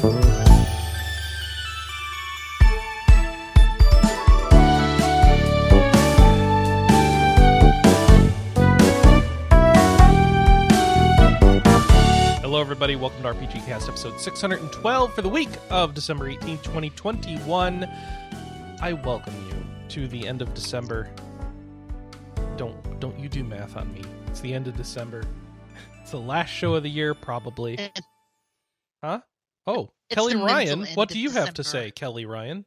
[0.00, 0.12] Hello,
[12.60, 12.94] everybody.
[12.94, 17.90] Welcome to RPG Cast, episode 612 for the week of December 18th, 2021.
[18.80, 21.10] I welcome you to the end of December.
[22.56, 24.04] Don't don't you do math on me.
[24.28, 25.24] It's the end of December.
[26.00, 27.76] It's the last show of the year, probably.
[29.04, 29.20] Huh?
[29.68, 30.86] Oh, It's Kelley Ryan.
[30.94, 32.64] What do you have to say, Kelley Ryan?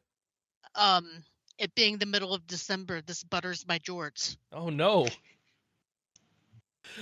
[0.76, 1.24] Um,
[1.58, 4.36] it being the middle of December, this butters my jorts.
[4.52, 5.08] Oh no,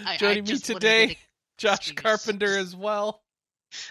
[0.06, 1.16] I, I Joining me today, to-
[1.58, 1.96] Josh Squeeze.
[1.96, 3.22] Carpenter as well.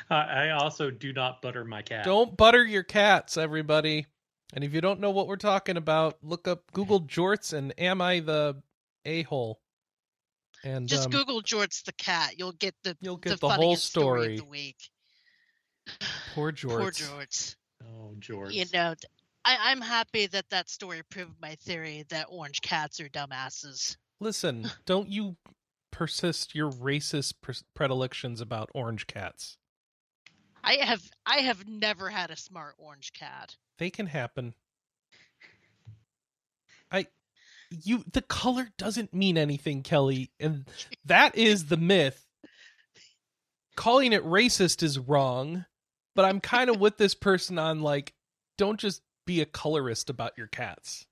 [0.10, 2.06] Uh, I also do not butter my cat.
[2.06, 4.08] Don't butter your cats, everybody.
[4.54, 8.02] And if you don't know what we're talking about, look up Google Jorts and Am
[8.02, 8.62] I the
[9.06, 9.62] a hole?
[10.64, 12.34] And Just um, Google jorts the cat.
[12.38, 14.22] You'll get the you'll get the, whole funniest story.
[14.22, 14.34] story.
[14.34, 14.90] of the week.
[16.34, 16.82] Poor George.
[16.82, 17.56] Poor George.
[17.84, 18.54] Oh, George.
[18.54, 18.96] You know,
[19.46, 23.98] I, I'm happy that that story proved my theory that orange cats are dumbasses.
[24.20, 25.38] Listen, don't you
[25.92, 29.58] persist your racist pres- predilections about orange cats.
[30.64, 33.56] I have I have never had a smart orange cat.
[33.78, 34.54] They can happen.
[36.92, 37.08] I
[37.70, 40.68] you the color doesn't mean anything, Kelley, and
[41.06, 42.26] that is the myth.
[43.76, 45.66] Calling it racist is wrong,
[46.16, 48.14] but I'm kind of with this person on like
[48.58, 51.06] don't just be a colorist about your cats.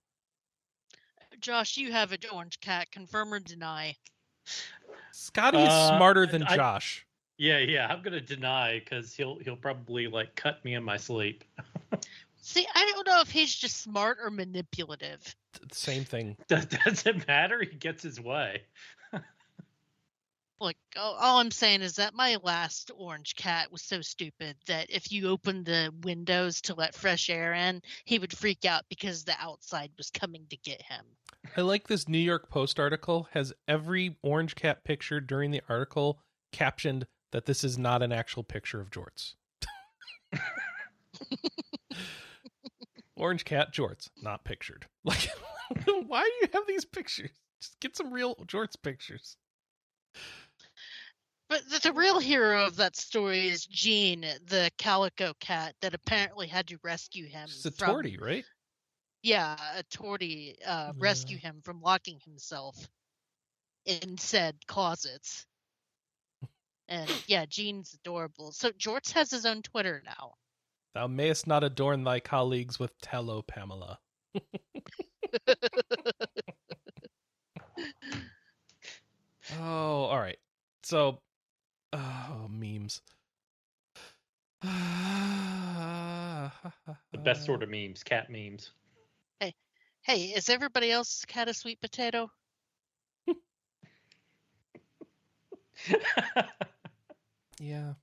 [1.40, 2.92] Josh, you have an orange cat.
[2.92, 3.96] Confirm or deny?
[5.12, 7.06] Scotty is Uh, smarter than I- Josh.
[7.38, 7.86] Yeah, yeah.
[7.88, 11.44] I'm gonna deny because he'll he'll probably like cut me in my sleep.
[12.42, 15.36] See, I don't know if he's just smart or manipulative.
[15.72, 16.36] Same thing.
[16.48, 17.60] Does doesn't matter.
[17.62, 18.64] He gets his way.
[20.60, 24.56] Look, oh, all, all I'm saying is that my last orange cat was so stupid
[24.66, 28.84] that if you opened the windows to let fresh air in, he would freak out
[28.90, 31.06] because the outside was coming to get him.
[31.56, 36.20] I like this New York Post article has every orange cat picture during the article
[36.52, 39.34] captioned that this is not an actual picture of jorts.
[43.16, 44.86] orange cat jorts not pictured.
[45.04, 45.30] Like
[46.08, 47.30] why do you have these pictures?
[47.62, 49.38] Just get some real jorts pictures.
[51.50, 56.48] But the, the real hero of that story is Jean, the calico cat that apparently
[56.48, 57.46] had to rescue him.
[57.46, 58.46] It's a from- tortie, right?
[59.24, 62.76] Yeah, a tortie uh, rescue him from locking himself
[63.86, 65.46] in said closets.
[66.88, 68.52] And yeah, Jean's adorable.
[68.52, 70.36] So Jorts has his own Twitter now.
[70.94, 74.00] Thou mayest not adorn thy colleagues with tallow, Pamela.
[79.60, 80.38] Oh, all right.
[80.84, 81.20] So,
[81.98, 83.02] oh, memes.
[87.12, 88.72] The best sort of memes, cat memes.
[89.40, 89.54] Hey,
[90.02, 92.30] hey, is everybody else's cat a sweet potato?
[97.60, 97.94] Yeah.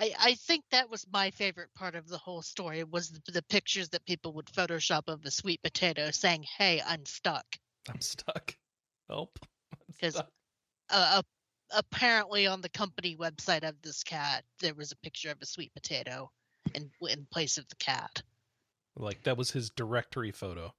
[0.00, 3.42] I, I think that was my favorite part of the whole story was the, the
[3.42, 7.44] pictures that people would Photoshop of the sweet potato saying, "Hey, I'm stuck."
[7.88, 8.56] I'm stuck.
[9.08, 9.38] Help.
[9.72, 10.30] I'm 'Cause- stuck.
[11.72, 15.72] Apparently, on the company website of this cat, there was a picture of a sweet
[15.74, 16.30] potato
[16.74, 18.22] in in place of the cat.
[18.96, 20.74] Like that was his directory photo.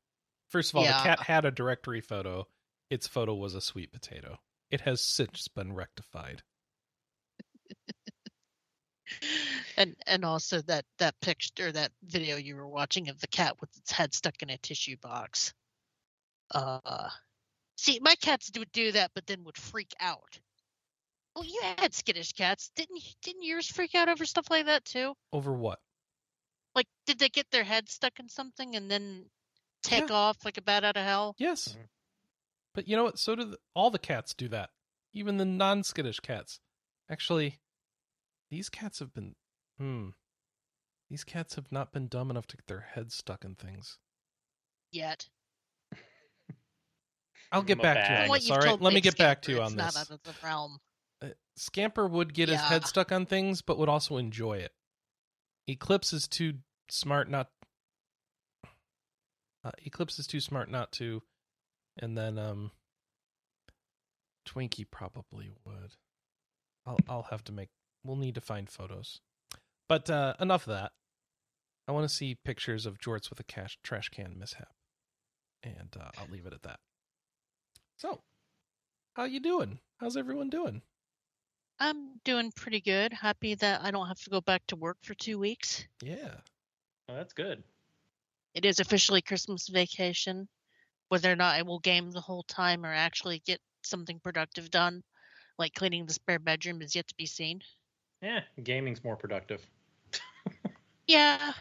[0.49, 0.97] First of all, Yeah.
[0.97, 2.47] the cat had a directory photo.
[2.89, 4.37] Its photo was a sweet potato.
[4.69, 6.43] It has since been rectified.
[9.77, 13.75] and and also that that picture that video you were watching of the cat with
[13.77, 15.53] its head stuck in a tissue box
[16.53, 17.09] uh
[17.77, 20.39] see my cats would do that but then would freak out
[21.35, 25.13] well you had skittish cats didn't didn't yours freak out over stuff like that too
[25.33, 25.79] Over what?
[26.75, 29.25] like did they get their head stuck in something and then
[29.83, 30.15] take Yeah.
[30.15, 31.69] off like a bat out of hell Yes.
[31.69, 31.87] Mhm.
[32.73, 33.19] But you know what?
[33.19, 34.69] So do the, all the cats do that.
[35.13, 36.61] Even the non-skittish cats.
[37.09, 37.59] Actually,
[38.49, 39.35] these cats have been
[39.77, 40.09] hmm.
[41.09, 43.97] These cats have not been dumb enough to get their heads stuck in things.
[44.91, 45.27] yet
[47.51, 48.29] I'll get back to you bag.
[48.29, 48.81] on this, all right?
[48.81, 49.97] Let me get back to you it's on not this.
[49.97, 50.79] out of the realm
[51.55, 54.71] Scamper would get his head stuck on things, but would also enjoy it.
[55.67, 56.55] Eclipse is too
[56.89, 57.49] smart not.
[59.63, 61.21] Uh, Eclipse is too smart not to,
[61.97, 62.71] and then um.
[64.47, 65.93] Twinkie probably would.
[66.85, 67.69] I'll I'll have to make.
[68.03, 69.21] We'll need to find photos,
[69.87, 70.91] but uh, enough of that.
[71.87, 74.73] I want to see pictures of Jorts with a cash trash can mishap,
[75.63, 76.79] and uh, I'll leave it at that.
[77.97, 78.21] So,
[79.13, 79.79] how you doing?
[79.99, 80.81] How's everyone doing?
[81.81, 83.11] I'm doing pretty good.
[83.11, 85.83] Happy that I don't have to go back to work for two weeks.
[86.03, 86.35] Yeah.
[87.09, 87.63] Oh, that's good.
[88.53, 90.47] It is officially Christmas vacation.
[91.09, 95.01] Whether or not I will game the whole time or actually get something productive done,
[95.57, 97.61] like cleaning the spare bedroom, is yet to be seen.
[98.21, 99.65] Yeah, gaming's more productive.
[101.07, 101.53] Yeah.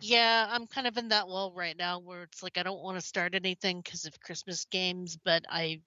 [0.00, 2.96] Yeah, I'm kind of in that lull right now where it's like I don't want
[2.96, 5.80] to start anything because of Christmas games, but I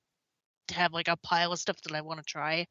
[0.74, 2.68] have like a pile of stuff that I want to try.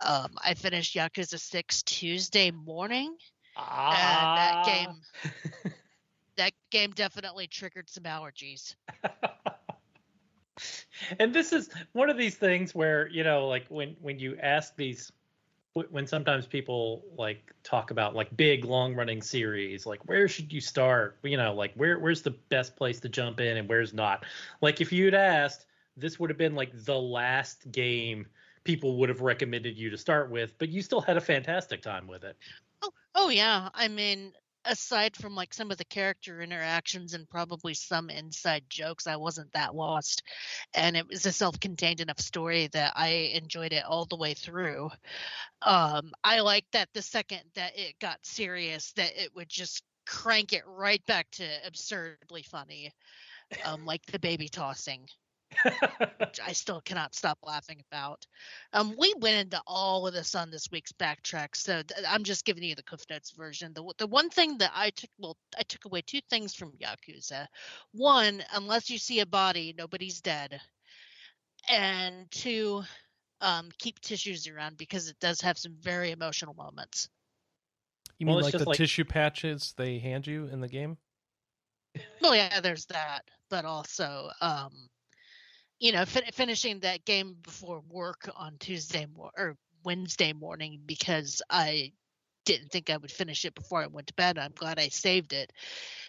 [0.00, 3.16] Um, I finished Yakuza 6 Tuesday morning,
[3.56, 4.62] Ah.
[4.64, 5.72] and that game
[6.36, 8.74] that game definitely triggered some allergies.
[11.18, 14.74] and this is one of these things where you know like when when you ask
[14.76, 15.12] these
[15.90, 20.60] when sometimes people like talk about like big long running series like where should you
[20.60, 24.24] start you know like where where's the best place to jump in and where's not
[24.60, 25.66] like if you'd asked
[25.96, 28.26] this would have been like the last game
[28.68, 32.06] people would have recommended you to start with but you still had a fantastic time
[32.06, 32.36] with it
[32.82, 33.68] Oh, oh yeah.
[33.74, 34.32] I mean,
[34.64, 39.52] aside from like some of the character interactions and probably some inside jokes, I wasn't
[39.52, 40.22] that lost.
[40.74, 44.90] And it was a self-contained enough story that I enjoyed it all the way through.
[45.62, 50.52] Um, I like that the second that it got serious, that it would just crank
[50.52, 52.92] it right back to absurdly funny.
[53.64, 55.08] Um, like the baby tossing
[56.20, 58.26] which I still cannot stop laughing about.
[58.72, 62.44] Um, we went into all of this on this week's backtrack, so th- I'm just
[62.44, 63.72] giving you the Cliff Notes version.
[63.74, 67.46] The the one thing that I took, well, I took away two things from Yakuza.
[67.92, 70.60] One, unless you see a body, nobody's dead,
[71.68, 72.82] and two,
[73.40, 77.08] um, keep tissues around because it does have some very emotional moments.
[78.18, 80.98] You mean it's like the like- tissue patches they hand you in the game?
[82.20, 84.88] Well, yeah, there's that, but also, um,
[85.80, 91.40] you know, fin- finishing that game before work on Tuesday mor- or Wednesday morning because
[91.48, 91.92] I
[92.44, 94.38] didn't think I would finish it before I went to bed.
[94.38, 95.52] I'm glad I saved it.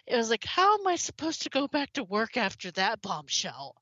[0.06, 3.76] It was like, how am I supposed to go back to work after that bombshell?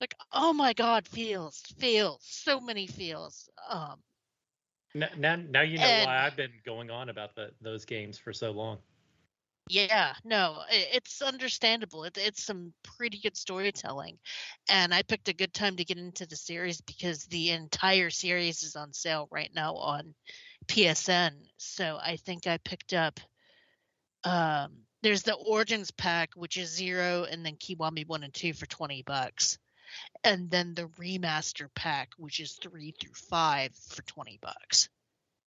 [0.00, 3.48] Like, oh my God, feels, feels, so many feels.
[3.68, 4.00] Um,
[4.94, 8.18] N- now, now you know And- why I've been going on about the, those games
[8.18, 8.78] for so long.
[9.70, 12.02] Yeah, no, it's understandable.
[12.02, 14.18] It, it's some pretty good storytelling.
[14.68, 18.64] And I picked a good time to get into the series because the entire series
[18.64, 20.12] is on sale right now on
[20.66, 21.30] PSN.
[21.58, 23.20] So I think I picked up
[24.24, 24.72] um
[25.02, 29.04] there's the Origins pack which is 0 and then Kiwami 1 and 2 for 20
[29.06, 29.56] bucks.
[30.24, 34.88] And then the remaster pack which is 3 through 5 for 20 bucks.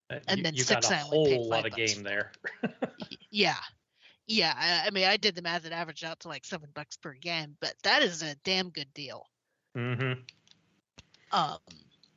[0.10, 1.94] Uh, And you, then you six got a I only paid whole lot of bucks
[1.94, 2.32] game there.
[3.30, 3.56] Yeah
[4.28, 6.98] yeah I, I mean i did the math and averaged out to like seven bucks
[6.98, 9.28] per game but that is a damn good deal
[9.76, 10.20] mm-hmm.
[11.32, 11.58] um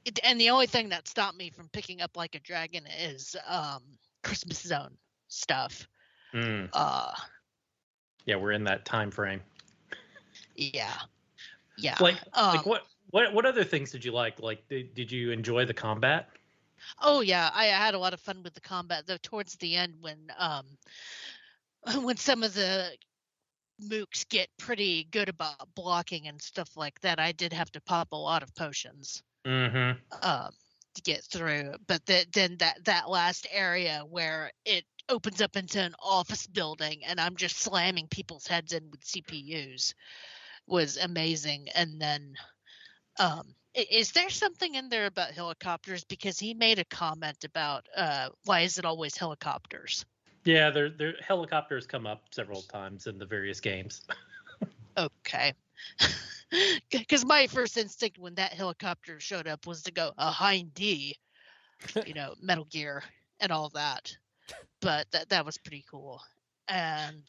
[0.05, 3.35] it, and the only thing that stopped me from picking up like a dragon is
[3.49, 3.83] um
[4.23, 4.97] christmas zone
[5.29, 5.89] stuff
[6.35, 6.69] Mm.
[6.73, 7.13] uh
[8.27, 9.41] Yeah, we're in that time frame.
[10.55, 10.93] yeah
[11.79, 14.41] yeah Like, um, like what, what, what other things did you like?
[14.41, 16.29] Like, did, did you enjoy the combat?
[17.01, 19.07] Oh yeah, I had a lot of fun with the combat.
[19.07, 20.67] Though towards the end, when um,
[22.03, 22.97] when some of the
[23.83, 28.13] mooks get pretty good about blocking and stuff like that, I did have to pop
[28.13, 29.99] a lot of potions Mm-hmm.
[30.23, 30.53] um
[30.95, 31.75] to get through.
[31.87, 37.05] But the, then that that last area where it opens up into an office building
[37.07, 39.95] and I'm just slamming people's heads in with CPUs
[40.67, 41.69] was amazing.
[41.75, 42.35] And then
[43.19, 48.31] um is there something in there about helicopters because he made a comment about uh
[48.45, 50.05] why is it always helicopters
[50.47, 54.03] Yeah, there, there helicopters come up several times in the various games.
[54.97, 55.53] okay.
[56.93, 61.17] Because my first instinct when that helicopter showed up was to go a hind d
[62.07, 63.03] you know metal gear
[63.41, 64.17] and all that.
[64.81, 66.23] But that that was pretty cool.
[66.69, 67.25] And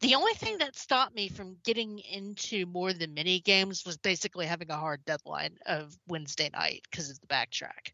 [0.00, 3.96] the only thing that stopped me from getting into more of the mini games was
[3.96, 7.92] basically having a hard deadline of wednesday night because of the backtrack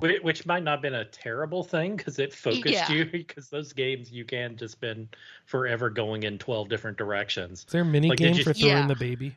[0.00, 2.90] Which might not have been a terrible thing because it focused Yeah.
[2.92, 3.04] you.
[3.12, 7.60] Because those games you can just spend forever going in twelve different directions.
[7.60, 8.86] Is there a mini Like, game you- for throwing Yeah.
[8.86, 9.36] the baby?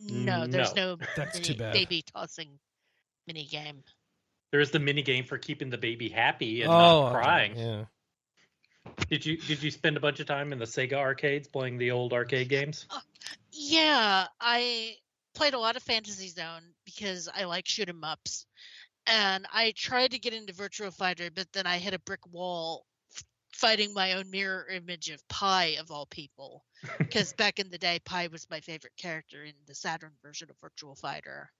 [0.00, 1.72] no there's no, That's mini too bad.
[1.74, 2.58] baby tossing
[3.26, 3.82] mini game
[4.50, 7.56] There's the mini game for keeping the baby happy and oh, not okay, crying.
[7.56, 7.84] Yeah.
[9.08, 11.90] Did you did you spend a bunch of time in the Sega arcades playing the
[11.90, 12.86] old arcade games?
[12.90, 13.00] Uh,
[13.50, 14.96] yeah, I
[15.34, 18.46] played a lot of Fantasy Zone because I like shoot 'em ups.
[19.06, 22.86] And I tried to get into Virtua Fighter, but then I hit a brick wall
[23.52, 26.64] fighting my own mirror image of Pai of all people.
[26.98, 30.56] Because back in the day, Pai was my favorite character in the Saturn version of
[30.58, 31.50] Virtua Fighter.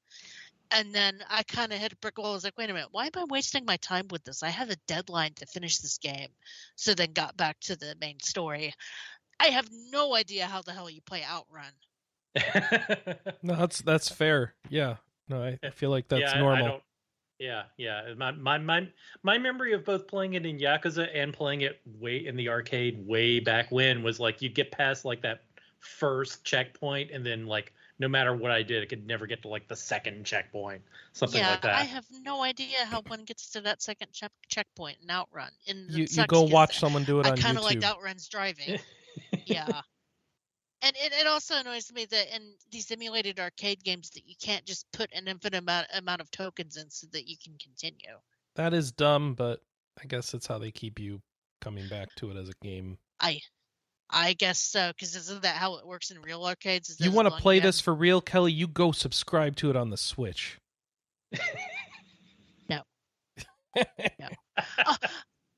[0.71, 2.31] and then I kind of hit a brick wall.
[2.31, 4.43] I was like, wait a minute, why am I wasting my time with this?
[4.43, 6.29] I have a deadline to finish this game.
[6.77, 8.75] So then got back to the main story.
[9.41, 11.73] I have no idea how the hell you play Outrun.
[13.43, 14.55] No, that's that's fair.
[14.69, 14.97] Yeah.
[15.29, 16.67] No, I, I feel like that's yeah, I- I normal.
[16.69, 16.83] don't-
[17.45, 18.15] yeah, yeah.
[18.17, 18.89] My, my my
[19.23, 23.07] my memory of both playing it in Yakuza and playing it way in the arcade
[23.07, 25.43] way back when was like you get past like that
[25.79, 29.49] first checkpoint and then like no matter what I did, I could never get to
[29.49, 30.83] like the second checkpoint,
[31.13, 31.77] something yeah, like that.
[31.77, 35.51] I have no idea how one gets to that second check checkpoint in Outrun.
[35.69, 37.85] And you it you sucks go 'cause watch someone do it I kind of like
[37.85, 38.79] Outrun's driving.
[39.47, 39.83] yeah.
[40.85, 44.67] And it, it also annoys me that in these emulated arcade games that you can't
[44.67, 48.19] just put an infinite amount, amount of tokens in so that you can continue.
[48.57, 49.61] That is dumb, but
[50.03, 51.23] I guess that's how they keep you
[51.63, 52.99] coming back to it as a game.
[53.19, 53.41] I
[54.11, 56.91] I guess so, because isn't that how it works in real arcades?
[56.91, 58.53] Is You want to play this for real, Kelley?
[58.53, 60.59] You go subscribe to it on the Switch.
[62.69, 62.83] No.
[64.87, 64.97] Uh,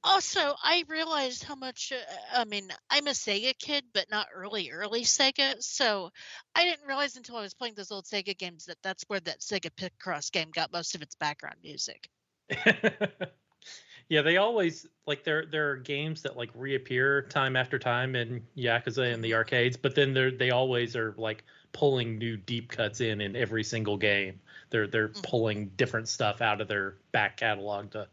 [0.07, 1.93] Also, I realized how much.
[1.93, 1.97] Uh,
[2.33, 5.61] I mean, I'm a Sega kid, but not early, early Sega.
[5.63, 6.11] So
[6.55, 9.41] I didn't realize until I was playing those old Sega games that that's where that
[9.41, 12.09] Sega Picross game got most of its background music.
[14.09, 18.47] yeah, they always like there there are games that like reappear time after time in
[18.57, 23.01] Yakuza and the arcades, but then they're they always are like pulling new deep cuts
[23.01, 24.41] in in every single game.
[24.71, 25.23] They're they're Mhm.
[25.25, 28.09] pulling different stuff out of their back catalog to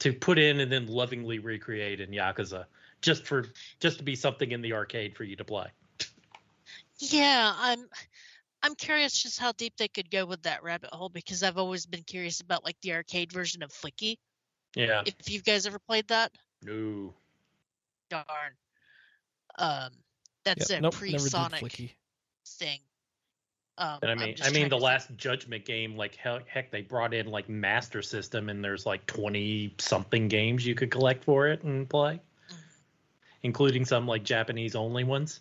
[0.00, 2.66] to put in and then lovingly recreate in Yakuza
[3.00, 3.46] just for
[3.80, 5.66] just to be something in the arcade for you to play.
[6.98, 7.88] Yeah, I'm.
[8.62, 11.84] I'm curious just how deep they could go with that rabbit hole because I've always
[11.84, 14.16] been curious about like the arcade version of Flicky.
[14.74, 15.02] Yeah.
[15.04, 16.32] If you guys ever played that,
[16.62, 17.12] No.
[18.08, 18.24] darn.
[19.58, 19.90] Um,
[20.44, 21.92] that's Yep, a nope, pre-Sonic
[22.46, 22.80] thing.
[23.76, 26.82] Um, And I mean, I mean, the think- last Judgment game, like heck, heck, they
[26.82, 31.48] brought in like Master System, and there's like twenty something games you could collect for
[31.48, 32.56] it and play, Mhm.
[33.42, 35.40] including some like Japanese only ones.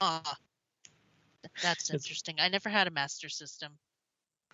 [0.00, 0.38] Ah,
[1.42, 2.36] th- that's interesting.
[2.40, 3.78] I never had a master system.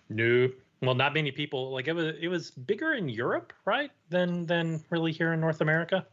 [0.09, 0.49] No,
[0.81, 1.71] well, not many people.
[1.71, 5.61] Like it was, it was bigger in Europe, right, than than really here in North
[5.61, 6.05] America.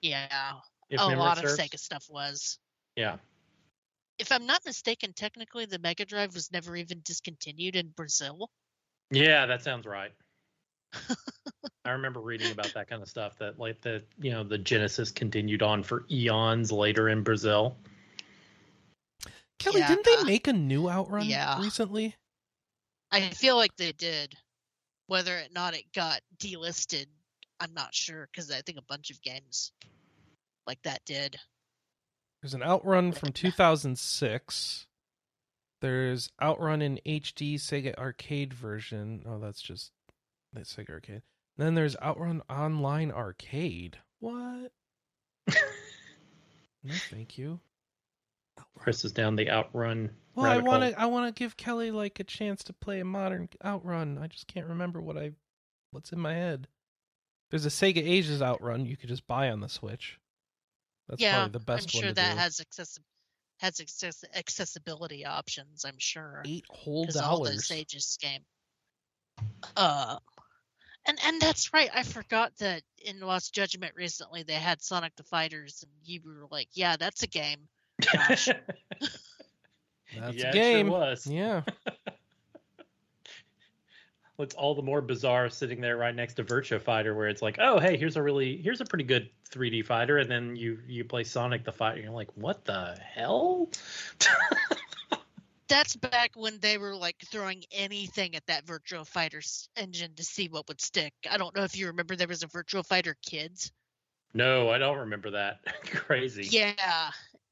[0.00, 0.54] Yeah,
[0.88, 1.52] If a lot serves.
[1.52, 2.58] of Sega stuff was.
[2.96, 3.18] Yeah,
[4.18, 8.50] If I'm not mistaken, technically the Mega Drive was never even discontinued in Brazil.
[9.10, 10.12] yeah, that sounds right.
[11.84, 13.38] I remember reading about that kind of stuff.
[13.38, 17.76] That like the you know the Genesis continued on for eons later in Brazil.
[19.58, 19.88] Kelley, Yeah.
[19.88, 21.60] didn't they uh, make a new Outrun Yeah.
[21.60, 22.14] recently?
[23.10, 24.34] I feel like they did.
[25.06, 27.06] Whether or not it got delisted,
[27.60, 29.72] I'm not sure because I think a bunch of games
[30.66, 31.36] like that did.
[32.42, 34.86] There's an Outrun from 2006.
[35.80, 39.24] There's Outrun in HD Sega Arcade version.
[39.26, 39.92] Oh, that's just
[40.52, 41.22] that's Sega Arcade.
[41.56, 43.98] Then there's Outrun Online Arcade.
[44.20, 44.72] What?
[46.84, 47.60] No, thank you.
[48.76, 50.10] Chris is down the outrun.
[50.34, 51.00] Well, I want to.
[51.00, 54.18] I want to give Kelley like a chance to play a modern Outrun.
[54.18, 55.32] I just can't remember what I,
[55.90, 56.68] what's in my head.
[57.50, 60.18] There's a Sega Ages' Outrun you could just buy on the Switch.
[61.08, 62.38] That's yeah, probably the best I'm sure one that do.
[62.38, 62.98] has accessi-
[63.60, 65.84] has access- accessibility options.
[65.84, 66.42] I'm sure.
[66.46, 67.66] eight whole because all those dollars.
[67.66, 68.42] Sages game.
[69.76, 70.18] Uh,
[71.06, 71.90] and and that's right.
[71.94, 76.46] I forgot that in Lost Judgment recently they had Sonic the Fighters, and you were
[76.50, 77.68] like, "Yeah, that's a game."
[78.12, 78.48] Gosh.
[80.18, 80.86] That's yeah, a it game.
[80.86, 81.26] Sure was.
[81.26, 81.62] Yeah.
[84.38, 87.56] It's all the more bizarre sitting there right next to Virtua Fighter, where it's like,
[87.58, 91.04] oh, hey, here's a really, here's a pretty good 3D fighter, and then you you
[91.04, 93.68] play Sonic the Fighter, and you're like, what the hell?
[95.68, 99.42] That's back when they were like throwing anything at that Virtua Fighter
[99.76, 101.12] engine to see what would stick.
[101.28, 103.72] I don't know if you remember there was a Virtua Fighter Kids.
[104.34, 105.60] no, I don't remember that.
[105.84, 106.44] Crazy.
[106.44, 107.10] Yeah.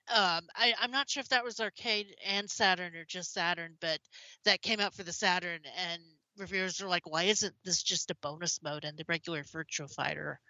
[0.08, 3.98] Um, I, I'm not sure if that was arcade and Saturn or just Saturn, but
[4.44, 6.00] that came out for the Saturn, and
[6.38, 10.40] reviewers are like, "Why isn't this just a bonus mode in the regular Virtua Fighter?"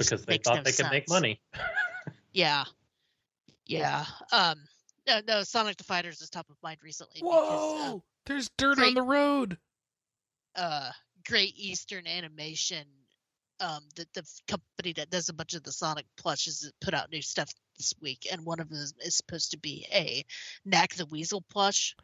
[0.00, 1.40] because they thought no they could make money.
[2.32, 2.62] Yeah,
[3.66, 4.04] yeah.
[4.30, 4.54] Um,
[5.04, 8.04] no, no, Sonic the Fighters is top of mind recently because Whoa!
[8.24, 9.58] There's dirt on the road.
[10.54, 10.92] uh, uh,
[11.26, 12.86] Great Eastern Animation,
[13.58, 17.10] um, the the company that does a bunch of the Sonic plushes, has put out
[17.10, 20.24] new stuff this week, and one of them is, is supposed to be a
[20.64, 21.96] Nack the Weasel plush.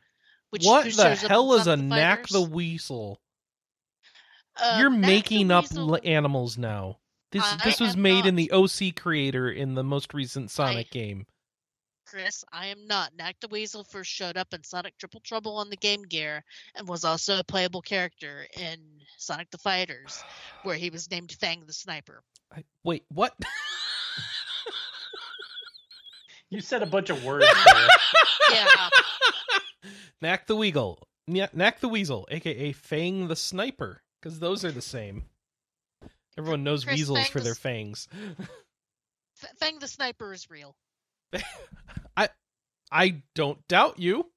[0.50, 3.20] Which what the shows up hell is a Sonic Nack the Weasel?
[4.56, 6.98] Uh, You're making up Weasel- animals now.
[7.32, 10.90] This I this was am made in the OC creator in the most recent Sonic
[10.90, 11.26] game.
[12.06, 13.16] Chris, I am not.
[13.16, 16.44] Nack the Weasel first showed up in Sonic Triple Trouble on the Game Gear
[16.76, 18.78] and was also a playable character in
[19.18, 20.22] Sonic the Fighters,
[20.62, 22.22] where he was named Fang the Sniper.
[22.56, 23.34] I, wait, what?
[26.48, 27.88] You said a bunch of words there.
[28.52, 28.88] Yeah.
[30.20, 31.06] Nack the Weasel.
[31.28, 35.24] Kn- Nack the Weasel, aka Fang the Sniper, because those are the same.
[36.38, 38.08] Everyone knows Chris, weasels Fang for the their fangs.
[39.58, 40.76] Fang the Sniper is real.
[42.16, 42.28] I
[42.90, 44.30] I don't doubt you.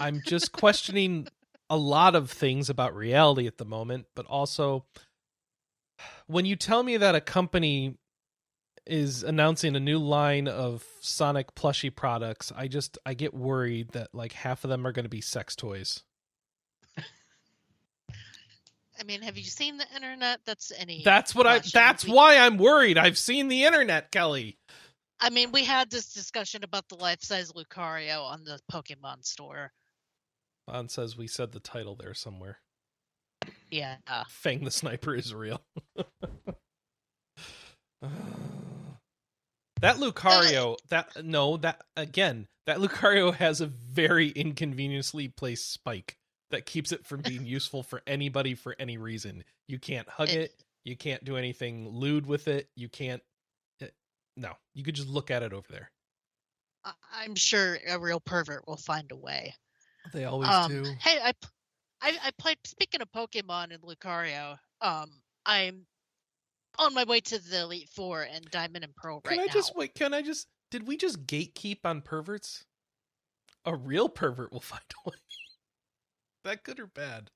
[0.00, 1.28] I'm just questioning
[1.70, 4.84] a lot of things about reality at the moment, but also
[6.26, 7.96] when you tell me that a company
[8.86, 14.08] is announcing a new line of Sonic plushie products, I just I get worried that
[14.14, 16.02] like half of them are going to be sex toys.
[18.98, 20.40] I mean, have you seen the internet?
[20.44, 21.02] That's any.
[21.04, 22.98] That's what I that's We- why I'm worried.
[22.98, 24.58] I've seen the internet, Kelley.
[25.20, 29.70] I mean, we had this discussion about the life-size Lucario on the Pokemon store.
[30.66, 32.58] Bon says we said the title there somewhere.
[33.70, 33.96] Yeah.
[34.28, 35.62] Fang the sniper is real.
[39.82, 46.16] that Lucario, that no, that again, that Lucario has a very inconveniently placed spike
[46.50, 49.44] that keeps it from being useful for anybody for any reason.
[49.68, 53.22] You can't hug It- it, you can't do anything lewd with it, you can't
[53.80, 53.94] it-
[54.36, 55.90] no, you could just look at it over there.
[56.84, 59.54] I- I'm sure a real pervert will find a way.
[60.12, 60.94] They always Um, do.
[61.00, 61.32] hey, I,
[62.00, 62.58] I played.
[62.64, 65.86] Speaking of Pokemon and Lucario, um, I'm
[66.78, 69.30] on my way to the Elite Four and Diamond and Pearl right now.
[69.30, 69.52] Can I now.
[69.52, 69.94] just wait?
[69.94, 70.48] Can I just?
[70.70, 72.64] Did we just gatekeep on perverts?
[73.64, 75.16] A real pervert will find a way.
[76.44, 77.30] that good or bad?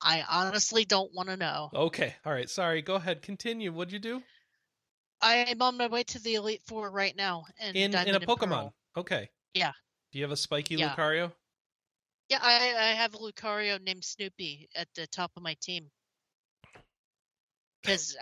[0.00, 1.70] I honestly don't want to know.
[1.74, 2.50] Okay, all right.
[2.50, 2.82] Sorry.
[2.82, 3.22] Go ahead.
[3.22, 3.72] Continue.
[3.72, 4.22] What'd you do
[5.20, 8.20] I am on my way to the Elite Four right now, and in in a
[8.20, 8.48] Pokemon?
[8.48, 8.74] Pearl.
[8.96, 9.30] Okay.
[9.54, 9.72] Yeah.
[10.10, 10.94] Do you have a spiky Yeah.
[10.94, 11.32] Lucario?
[12.28, 15.90] Yeah, I, I have a Lucario named Snoopy at the top of my team.
[17.82, 18.16] Because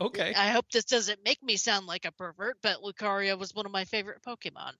[0.00, 0.34] Okay.
[0.36, 3.72] I hope this doesn't make me sound like a pervert, but Lucario was one of
[3.72, 4.72] my favorite Pokemon.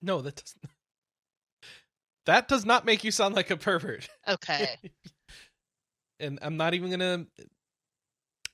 [0.00, 0.62] No, that doesn't.
[2.24, 4.08] That does not make you sound like a pervert.
[4.28, 4.76] Okay.
[6.20, 7.26] and I'm not even gonna.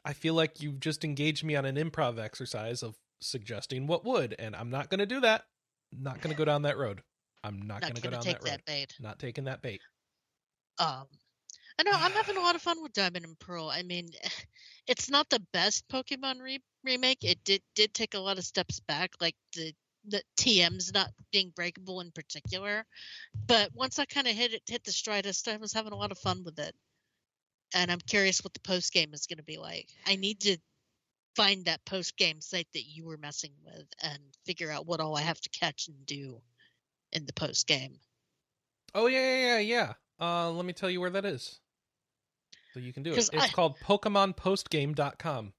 [0.06, 4.34] I feel like you've just engaged me on an improv exercise of suggesting what would,
[4.38, 5.44] and I'm not gonna do that.
[5.92, 7.02] Not gonna go down that road.
[7.44, 8.52] I'm not, Not gonna go gonna down take that road.
[8.52, 8.94] that bait.
[9.00, 9.82] Not taking that bait.
[10.78, 11.04] Um,
[11.78, 13.70] I know I'm having a lot of fun with Diamond and Pearl.
[13.70, 14.08] I mean,
[14.86, 17.22] it's not the best Pokemon re- remake.
[17.22, 19.72] It did did take a lot of steps back, like the
[20.06, 22.84] the TMs not being breakable in particular.
[23.46, 26.12] But once I kind of hit it, hit the stride, I was having a lot
[26.12, 26.74] of fun with it.
[27.74, 29.88] And I'm curious what the post game is going to be like.
[30.06, 30.56] I need to
[31.36, 35.16] find that post game site that you were messing with and figure out what all
[35.16, 36.40] I have to catch and do
[37.12, 38.00] in the post game.
[38.94, 39.92] Oh yeah, yeah, yeah, yeah.
[40.20, 41.60] Uh, let me tell you where that is.
[42.74, 43.18] So you can do it.
[43.18, 45.52] It's I- called PokemonPostgame.com.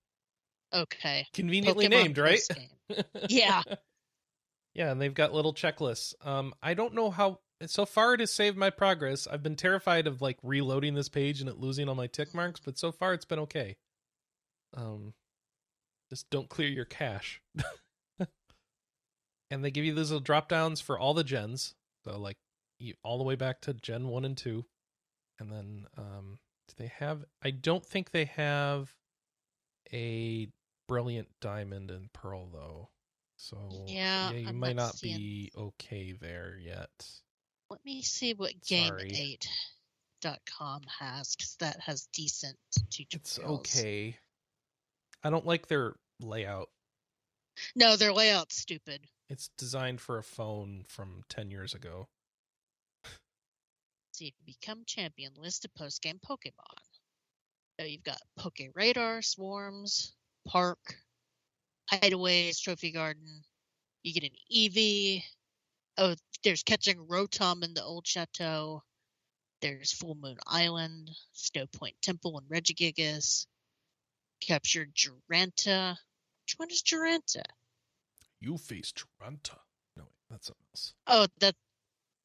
[0.72, 1.28] Okay.
[1.34, 2.42] Conveniently Pokemon named, right?
[3.28, 3.64] Yeah.
[4.76, 6.14] yeah, and they've got little checklists.
[6.26, 7.40] Um, I don't know how.
[7.66, 9.28] So far, it has saved my progress.
[9.28, 12.62] I've been terrified of like reloading this page and it losing all my tick marks,
[12.64, 13.76] but so far it's been okay.
[14.78, 15.14] Um,
[16.10, 17.42] just don't clear your cache.
[19.52, 21.76] and they give you those little drop downs for all the gens.
[22.06, 22.38] So like
[23.04, 24.66] all the way back to Gen one and two,
[25.40, 27.26] and then um, do they have?
[27.44, 28.94] I don't think they have
[29.92, 30.48] a
[30.88, 32.90] brilliant diamond and pearl though.
[33.38, 36.90] So Yeah, you I'm might not not be okay there yet.
[37.70, 43.14] Let me see what Game8.com has, because that has decent tutorials.
[43.14, 44.18] It's okay.
[45.24, 46.70] I don't like their layout.
[47.76, 49.08] No, their layout's stupid.
[49.30, 52.08] It's designed for a phone from 10 years ago.
[54.20, 55.32] See, become champion.
[55.38, 56.52] List of post game Pokemon.
[57.80, 60.12] So you've got Poke Radar, Swarms,
[60.46, 60.98] Park,
[61.90, 63.46] Hideaways, Trophy Garden.
[64.04, 65.24] You get an Eevee.
[65.98, 68.84] Oh, there's catching Rotom in the old chateau.
[69.62, 73.46] There's Full Moon Island, Snow Point Temple, and Regigigas.
[74.42, 75.96] Captured Duranta.
[76.44, 77.44] Which one is Duranta?
[78.42, 79.60] You face Taranta.
[79.96, 80.94] No, wait, that's something else.
[81.08, 81.56] Oh, that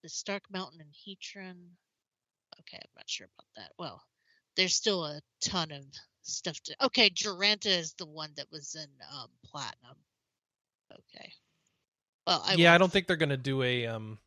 [0.02, 1.76] the Stark Mountain and Heatran.
[2.60, 3.72] Okay, I'm not sure about that.
[3.78, 4.02] Well,
[4.56, 5.84] there's still a ton of
[6.22, 6.76] stuff to.
[6.86, 9.96] Okay, Duranta is the one that was in um, Platinum.
[10.92, 11.32] Okay.
[12.26, 13.86] Well, I yeah, I don't think they're going to do a.
[13.86, 14.18] um.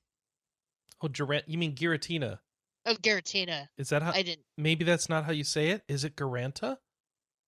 [1.02, 1.48] Oh, Durant.
[1.48, 2.40] You mean Giratina?
[2.86, 3.68] Oh, Garatina.
[3.78, 4.12] Is that how?
[4.12, 4.46] I didn't.
[4.58, 5.84] Maybe that's not how you say it.
[5.88, 6.78] Is it Garanta?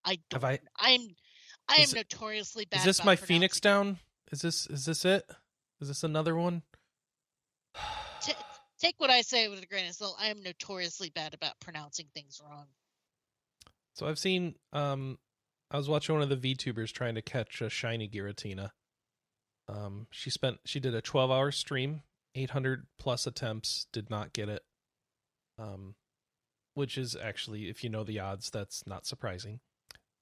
[0.06, 0.42] I don't.
[0.42, 0.60] Have I?
[0.78, 1.02] I'm.
[1.68, 2.80] I am it- notoriously bad.
[2.80, 4.00] Is this my Phoenix down?
[4.32, 5.26] Is this is this it?
[5.82, 6.64] Is this another one?
[8.80, 10.16] Take what I say with a grain of salt.
[10.20, 12.68] I am notoriously bad about pronouncing things wrong.
[13.96, 15.18] So I've seen um
[15.70, 18.72] I was watching one of the VTubers trying to catch a shiny Giratina.
[19.68, 22.02] Um she spent she did a 12-hour stream,
[22.36, 24.64] 800 plus attempts, did not get it.
[25.58, 25.96] Um
[26.74, 29.60] which is actually if you know the odds that's not surprising.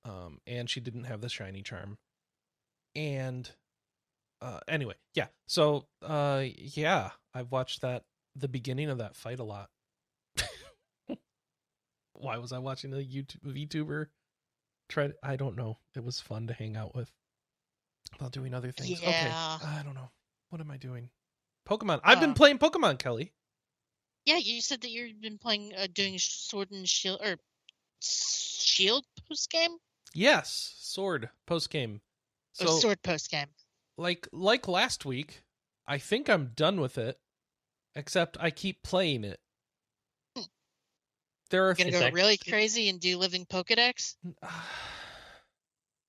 [0.04, 2.00] Um and she didn't have the shiny charm.
[2.96, 3.52] And
[4.41, 5.28] uh anyway, yeah.
[5.46, 8.04] So uh yeah, I've watched that
[8.38, 9.69] the beginning of that fight a lot.
[12.13, 14.08] Why was I watching a YouTube VTuber?
[14.89, 15.78] Try I don't know.
[15.95, 17.12] It was fun to hang out with
[18.17, 19.02] while doing other things.
[19.02, 19.10] Yeah.
[19.10, 19.67] Okay.
[19.67, 20.10] I don't know.
[20.50, 21.10] What am I doing?
[21.67, 22.00] Pokemon.
[22.04, 23.34] I've been Uh, playing Pokemon, Kelley.
[24.26, 27.38] Yeah, you said that you've been playing, uh, doing Sword and Shield or
[28.02, 29.78] Shield post game,
[30.13, 32.02] Yes, Sword post game.
[32.62, 33.47] or So Sword post game.
[33.97, 35.43] like like last week,
[35.86, 37.19] I think I'm done with it.
[37.97, 39.39] Except I keep playing it.
[40.38, 40.43] Hmm.
[41.49, 44.15] There are You're gonna go act- really crazy and do Living Pokedex.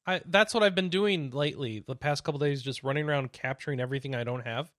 [0.07, 1.83] I that's what I've been doing lately.
[1.87, 4.71] The past couple days, just running around capturing everything I don't have.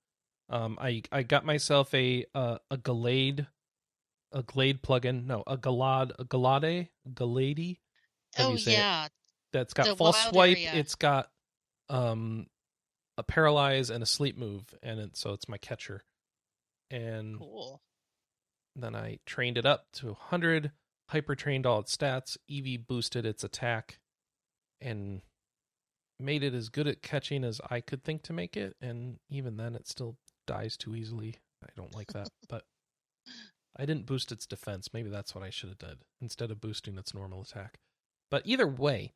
[0.49, 3.45] Um, I I got myself a uh, a Glade,
[4.31, 5.25] a Glade plugin.
[5.25, 7.77] No, a Galad, a Galade, Galady.
[8.35, 8.77] How do Oh you say it?
[8.77, 9.07] yeah,
[9.53, 10.57] That's got The false swipe.
[10.57, 10.71] area.
[10.75, 11.29] It's got
[11.89, 12.47] um
[13.17, 16.03] a paralyze and a sleep move, and it, so it's my catcher.
[16.89, 17.81] And cool.
[18.75, 20.71] then I trained it up to 100,
[21.09, 23.99] hyper trained all its stats, EV boosted its attack,
[24.81, 25.21] and
[26.19, 28.75] made it as good at catching as I could think to make it.
[28.81, 31.35] And even then, it still dies too easily.
[31.63, 32.29] I don't like that.
[32.49, 32.63] but
[33.77, 34.89] I didn't boost its defense.
[34.93, 37.79] Maybe that's what I should have done instead of boosting its normal attack.
[38.29, 39.13] But either way,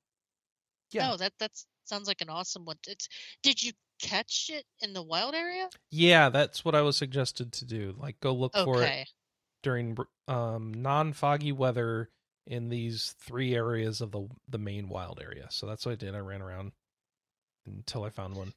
[0.91, 1.09] yeah.
[1.09, 1.51] No, that that
[1.85, 2.77] sounds like an awesome one.
[2.87, 3.09] It's
[3.41, 5.71] did you catch it in the wild area?
[5.91, 7.93] Yeah, that's what I was suggested to do.
[7.97, 8.93] Like, go look for it
[9.63, 12.11] during um, non-foggy weather
[12.47, 15.47] in these three areas of the the main wild area.
[15.51, 16.15] So that's what I did.
[16.15, 16.73] I ran around
[17.65, 18.53] until I found one.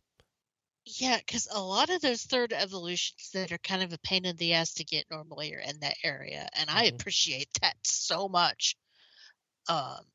[0.86, 4.36] Yeah, because a lot of those third evolutions that are kind of a pain in
[4.36, 6.84] the ass to get normally are in that area, and I Mhm.
[6.84, 8.74] appreciate that so much.
[9.68, 10.12] Um,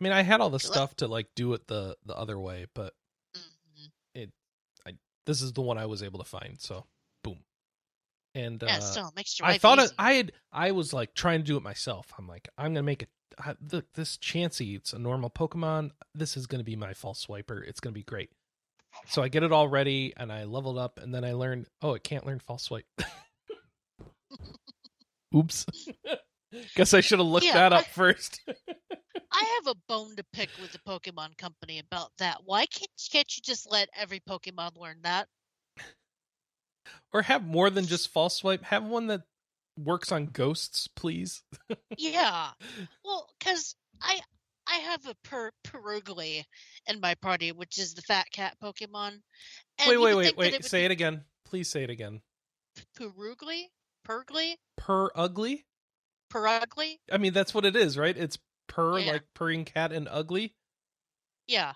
[0.00, 2.66] I mean, I had all the stuff to like do it the the other way,
[2.74, 2.94] but.
[5.26, 6.60] This is the one I was able to find.
[6.60, 6.84] So,
[7.24, 7.38] boom.
[8.34, 9.92] And yeah, uh, still makes your I thought it.
[9.98, 12.06] I had I was like trying to do it myself.
[12.18, 13.08] I'm like I'm gonna make it.
[13.38, 15.90] I, look, this Chansey, it's a normal Pokemon.
[16.14, 17.62] This is gonna be my false swiper.
[17.66, 18.30] It's gonna be great.
[19.08, 21.94] So I get it all ready and I leveled up, and then I learned, oh,
[21.94, 22.84] it can't learn false swipe.
[25.34, 25.64] Oops.
[26.76, 28.40] Guess I should have looked Yeah, that I- up first.
[29.32, 32.38] I have a bone to pick with the Pokemon Company about that.
[32.44, 35.28] Why can't can't you just let every Pokemon learn that?
[37.12, 38.62] or have more than just false swipe.
[38.64, 39.22] Have one that
[39.78, 41.42] works on ghosts, please.
[41.96, 42.50] Yeah,
[43.04, 44.20] well, because I
[44.66, 46.44] I have a per Perugly
[46.88, 49.20] in my party, which is the fat cat Pokemon.
[49.78, 50.52] And wait, wait, wait, wait.
[50.52, 51.24] would Say be it again.
[51.44, 52.20] Please say it again.
[52.96, 53.70] Perugly,
[54.06, 55.64] Pergly, Per ugly.
[56.30, 57.00] Perugly.
[57.10, 58.16] I mean, that's what it is, right?
[58.16, 58.38] It's
[58.72, 59.12] purr Yeah.
[59.12, 60.54] like purring cat and ugly.
[61.46, 61.74] Yeah, I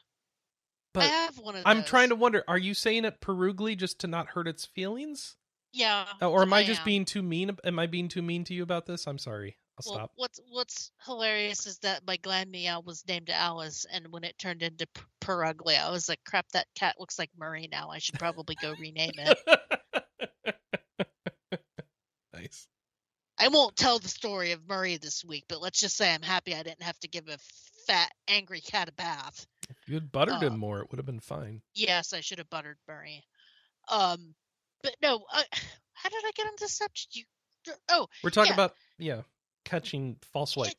[0.95, 1.87] But have one of I'm those.
[1.89, 5.37] trying to wonder: Are you saying it perugly just to not hurt its feelings,
[5.73, 6.07] Yeah.
[6.23, 6.85] Uh, or am I, I just am.
[6.87, 7.57] being too mean?
[7.65, 9.07] Am I being too mean to you about this?
[9.07, 9.59] I'm sorry.
[9.79, 10.13] I'll Well, stop.
[10.17, 14.87] what's what's hilarious is that my Glammeow was named Alice, and when it turned into
[14.87, 17.91] P- Purugly, I was like, "Crap, that cat looks like Murray now.
[17.91, 19.39] I should probably go rename it."
[23.39, 26.55] I won't tell the story of Murray this week, but let's just say I'm happy
[26.55, 27.39] I didn't have to give a
[27.87, 29.47] fat, angry cat a bath.
[29.69, 31.61] If you had buttered him more, it would have been fine.
[31.75, 33.25] Yes, I should have buttered Murray.
[33.89, 34.35] Um,
[34.83, 35.43] but no, uh,
[35.95, 37.15] how did I get on this subject?
[37.15, 37.25] You,
[37.91, 38.55] oh, We're talking yeah.
[38.55, 39.21] about yeah,
[39.65, 40.73] catching false swipe.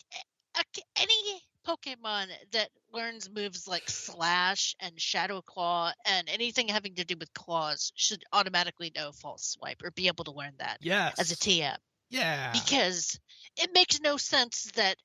[0.95, 7.15] any Pokemon that learns moves like Slash and Shadow Claw and anything having to do
[7.19, 11.19] with claws should automatically know False Swipe or be able to learn that Yes.
[11.19, 11.77] as a TM.
[12.09, 12.51] Yeah.
[12.53, 13.19] Because
[13.57, 14.95] it makes no sense that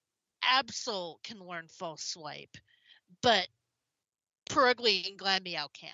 [0.45, 2.57] Absol can learn False Swipe,
[3.23, 3.47] but
[4.49, 5.93] Purugly and Glammeow can't.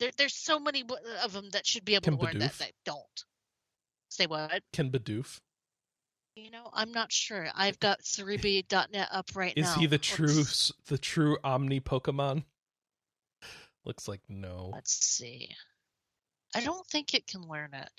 [0.00, 0.84] There, there's so many
[1.22, 2.58] of them that should be able Can to learn that Bidoof?
[2.58, 3.24] that don't.
[4.08, 4.62] Say what?
[4.72, 5.40] Can Bidoof?
[6.36, 7.46] You know, I'm not sure.
[7.54, 9.70] I've got Serebii.net up right Is now.
[9.74, 12.44] Is he the true Let's- the true Omni Pokemon?
[13.84, 14.70] Looks like no.
[14.72, 15.50] Let's see.
[16.54, 17.90] I don't think it can learn it.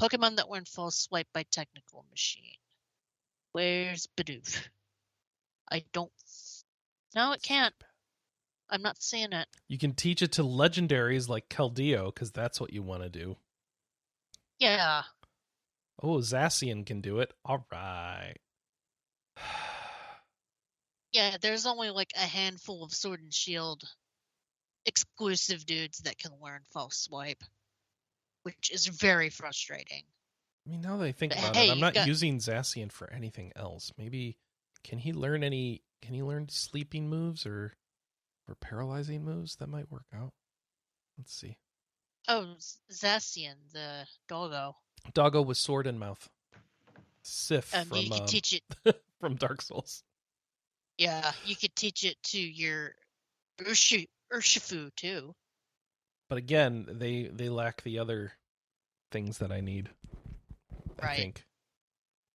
[0.00, 2.56] Pokemon that learn false swipe by technical machine.
[3.52, 4.68] Where's Bidoof?
[5.70, 6.12] I don't.
[7.14, 7.74] No, it can't.
[8.68, 9.46] I'm not seeing it.
[9.68, 13.36] You can teach it to legendaries like Keldeo, because that's what you want to do.
[14.58, 15.02] Yeah.
[16.02, 17.32] Oh, Zacian can do it.
[17.44, 18.36] All right.
[21.12, 23.84] Yeah, there's only like a handful of Sword and Shield
[24.84, 27.42] exclusive dudes that can learn false swipe,
[28.46, 30.04] which is very frustrating.
[30.64, 32.92] I mean, now that I think But about hey, it, I'm not got- using Zacian
[32.92, 33.92] for anything else.
[33.98, 34.36] Maybe
[34.84, 35.82] can he learn any?
[36.00, 37.74] Can he learn sleeping moves or
[38.48, 40.32] or paralyzing moves that might work out?
[41.18, 41.56] Let's see.
[42.28, 44.76] Oh, Z- Zacian, the doggo.
[45.12, 46.28] Doggo with sword in mouth.
[47.24, 49.02] Sif Um, from you could um, teach it.
[49.20, 50.04] from Dark Souls.
[50.98, 52.94] Yeah, you could teach it to your
[53.60, 55.34] Urshifu too.
[56.28, 58.32] But again, they they lack the other
[59.12, 59.90] things that I need.
[61.00, 61.44] I think.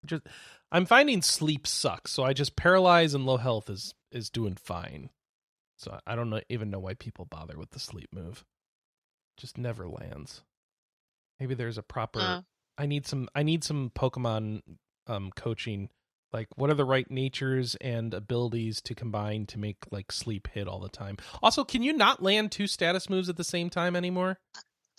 [0.06, 0.24] Just
[0.72, 5.10] I'm finding sleep sucks, so I just paralyze and low health is is doing fine.
[5.78, 8.46] So I don't know, even know why people bother with the sleep move.
[9.38, 10.44] Just never lands.
[11.40, 12.20] Maybe there's a proper.
[12.20, 12.42] Uh,
[12.78, 13.28] I need some.
[13.34, 14.62] I need some Pokemon
[15.08, 15.90] um coaching.
[16.34, 20.68] Like, what are the right natures and abilities to combine to make like sleep hit
[20.68, 21.18] all the time?
[21.44, 24.40] Also, can you not land two status moves at the same time anymore?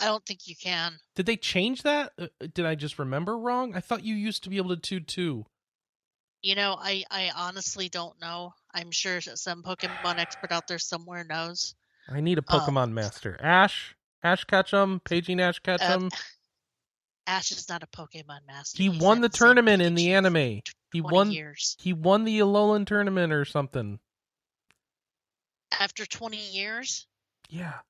[0.00, 0.98] I don't think you can.
[1.14, 2.12] Did they change that?
[2.18, 3.74] Uh, Did I just remember wrong?
[3.74, 5.46] I thought you used to be able to two two.
[6.42, 8.52] You know, I I honestly don't know.
[8.74, 11.74] I'm sure some Pokemon expert out there somewhere knows.
[12.10, 13.38] I need a Um, Pokemon master.
[13.40, 16.04] Ash, Ash Ketchum, paging Ash Ketchum.
[16.04, 16.10] Um,
[17.28, 18.82] Ash is not a Pokemon master.
[18.82, 20.62] he He's won the tournament in the anime.
[20.92, 21.30] He won.
[21.30, 21.76] years.
[21.80, 23.98] He won the Alolan tournament or something.
[25.78, 27.06] After 20 years,
[27.48, 27.80] Yeah,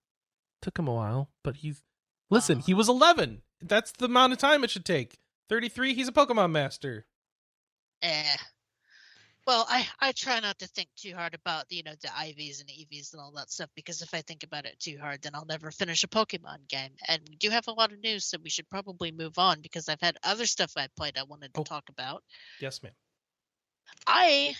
[0.60, 1.82] took him a while, but he's
[2.30, 2.58] listen.
[2.58, 2.62] Uh.
[2.62, 3.42] He was eleven.
[3.60, 5.18] That's the amount of time it should take.
[5.48, 5.94] Thirty three.
[5.94, 7.06] He's a Pokemon master.
[8.02, 8.36] eh.
[9.46, 12.68] Well, I I try not to think too hard about you know the IVs and
[12.70, 15.46] EVs and all that stuff because if I think about it too hard, then I'll
[15.46, 16.90] never finish a Pokemon game.
[17.08, 19.88] And we do have a lot of news, so we should probably move on because
[19.88, 21.64] I've had other stuff I played I wanted to Oh.
[21.64, 22.22] talk about.
[22.60, 22.92] Yes, ma'am.
[24.06, 24.54] I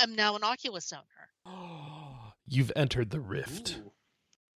[0.00, 2.32] am now an Oculus owner.
[2.46, 3.78] You've entered the rift.
[3.78, 3.92] Ooh.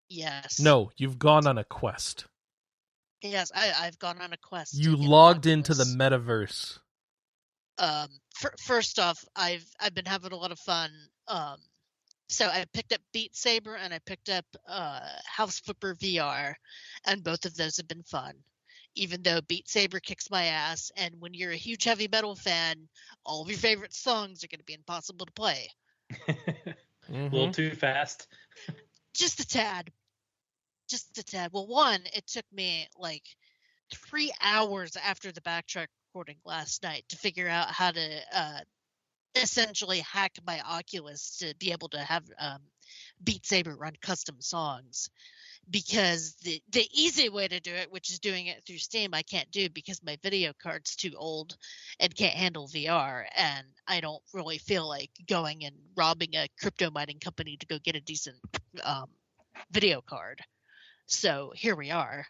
[0.09, 0.59] Yes.
[0.59, 2.25] No, you've gone on a quest.
[3.21, 4.73] Yes, I I've gone on a quest.
[4.75, 6.79] You logged into the metaverse.
[7.79, 10.89] um fir- first off i've i've been having a lot of fun
[11.27, 11.57] um
[12.29, 16.53] so i picked up beat saber and i picked up uh house flipper vr
[17.05, 18.33] and both of those have been fun
[18.95, 22.87] even though beat saber kicks my ass and when you're a huge heavy metal fan
[23.25, 25.67] all of your favorite songs are going to be impossible to play
[26.27, 26.75] a
[27.11, 27.31] Mhm.
[27.31, 28.27] little too fast.
[29.15, 29.91] just a tad
[30.89, 33.23] just a tad well one it took me like
[33.93, 38.59] three hours after the backtrack recording last night to figure out how to uh
[39.35, 42.59] essentially hack my oculus to be able to have um
[43.23, 45.09] beat saber run custom songs.
[45.71, 49.23] Because the the easy way to do it which is doing it through steam i
[49.23, 51.55] can't do because my video card's too old
[51.99, 56.91] and can't handle vr and i don't really feel like going and robbing a crypto
[56.91, 58.37] mining company to go get a decent
[58.83, 59.07] um,
[59.71, 60.41] video card.
[61.07, 62.25] So here we are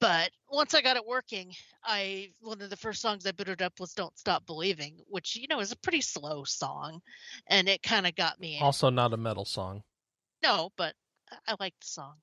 [0.00, 1.52] but once i got it working
[1.84, 5.46] i one of the first songs i booted up was don't stop believing which you
[5.48, 7.00] know is a pretty slow song
[7.48, 9.82] and it kind of got me Also, not a metal song.
[10.42, 10.94] no, but
[11.30, 12.14] I- I like the song,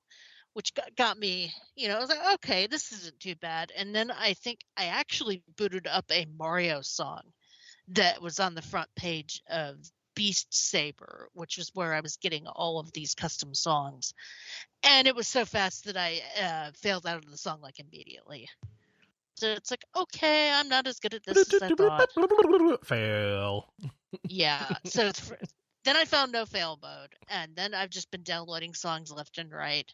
[0.54, 3.72] which got, got me, you know, I was like, okay, this isn't too bad.
[3.76, 7.22] And then I think I actually booted up a Mario song
[7.88, 9.76] that was on the front page of
[10.18, 14.14] Beast Saber, which was where I was getting all of these custom songs.
[14.82, 18.48] And it was so fast that I uh, failed out of the song like immediately.
[19.36, 22.10] So it's like, okay, I'm not as good at this as I thought
[22.84, 23.72] Fail.
[24.28, 25.34] yeah so it's fr-
[25.84, 29.52] then i found no fail mode and then i've just been downloading songs left and
[29.52, 29.92] right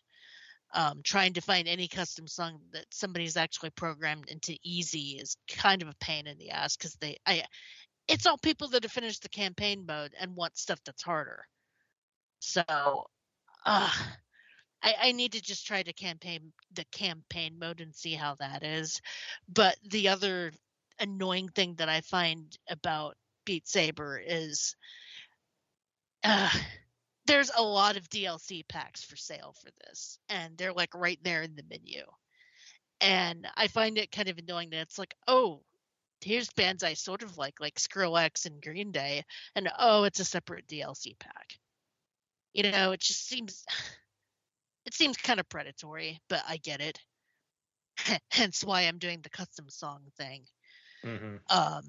[0.72, 5.82] um, trying to find any custom song that somebody's actually programmed into easy is kind
[5.82, 7.42] of a pain in the ass because they i
[8.08, 11.44] it's all people that have finished the campaign mode and want stuff that's harder
[12.40, 12.62] so
[13.66, 13.92] uh
[14.82, 18.62] I, I need to just try to campaign the campaign mode and see how that
[18.62, 19.00] is
[19.48, 20.52] but the other
[21.00, 24.74] annoying thing that i find about Beat Saber is
[26.22, 26.50] uh,
[27.26, 31.42] there's a lot of DLC packs for sale for this, and they're like right there
[31.42, 32.02] in the menu.
[33.00, 35.62] And I find it kind of annoying that it's like, oh,
[36.24, 40.24] here's bands I sort of like, like Skrillex and Green Day, and oh, it's a
[40.24, 41.58] separate DLC pack.
[42.54, 43.64] You know, it just seems
[44.87, 47.00] it seems kind of predatory, but I get it.
[48.30, 50.44] Hence why I'm doing the custom song thing
[51.02, 51.84] hmm um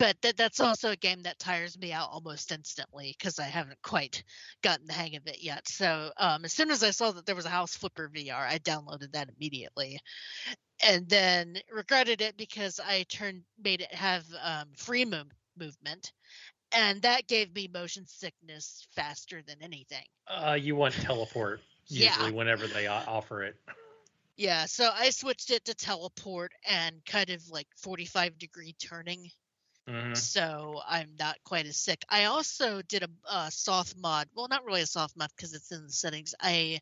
[0.00, 3.80] but that that's also a game that tires me out almost instantly because I haven't
[3.82, 4.24] quite
[4.62, 5.68] gotten the hang of it yet.
[5.68, 8.58] So um, as soon as I saw that there was a House Flipper VR, I
[8.58, 10.00] downloaded that immediately,
[10.82, 16.12] and then regretted it because I turned made it have um, free move, movement,
[16.72, 20.04] and that gave me motion sickness faster than anything.
[20.26, 22.14] Uh, you want teleport Yeah.
[22.14, 23.56] usually whenever they offer it.
[24.38, 29.30] Yeah, so I switched it to teleport and kind of like 45 degree turning.
[29.90, 30.16] Mhm.
[30.16, 32.04] So I'm not quite as sick.
[32.08, 34.28] I also did a, uh soft mod.
[34.34, 36.34] Well, not really a soft mod because it's in the settings.
[36.40, 36.80] I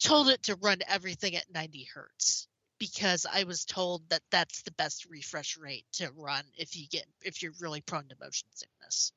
[0.00, 4.72] told it to run everything at 90 hertz because I was told that that's the
[4.72, 9.12] best refresh rate to run if you get if you're really prone to motion sickness.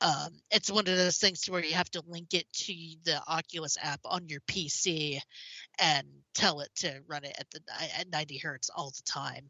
[0.00, 3.76] Um, it's one of those things where you have to link it to the Oculus
[3.80, 5.20] app on your PC
[5.78, 7.60] and tell it to run it at the
[7.98, 9.48] at 90 hertz all the time.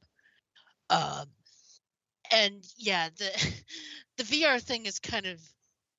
[0.90, 1.26] Um,
[2.30, 3.54] and yeah, the
[4.18, 5.40] the VR thing is kind of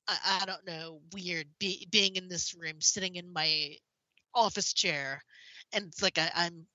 [0.08, 1.48] I, I don't know weird.
[1.60, 3.76] Be, being in this room, sitting in my
[4.36, 5.24] office chair,
[5.74, 6.66] and it's like I, I'm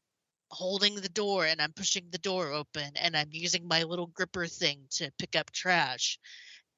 [0.50, 4.46] holding the door and I'm pushing the door open and I'm using my little gripper
[4.46, 6.18] thing to pick up trash.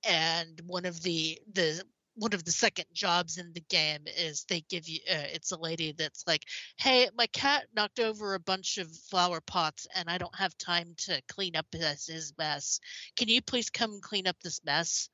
[0.08, 1.82] And one of the the
[2.18, 5.58] one of the second jobs in the game is they give you uh, it's a
[5.58, 6.42] lady that's like
[6.76, 10.94] hey my cat knocked over a bunch of flower pots and i don't have time
[10.96, 12.80] to clean up his, his mess.
[13.16, 15.08] Can you please come clean up this mess?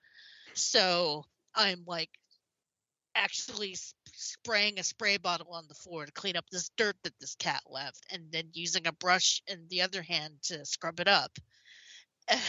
[0.54, 2.10] So i'm like
[3.14, 3.76] actually
[4.12, 7.62] spraying a spray bottle on the floor to clean up this dirt that this cat
[7.68, 11.30] left and then using a brush in the other hand to scrub it up.
[12.26, 12.40] And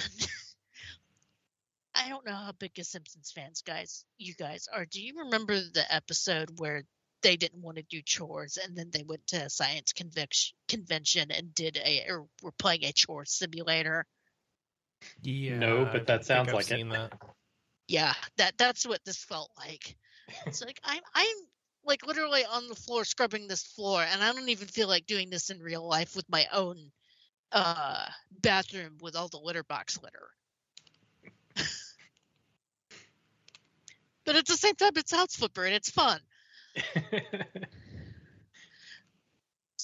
[2.06, 4.86] I don't know how big a Simpsons fans guys you guys are.
[4.86, 6.84] Do you remember the episode where
[7.24, 11.32] they didn't want to do chores and then they went to a science conviction convention
[11.32, 14.06] and did a or were playing a chore simulator?
[15.24, 15.58] Yeah.
[15.58, 16.78] No, but that think sounds like it.
[16.78, 17.13] seen that.
[17.88, 19.96] Yeah, that that's what this felt like.
[20.46, 21.38] It's like I'm I'm
[21.86, 25.32] like literally on the floor scrubbing this floor and I don't even feel like doing
[25.32, 26.78] this in real life with my own
[27.52, 28.06] uh
[28.41, 30.30] bathroom with all the litter box litter.
[34.26, 36.20] But at the same time it's house flipper and it's fun.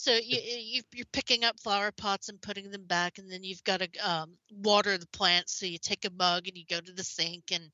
[0.01, 3.63] So you, you you're picking up flower pots and putting them back, and then you've
[3.63, 5.59] got to um, water the plants.
[5.59, 7.69] So you take a mug and you go to the sink and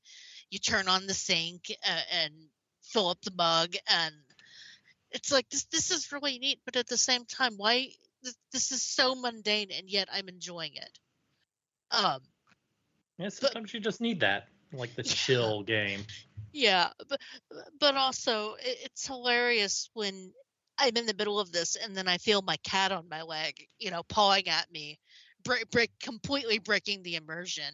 [0.50, 2.34] you turn on the sink uh, and
[2.82, 4.14] fill up the mug, and
[5.10, 5.64] it's like this.
[5.72, 7.88] This is really neat, but at the same time, why
[8.22, 10.98] this, this is so mundane, and yet I'm enjoying it.
[11.90, 12.20] Um,
[13.16, 16.04] yeah, sometimes you just need that, like the chill game.
[16.52, 17.20] Yeah, but
[17.78, 20.32] but also it's hilarious when
[20.78, 23.54] I'm in the middle of this and then I feel my cat on my leg,
[23.78, 24.98] you know, pawing at me,
[25.44, 27.72] break, break completely breaking the immersion.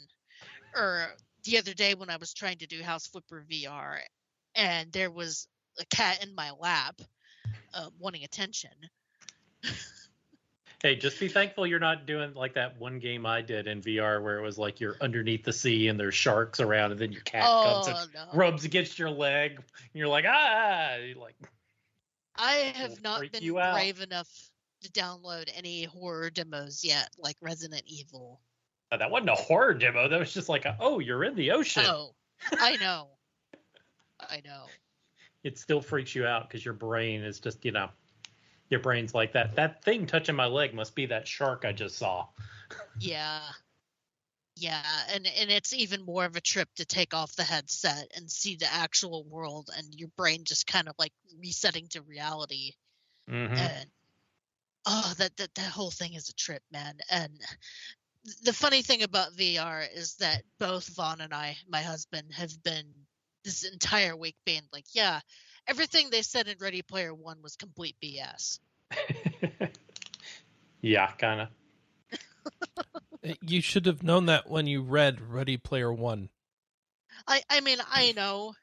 [0.75, 1.07] Or
[1.45, 3.99] the other day when I was trying to do House Flipper VR,
[4.55, 5.47] and there was
[5.79, 7.01] a cat in my lap,
[7.75, 8.71] uh, wanting attention.
[10.85, 14.23] Hey, just be thankful you're not doing like that one game I did in VR
[14.23, 17.23] where it was like you're underneath the sea and there's sharks around and then your
[17.23, 18.39] cat comes and Oh no!
[18.39, 21.37] rubs against your leg and you're like ah you're like
[22.37, 23.73] I have not been out.
[23.73, 24.29] brave enough
[24.83, 28.43] to download any horror demos yet, like Resident Evil.
[28.93, 31.51] "Oh, that wasn't a horror demo that was just like a, oh you're in the
[31.53, 32.15] ocean Oh,
[32.59, 33.09] I know.
[34.21, 34.67] I know.
[35.45, 37.89] it still freaks you out because your brain is just you know
[38.71, 41.97] your brain's like that that thing touching my leg must be that shark I just
[41.97, 42.27] saw
[43.01, 43.41] Yeah.
[44.57, 48.31] Yeah, and and it's even more of a trip to take off the headset and
[48.31, 52.73] see the actual world and your brain just kind of like resetting to reality
[53.29, 53.59] Mhm.
[53.59, 53.91] and
[54.87, 56.99] oh that, that that whole thing is a trip, man.
[57.11, 57.41] And
[58.43, 62.87] the funny thing about VR is that both Vaughn and I, my husband, have been
[63.45, 65.21] this entire week being like, yeah,
[65.67, 68.61] everything they said in Ready Player One was complete BS.
[70.81, 71.49] yeah kind of
[73.27, 76.29] Uh, You should have known that when you read Ready Player One.
[77.27, 78.55] I I mean I know,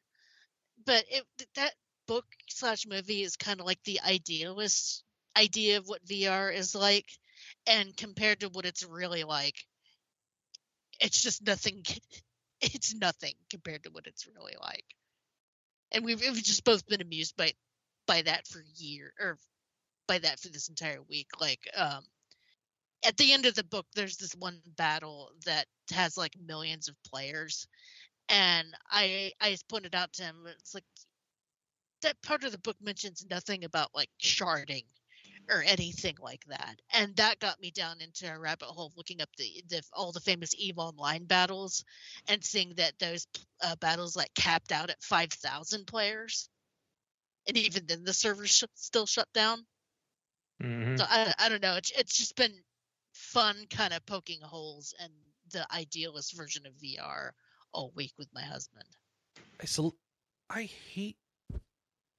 [0.86, 1.24] but it
[1.56, 1.74] that
[2.08, 5.04] book slash movie is kind of like the idealist
[5.38, 7.08] idea of what VR is like,
[7.66, 9.56] and compared to what it's really like,
[11.00, 11.84] it's just nothing.
[12.64, 14.86] It's nothing compared to what it's really like,
[15.92, 17.54] and we've, we've just both been amused by
[18.08, 19.38] by that for year or
[20.08, 21.28] by that for this entire week.
[21.40, 22.04] Like um,
[23.06, 26.96] at the end of the book, there's this one battle that has like millions of
[27.04, 27.68] players
[28.32, 30.86] and I I pointed out to him it's like
[32.02, 34.86] that part of the book mentions nothing about like sharding
[35.50, 36.82] or anything like that.
[36.94, 40.20] And that got me down into a rabbit hole looking up the, the all the
[40.20, 41.84] famous Eve Online battles
[42.28, 43.28] and seeing that those
[43.62, 46.50] uh, battles like capped out at 5,000 players.
[47.48, 49.66] And even then the servers sh- still shut down.
[50.62, 50.98] Mhm.
[50.98, 51.76] So I, I don't know.
[51.76, 52.54] It's, it's just been
[53.14, 55.12] fun kind of poking holes in
[55.52, 57.34] the idealist version of VR
[57.74, 58.86] all week with my husband.
[59.60, 59.96] I so
[60.50, 61.18] I hate.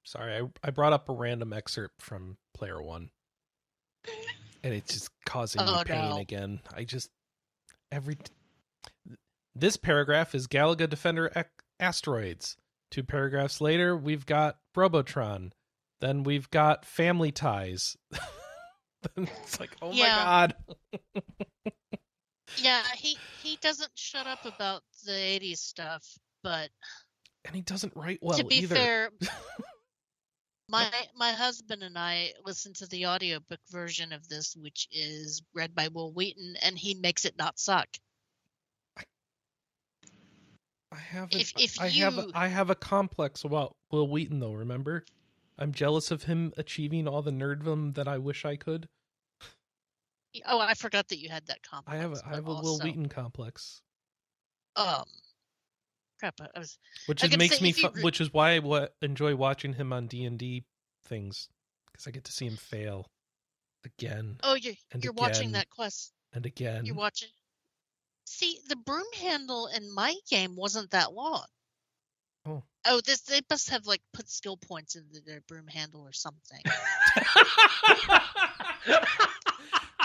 [0.03, 3.09] Sorry, I I brought up a random excerpt from Player One,
[4.63, 6.17] and it's just causing me Oh, pain no.
[6.17, 6.59] again.
[6.75, 7.09] I just
[7.91, 8.17] every
[9.55, 12.57] this paragraph is Galaga Defender Ec- asteroids.
[12.91, 15.53] Two paragraphs later, we've got Robotron.
[16.01, 17.95] Then we've got Family Ties.
[19.15, 20.03] Then it's like, oh Yeah.
[20.03, 20.55] my god.
[22.57, 26.05] Yeah, he he doesn't shut up about the 80s stuff,
[26.43, 26.69] but
[27.45, 28.75] And he doesn't write well to be either.
[28.75, 29.09] fair,
[30.69, 35.75] my my husband and I listened to the audiobook version of this, which is read
[35.75, 37.87] by Wil Wheaton, and he makes it not suck.
[40.91, 41.39] I haven't.
[41.41, 42.13] If- if I have.
[42.15, 44.53] you- I have a complex about Wil Wheaton, though.
[44.53, 45.03] Remember,
[45.57, 48.87] I'm jealous of him achieving all the nerdom that I wish I could.
[50.45, 51.95] Oh, I forgot that you had that complex.
[51.95, 52.13] I have.
[52.13, 53.81] A, I have a Will also, Wheaton complex,
[54.75, 55.05] Um,
[56.19, 56.35] crap.
[56.41, 57.71] I was which is, makes me.
[57.71, 60.65] Fu- re- which is why I enjoy watching him on D and D
[61.05, 61.49] things
[61.91, 63.09] because I get to see him fail
[63.85, 66.13] again oh, you're you're watching that quest.
[66.33, 66.85] and again.
[66.85, 67.29] You're watching.
[68.25, 71.45] See, the broom handle in my game wasn't that long.
[72.45, 72.63] Oh.
[72.85, 76.61] Oh, this they must have like put skill points into their broom handle or something.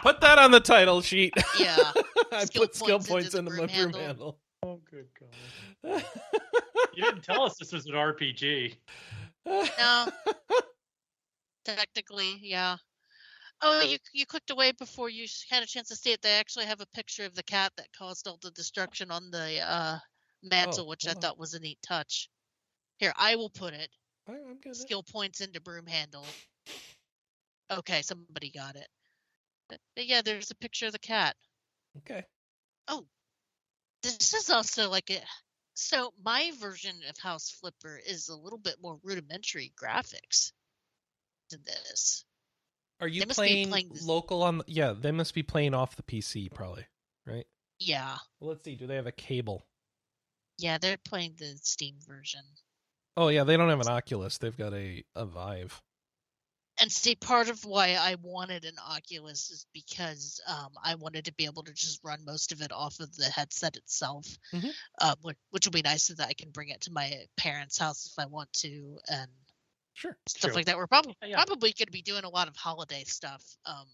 [0.03, 1.35] Put that on the title sheet.
[1.59, 1.77] Yeah.
[2.33, 4.39] I Skill put skill points into into my broom broom handle.
[4.65, 6.05] Oh, good God.
[6.95, 8.75] You didn't tell us this was an RPG.
[9.47, 10.09] No.
[11.65, 12.77] Technically, yeah.
[13.61, 16.23] Oh, you you clicked away before you had a chance to see it.
[16.23, 19.61] They actually have a picture of the cat that caused all the destruction on the
[19.61, 19.99] uh,
[20.43, 22.29] mantle, which I thought was a neat touch.
[22.99, 23.91] Here, I will put it.
[24.29, 24.77] I- I'm good.
[24.77, 26.25] Skill points into broom handle.
[27.71, 28.89] Okay, somebody got it.
[29.69, 31.37] But, but yeah, there's a picture of the cat.
[31.99, 32.25] Okay.
[34.03, 35.21] This is also like a.
[35.75, 40.53] So my version of House Flipper is a little bit more rudimentary graphics
[41.51, 42.25] than this.
[43.01, 44.59] Are you They must be playing, playing local on?
[44.59, 46.85] The, yeah, they must be playing off the PC, probably.
[47.25, 47.47] Right.
[47.79, 48.75] Yeah, Well, let's see.
[48.75, 49.65] Do they have a cable?
[50.59, 52.43] yeah, they're playing the Steam version.
[53.17, 54.39] Oh yeah, they don't have an Oculus.
[54.39, 55.81] They've got a a Vive.
[56.81, 61.35] And see, part of why I wanted an Oculus is because um, I wanted to
[61.35, 64.73] be able to just run most of it off of the headset itself, Mhm.
[65.01, 67.79] uh, which, which will be nice so that I can bring it to my parents'
[67.79, 69.31] house if I want to, and
[69.95, 70.17] Sure.
[70.29, 70.55] stuff True.
[70.55, 70.77] like that.
[70.77, 71.35] We're probably Yeah.
[71.35, 73.89] probably going to be doing a lot of holiday stuff um,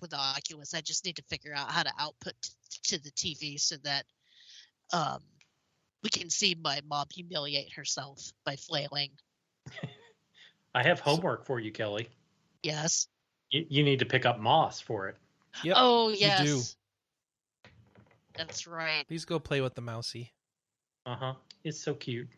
[0.00, 0.72] with the Oculus.
[0.72, 4.06] I just need to figure out how to output t- to the TV so that
[4.94, 5.22] um,
[6.02, 9.10] we can see my mom humiliate herself by flailing.
[10.74, 12.08] I have homework for you, Kelly.
[12.62, 13.08] Yes.
[13.50, 15.16] You, you need to pick up Moss for it.
[15.64, 15.76] Yep.
[15.78, 16.44] oh you yes.
[16.46, 17.70] do.
[18.36, 19.06] That's right.
[19.06, 20.32] Please go play with the mousey.
[21.04, 21.34] Uh huh.
[21.64, 22.28] It's so cute.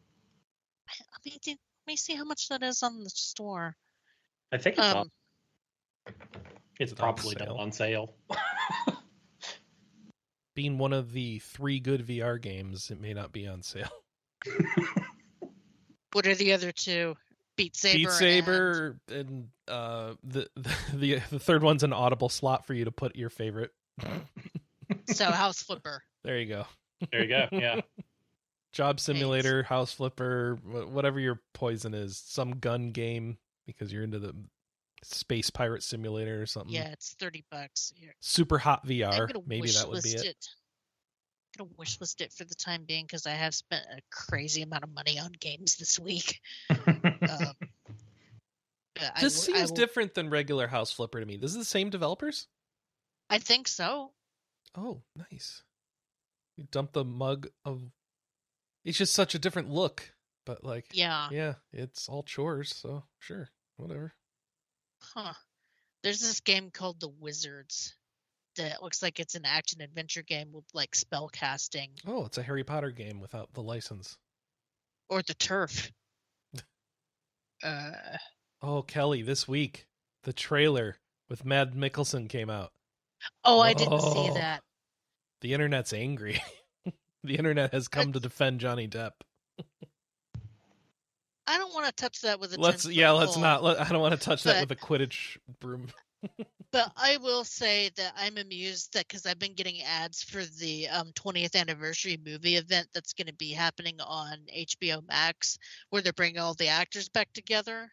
[0.88, 3.76] Let me, do, let me see how much that is on the store.
[4.52, 5.10] I think it's Um, on,
[6.80, 7.56] it's Is it on probably sale?
[7.58, 8.14] on sale.
[10.54, 13.90] Being one of the three good VR games, it may not be on sale.
[16.12, 17.14] what are the other two?
[17.56, 17.96] Beat Saber.
[17.98, 20.48] Beat and- Saber and, uh, the,
[20.94, 23.70] the the third one's an audible slot for you to put your favorite.
[25.08, 26.02] so House Flipper.
[26.24, 26.64] There you go.
[27.12, 27.48] there you go.
[27.52, 27.82] Yeah.
[28.72, 33.36] Job simulator, house flipper, whatever your poison is, some gun game
[33.66, 34.34] because you're into the
[35.04, 36.72] space pirate simulator or something.
[36.74, 37.92] Yeah, it's thirty bucks.
[37.94, 38.14] Here.
[38.20, 39.30] Super hot VR.
[39.46, 40.48] Maybe that would be list it.
[41.60, 44.62] I'm gonna wish list it for the time being because I have spent a crazy
[44.62, 46.40] amount of money on games this week.
[46.70, 47.54] Um,
[49.00, 51.36] I This I seems different than regular house flipper to me.
[51.36, 52.46] This is the same developers?
[53.30, 54.12] I think so.
[54.76, 55.62] Oh, nice.
[56.56, 57.82] You dump the mug of.
[58.84, 60.12] It's just such a different look,
[60.44, 61.28] but like, Yeah.
[61.32, 62.74] yeah, it's all chores.
[62.74, 64.14] So sure, whatever.
[65.00, 65.32] Huh.
[66.02, 67.94] There's this game called The Wizards
[68.56, 72.42] that looks like it's an action adventure game with like spell casting Oh, it's a
[72.42, 74.16] Harry Potter game without the license.
[75.08, 75.90] or the turf.
[77.62, 77.92] Uh,
[78.66, 79.86] Oh, Kelly, this week
[80.22, 80.96] the trailer
[81.28, 82.72] with Mad Mikkelsen came out.
[83.44, 84.34] oh, I didn't see Oh.
[84.34, 84.62] that.
[85.42, 86.42] The internet's angry.
[87.24, 89.10] the internet has come to defend Johnny Depp.
[91.46, 92.60] I don't want to touch that with a.
[92.60, 93.42] Let's 10-foot yeah, let's pole.
[93.42, 93.62] not.
[93.62, 95.88] Let, I don't want to touch that with a Quidditch broom.
[96.72, 100.88] But I will say that I'm amused that because I've been getting ads for the
[100.88, 105.56] um, 20th anniversary movie event that's going to be happening on HBO Max,
[105.90, 107.92] where they're bringing all the actors back together.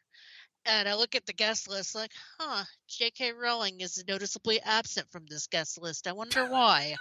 [0.66, 3.34] And I look at the guest list like, huh, J.K.
[3.34, 6.08] Rowling is noticeably absent from this guest list.
[6.08, 6.96] I wonder why.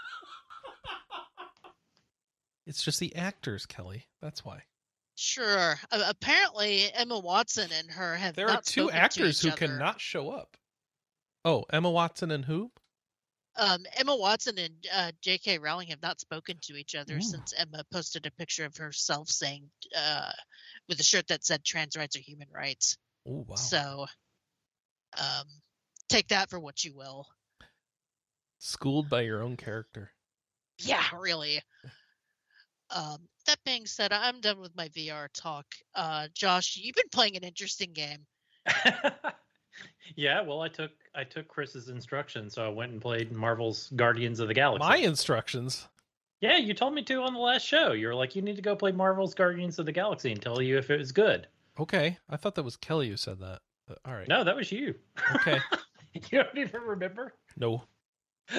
[2.66, 4.06] It's just the actors, Kelly.
[4.22, 4.62] That's why.
[5.16, 5.78] Sure.
[5.90, 9.56] Uh, apparently, Emma Watson and her have There are two actors who other.
[9.56, 10.56] cannot show up.
[11.44, 12.70] Oh, Emma Watson and who?
[13.56, 15.58] um, Emma Watson and uh, J.K.
[15.58, 17.22] Rowling have not spoken to each other Ooh.
[17.22, 20.32] since Emma posted a picture of herself saying, uh,
[20.88, 22.96] with a shirt that said "Trans rights are human rights."
[23.26, 23.54] Oh, wow.
[23.56, 24.06] So,
[25.18, 25.46] um,
[26.08, 27.26] take that for what you will.
[28.58, 30.10] Schooled by your own character.
[30.78, 31.60] Yeah, really.
[32.94, 35.66] Um, that being said, I'm done with my VR talk.
[35.94, 38.26] Uh, Josh, you've been playing an interesting game.
[40.16, 44.40] yeah, well, I took I took Chris's instructions, so I went and played Marvel's Guardians
[44.40, 44.88] of the Galaxy.
[44.88, 45.88] My instructions.
[46.40, 47.92] yeah, you told me to on the last show.
[47.92, 50.60] You were like, you need to go play Marvel's Guardians of the Galaxy and tell
[50.60, 51.46] you if it was good.
[51.78, 52.18] Okay.
[52.28, 53.60] I thought that was Kelly who said that.
[53.86, 54.28] But, all right.
[54.28, 54.94] No, that was you.
[55.36, 55.58] Okay.
[56.14, 57.34] you don't even remember.
[57.56, 57.84] No.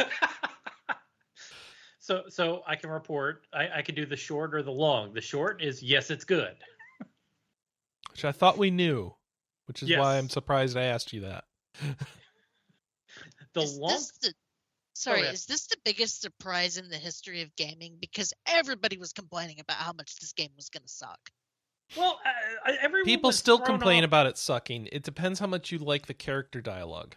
[1.99, 3.45] so so I can report.
[3.53, 5.13] I, I can do the short or the long.
[5.13, 6.55] The short is yes, it's good.
[8.11, 9.13] Which I thought we knew.
[9.67, 11.45] Which is why I'm surprised I asked you that.
[13.53, 13.91] The is long.
[13.91, 14.33] this the,
[14.93, 15.31] sorry, yeah.
[15.31, 17.97] is this the biggest surprise in the history of gaming?
[17.99, 21.19] Because everybody was complaining about how much this game was going to suck.
[21.97, 22.19] Well,
[22.65, 24.87] uh, everyone People still complain off- about it sucking.
[24.91, 27.15] It depends how much you like the character dialogue.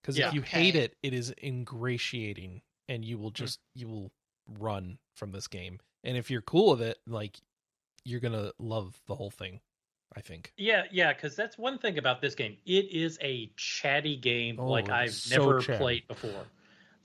[0.00, 0.28] Because Yeah.
[0.28, 3.34] if you hate it, it is ingratiating, and you will Hmm.
[3.34, 4.12] just you will
[4.48, 5.80] run from this game.
[6.04, 7.36] And if you're cool with it, like
[8.04, 9.60] you're gonna love the whole thing.
[10.14, 10.52] I think.
[10.58, 12.58] Yeah, yeah, because that's one thing about this game.
[12.66, 15.78] It is a chatty game Oh, like I've so never chatty.
[15.78, 16.46] played before.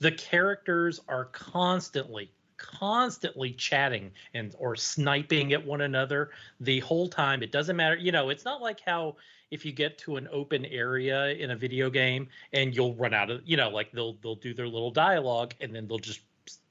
[0.00, 6.30] The characters are constantly, constantly chatting and or sniping at one another
[6.60, 7.42] the whole time.
[7.42, 7.96] It doesn't matter.
[7.96, 9.16] You know, it's not like how
[9.50, 13.30] if you get to an open area in a video game and you'll run out
[13.30, 16.20] of, you know, like they'll they'll do their little dialogue and then they'll just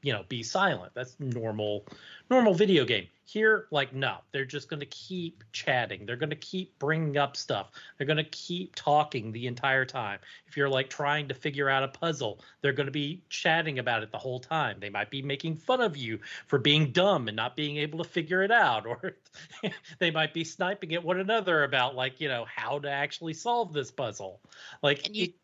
[0.02, 0.94] you know be silent.
[0.96, 1.86] That's normal
[2.30, 3.08] normal video game.
[3.24, 6.06] Here, like, no, they're just going to keep chatting.
[6.06, 7.72] They're going to keep bringing up stuff.
[7.98, 10.20] They're going to keep talking the entire time.
[10.48, 14.02] If you're like trying to figure out a puzzle, they're going to be chatting about
[14.02, 14.78] it the whole time.
[14.80, 18.10] They might be making fun of you for being dumb and not being able to
[18.10, 19.18] figure it out, or
[20.00, 23.74] they might be sniping at one another about, like, you know, how to actually solve
[23.74, 24.40] this puzzle.
[24.82, 25.36] Like, And you it-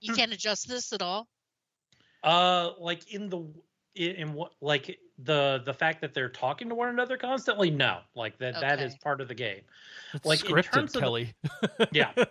[0.00, 1.28] you can't adjust this at all.
[2.24, 3.42] uh, like in the
[3.94, 7.70] in, in what like the the fact that they're talking to one another constantly?
[7.70, 8.00] No.
[8.14, 9.62] Like that that is part of the game.
[10.14, 11.34] It's Like, in scripted, terms of the- Kelly.
[11.92, 12.12] Yeah.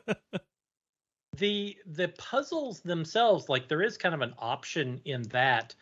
[1.37, 5.73] the the puzzles themselves like there is kind of an option in that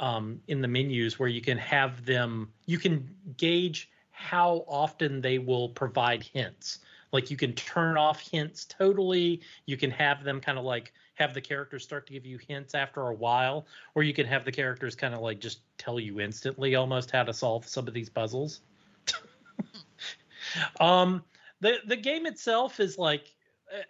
[0.00, 5.38] um in the menus where you can have them you can gauge how often they
[5.38, 6.80] will provide hints.
[7.12, 9.40] Like you can turn off hints totally.
[9.66, 12.74] You can have them kind of like have the characters start to give you hints
[12.74, 16.20] after a while or you can have the characters kind of like just tell you
[16.20, 18.60] instantly almost how to solve some of these puzzles.
[20.80, 21.24] Um
[21.60, 23.34] the the game itself is like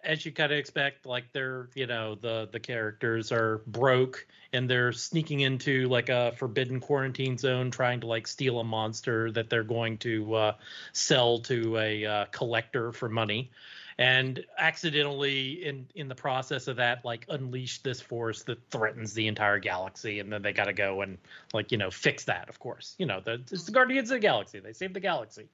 [0.03, 4.69] as you kind of expect like they're you know the the characters are broke and
[4.69, 9.49] they're sneaking into like a forbidden quarantine zone trying to like steal a monster that
[9.49, 10.53] they're going to uh,
[10.93, 13.51] sell to a uh, collector for money
[13.99, 19.27] and accidentally in in the process of that like unleash this force that threatens the
[19.27, 21.19] entire galaxy and then they got to go and
[21.53, 22.95] like you know fix that of course.
[22.99, 25.49] You know the, it's the guardians of the galaxy they save the galaxy.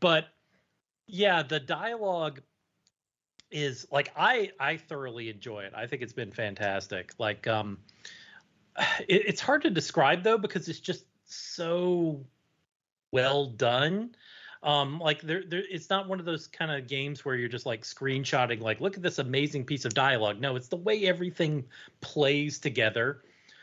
[0.00, 0.28] But
[1.06, 2.40] yeah the dialogue
[3.50, 5.72] is like i i thoroughly enjoy it.
[5.74, 7.12] I think it's been fantastic.
[7.18, 7.78] Like um
[9.08, 12.22] it, it's hard to describe though because it's just so
[13.12, 14.14] well done
[14.62, 17.66] um like there, there it's not one of those kind of games where you're just
[17.66, 20.40] like screenshotting like look at this amazing piece of dialogue.
[20.40, 21.64] No it's the way everything
[22.00, 23.22] plays together.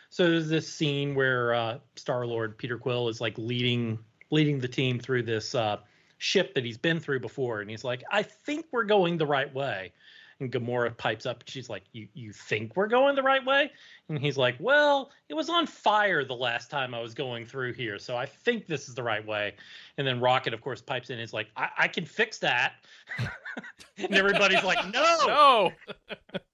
[0.09, 3.99] So there's this scene where uh star lord peter quill is like leading
[4.31, 5.77] leading the team through this uh
[6.17, 9.53] ship that he's been through before and he's like i think we're going the right
[9.53, 9.91] way
[10.39, 11.43] and Gamora pipes up.
[11.47, 13.71] She's like, "You you think we're going the right way?"
[14.07, 17.73] And he's like, "Well, it was on fire the last time I was going through
[17.73, 19.55] here, so I think this is the right way."
[19.97, 21.15] And then Rocket, of course, pipes in.
[21.15, 22.73] and is like, "I, I can fix that,"
[23.97, 25.73] and everybody's like, "No!"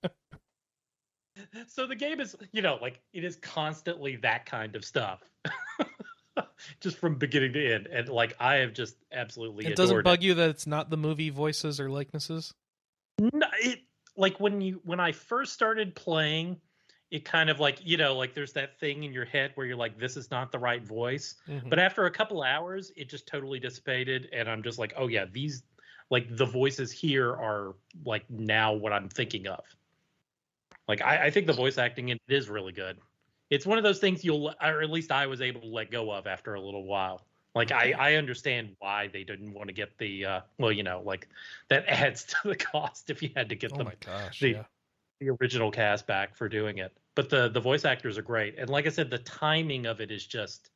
[0.03, 0.09] no.
[1.67, 5.21] So the game is, you know, like it is constantly that kind of stuff,
[6.79, 7.87] just from beginning to end.
[7.87, 11.29] And like I have just absolutely It doesn't bug you that it's not the movie
[11.29, 12.53] voices or likenesses.
[13.19, 13.79] No, it
[14.15, 16.57] like when you when I first started playing,
[17.11, 19.75] it kind of like you know like there's that thing in your head where you're
[19.75, 21.35] like this is not the right voice.
[21.47, 21.69] Mhm.
[21.69, 25.25] But after a couple hours, it just totally dissipated, and I'm just like, oh yeah,
[25.31, 25.63] these
[26.09, 29.63] like the voices here are like now what I'm thinking of.
[30.87, 32.97] Like I, I think the voice acting in it is really good.
[33.49, 36.11] It's one of those things you'll, or at least I was able to let go
[36.11, 37.25] of after a little while.
[37.55, 41.01] Like I, I understand why they didn't want to get the, uh, well, you know,
[41.05, 41.29] like
[41.69, 44.49] that adds to the cost if you had to get oh the, my gosh, the-
[44.49, 44.63] yeah.
[45.21, 46.95] the original cast back for doing it.
[47.15, 50.11] But the the voice actors are great, and like I said, the timing of it
[50.11, 50.69] is just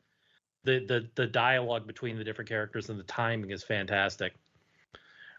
[0.64, 4.34] the the the dialogue between the different characters and the timing is fantastic.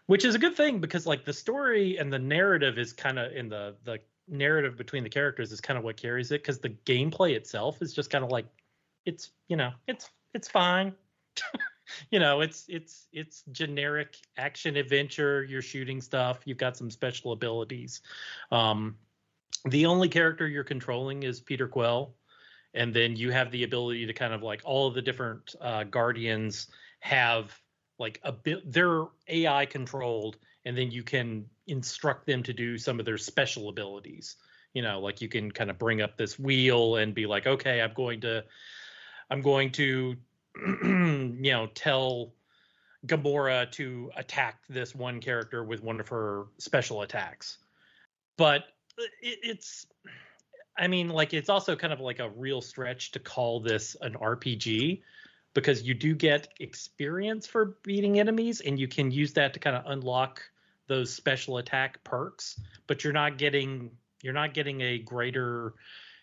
[0.05, 3.31] Which is a good thing because like the story and the narrative is kind of
[3.33, 6.69] in the the narrative between the characters is kind of what carries it because the
[6.85, 8.45] gameplay itself is just kind of like
[9.05, 10.93] it's you know it's it's fine
[12.11, 15.43] you know it's it's it's generic action adventure.
[15.43, 16.39] You're shooting stuff.
[16.45, 18.01] You've got some special abilities.
[18.51, 18.95] Um
[19.65, 22.15] the only character you're controlling is peter quill
[22.73, 25.83] and then you have the ability to kind of like all of the different uh,
[25.83, 26.67] guardians
[27.01, 27.57] have
[27.99, 32.99] like a bit they're ai controlled and then you can instruct them to do some
[32.99, 34.37] of their special abilities.
[34.73, 37.81] You know like you can kind of bring up this wheel and be like okay
[37.81, 38.41] i'm going to
[39.29, 40.15] i'm going to
[40.83, 42.33] you know tell
[43.07, 47.57] gamora to attack this one character with one of her special attacks.
[48.37, 48.65] But
[49.21, 49.85] it, it's
[50.77, 54.13] i mean like it's also kind of like a real stretch to call this an
[54.13, 55.01] rpg
[55.53, 59.75] because you do get experience for beating enemies and you can use that to kind
[59.75, 60.41] of unlock
[60.87, 63.89] those special attack perks but you're not getting
[64.21, 65.73] you're not getting a greater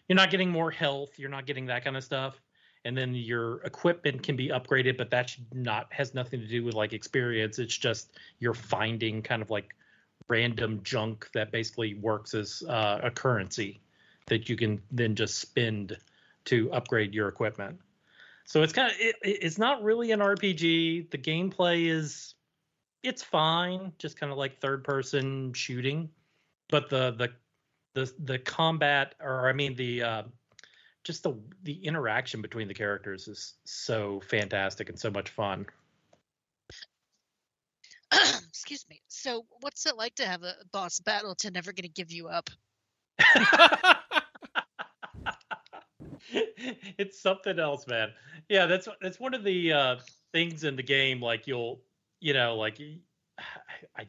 [0.08, 2.40] you're not getting more health you're not getting that kind of stuff
[2.84, 6.74] and then your equipment can be upgraded but that's not has nothing to do with
[6.74, 7.58] like experience.
[7.58, 9.74] It's just you're finding kind of like
[10.28, 13.80] random junk that basically works as uh, a currency
[14.26, 15.96] that you can then just spend
[16.44, 17.78] to upgrade your equipment.
[18.44, 22.34] So it's kind of it, it's not really an rpg the gameplay is
[23.02, 26.08] it's fine just kind of like third person shooting
[26.68, 27.30] but the the
[27.94, 30.22] the the combat or i mean the uh
[31.08, 35.64] just the the interaction between the characters is so fantastic and so much fun
[38.48, 39.02] Excuse me.
[39.08, 42.48] So, what's it like to have a boss battle to never gonna give you up?
[46.30, 48.12] it's something else, man.
[48.48, 49.96] Yeah, that's that's one of the uh,
[50.32, 51.20] things in the game.
[51.20, 51.82] Like you'll,
[52.20, 52.80] you know, like
[53.38, 54.08] I, I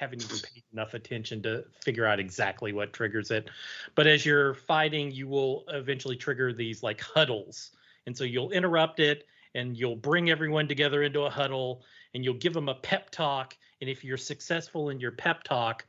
[0.00, 3.50] haven't even paid enough attention to figure out exactly what triggers it.
[3.94, 7.72] But as you're fighting, you will eventually trigger these like huddles,
[8.06, 11.82] and so you'll interrupt it, and you'll bring everyone together into a huddle,
[12.14, 13.56] and you'll give them a pep talk.
[13.82, 15.84] And if you're successful in your pep talk,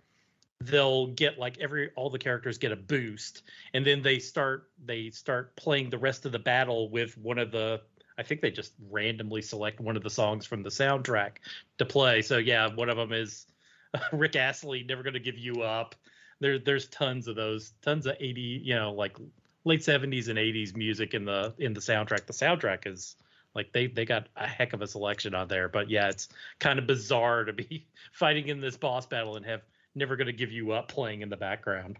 [0.60, 3.44] they'll get like every all the characters get a boost
[3.74, 7.52] and then they start they start playing the rest of the battle with one of
[7.52, 7.82] the
[8.20, 11.38] i think they just randomly select one of the songs from the soundtrack
[11.80, 13.48] to play so yeah one of them is
[14.14, 15.96] rick astley never gonna give you up
[16.40, 19.18] there there's tons of those tons of 80 you know like
[19.64, 23.16] late 70s and 80s music in the in the soundtrack the soundtrack is
[23.54, 26.30] like they they got a heck of a selection on there but yeah it's
[26.60, 29.62] kind of bizarre to be fighting in this boss battle and have
[29.96, 31.98] never going to give you up playing in the background.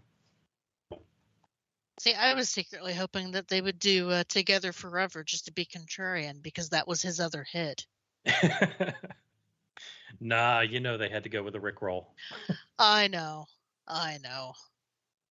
[2.00, 5.64] See, I was secretly hoping that they would do uh, Together Forever just to be
[5.64, 7.86] contrarian because that was his other hit.
[10.22, 12.06] nah, you know they had to go with a Rickroll.
[12.78, 13.46] I know,
[13.86, 14.52] I know,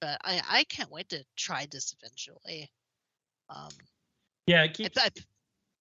[0.00, 2.70] but I I can't wait to try this eventually.
[3.48, 3.70] Um,
[4.46, 5.08] Yeah, it keeps I,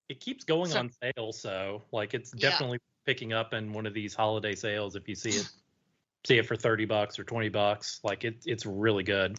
[0.09, 2.49] it keeps going So- on sale, so like it's Yeah.
[2.51, 5.49] definitely picking up in one of these holiday sales if you see it
[6.27, 7.99] see it for 30 bucks or 20 bucks.
[8.03, 9.37] Like it it's really good.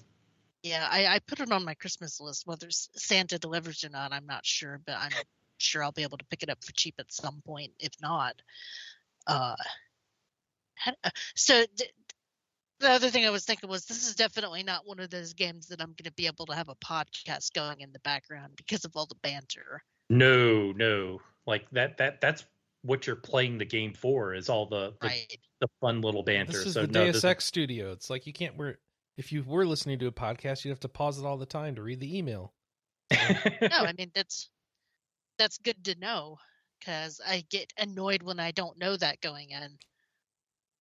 [0.63, 2.47] yeah, I, I put it on my Christmas list.
[2.47, 5.11] Whether Santa delivers or not, I'm not sure, but I'm
[5.59, 7.73] sure I'll be able to pick it up for cheap at some point.
[7.79, 8.41] If not,
[9.27, 9.55] uh,
[10.87, 11.85] uh, so d-
[12.81, 15.67] the other thing I was thinking was this is definitely not one of those games
[15.69, 18.85] that I'm going to be able to have a podcast going in the background because
[18.85, 19.83] of all the banter.
[20.09, 21.21] No, no.
[21.47, 22.45] Like that that that's
[22.83, 25.37] what you're playing the game for is all the the, Right.
[25.61, 26.53] the fun little banter.
[26.53, 27.93] This is so the no, Deus this- Ex studio.
[27.93, 28.57] It's like you can't.
[28.57, 28.77] We're
[29.19, 31.75] if you were listening to a podcast, you'd have to pause it all the time
[31.75, 32.55] to read the email.
[33.13, 33.19] no,
[33.71, 34.49] I mean that's
[35.39, 36.39] that's good to know
[36.81, 39.79] because I get annoyed when I don't know that going in,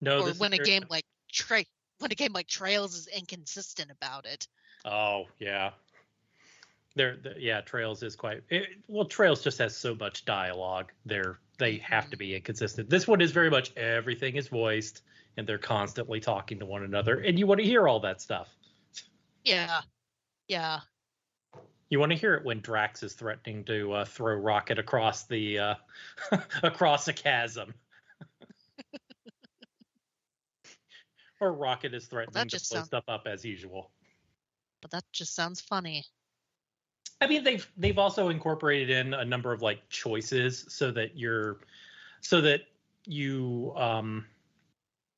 [0.02, 1.66] no, or when a game like tra-
[2.00, 4.48] when a game like Trails is inconsistent about it.
[4.86, 5.72] Oh yeah.
[6.96, 9.06] There, the, yeah, Trails is quite it, well.
[9.06, 10.92] Trails just has so much dialogue.
[11.06, 12.20] They're they have to mm-hmm.
[12.20, 12.90] be inconsistent.
[12.90, 15.04] This one is very much everything is voiced,
[15.38, 18.50] and they're constantly talking to one another, and you want to hear all that stuff.
[19.44, 19.82] Yeah.
[20.48, 20.80] Yeah.
[21.90, 25.60] You want to hear it when Drax is threatening to uh, throw Rocket across the
[25.60, 25.76] uh,
[26.64, 27.74] across a chasm,
[31.42, 33.90] or Rocket is threatening to just blow sound- stuff up as usual.
[34.82, 36.06] But that just sounds funny.
[37.22, 41.58] I mean, they've they've also incorporated in a number of like choices so that you're
[42.22, 42.62] so that
[43.06, 44.26] you um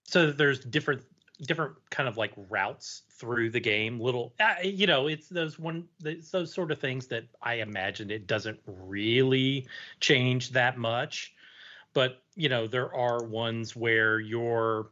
[0.05, 1.03] so that there's different
[1.42, 4.00] different kind of like routes through the game.
[4.00, 8.12] Little uh, you know it's those one it's those sort of things that i imagine
[8.12, 9.68] it doesn't really
[10.00, 11.34] change that much.
[11.94, 14.89] But you know there are ones where you're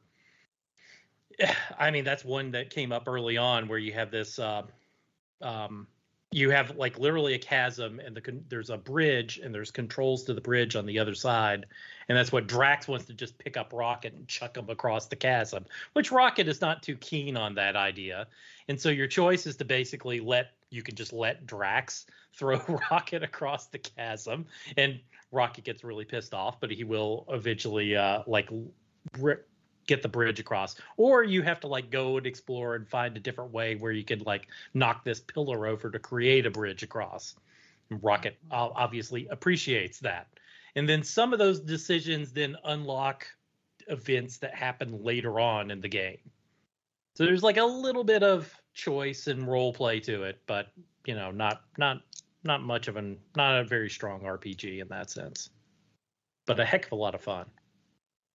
[1.80, 4.64] i mean that's one that came up early on where you have this uh,
[5.42, 5.88] um
[6.32, 10.24] you have like literally a chasm and the con- there's a bridge and there's controls
[10.26, 11.66] to the bridge on the other side.
[12.08, 15.16] And that's what Drax wants to just pick up Rocket and chuck him across the
[15.16, 18.28] chasm which Rocket is not too keen on that idea.
[18.68, 22.06] And so your choice is to basically let you can just let Drax
[22.36, 22.62] throw
[22.92, 24.46] Rocket across the chasm
[24.78, 25.00] and
[25.32, 28.50] Rocket gets really pissed off but he will eventually uh like
[29.18, 29.49] rip
[29.90, 30.76] get the bridge across.
[30.98, 34.06] Or you have to like go and explore and find a different way where you
[34.06, 37.36] could like knock this pillar over to create a bridge across.
[37.90, 40.28] Rocket obviously appreciates that.
[40.76, 43.26] And then some of those decisions then unlock
[43.88, 46.20] events that happen later on in the game.
[47.16, 50.68] So there's like a little bit of choice and role play to it but
[51.06, 52.04] you know not not
[52.46, 55.50] not much of an not a very strong rpg in that sense.
[56.46, 57.48] But a heck of a lot of fun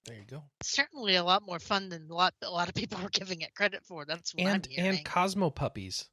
[0.07, 0.43] There you go.
[0.63, 3.55] Certainly a lot more fun than a lot a lot of people were giving it
[3.55, 4.05] credit for.
[4.05, 6.09] That's what And I'm and Cosmo puppies.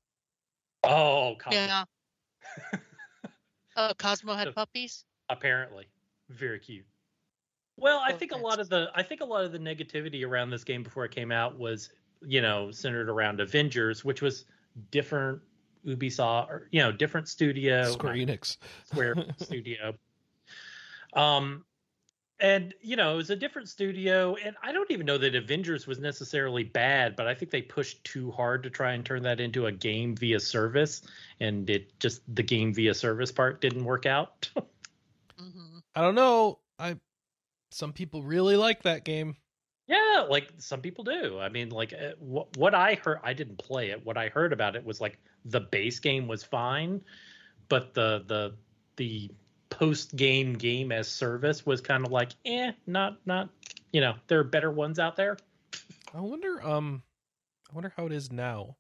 [0.83, 1.53] oh God.
[1.53, 1.83] yeah.
[3.77, 5.05] oh, Cosmo had So- puppies.
[5.29, 5.87] apparently
[6.29, 6.85] very cute
[7.77, 10.25] well i Oh, think a lot of the i think a lot of the negativity
[10.25, 11.89] around this game before it came out was
[12.21, 14.45] you know centered around avengers which was
[14.91, 15.41] different
[15.85, 18.57] ubisoft or you know different studio Square Enix.
[18.85, 19.93] square studio
[21.13, 21.63] um
[22.41, 25.87] and you know it was a different studio and i don't even know that avengers
[25.87, 29.39] was necessarily bad but i think they pushed too hard to try and turn that
[29.39, 31.03] into a game via service
[31.39, 34.49] and it just the game via service part didn't work out
[35.39, 36.59] hmm I don't know.
[36.79, 36.97] I
[37.71, 39.35] some people really like that game.
[39.87, 41.39] Yeah, like some people do.
[41.39, 44.05] I mean, like uh, what what I heard, I didn't play it.
[44.05, 47.01] What I heard about it was like the base game was fine,
[47.67, 48.55] but the the
[48.95, 49.31] the
[49.71, 53.49] post game game as service was kind of like, eh, not not.
[53.91, 55.37] You know, there are better ones out there.
[56.13, 57.01] I wonder um
[57.69, 58.77] I wonder how it is now.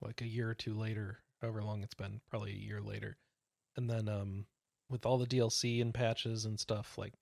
[0.00, 3.18] Like a year or two later, however long it's been, probably a year later.
[3.76, 4.46] And then um
[4.88, 7.12] with all the DLC and patches and stuff, like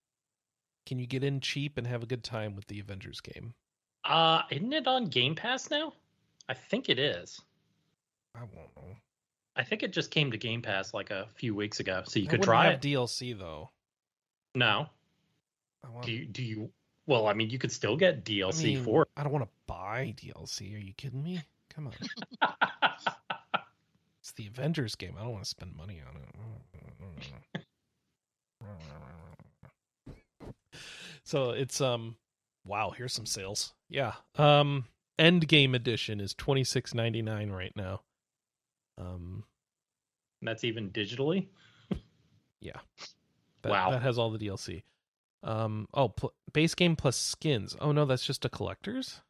[0.86, 3.54] can you get in cheap and have a good time with the Avengers game?
[4.04, 5.92] Uh, isn't it on Game Pass now?
[6.48, 7.40] I think it is.
[8.36, 8.94] I won't know.
[9.56, 12.26] I think it just came to Game Pass like a few weeks ago, so you
[12.26, 12.80] I could try have it.
[12.82, 13.70] DLC though.
[14.54, 14.86] no,
[15.84, 16.70] I want do you, do you?
[17.06, 19.08] Well, I mean, you could still get I DLC mean, for it.
[19.16, 20.74] I don't want to buy DLC.
[20.74, 21.40] Are you kidding me?
[21.74, 21.94] Come on.
[24.26, 25.14] It's the Avengers game.
[25.16, 26.16] I don't want to spend money on
[27.54, 27.62] it.
[31.22, 32.16] so it's um
[32.64, 33.72] wow, here's some sales.
[33.88, 34.14] Yeah.
[34.34, 34.86] Um
[35.16, 38.00] Endgame edition is 26.99 right now.
[38.98, 39.44] Um
[40.40, 41.48] and That's even digitally.
[42.62, 43.90] that, Wow.
[43.90, 44.82] that has all the DLC.
[45.42, 47.76] Um oh, pl- base game plus skins.
[47.80, 49.20] Oh no, that's just a collector's?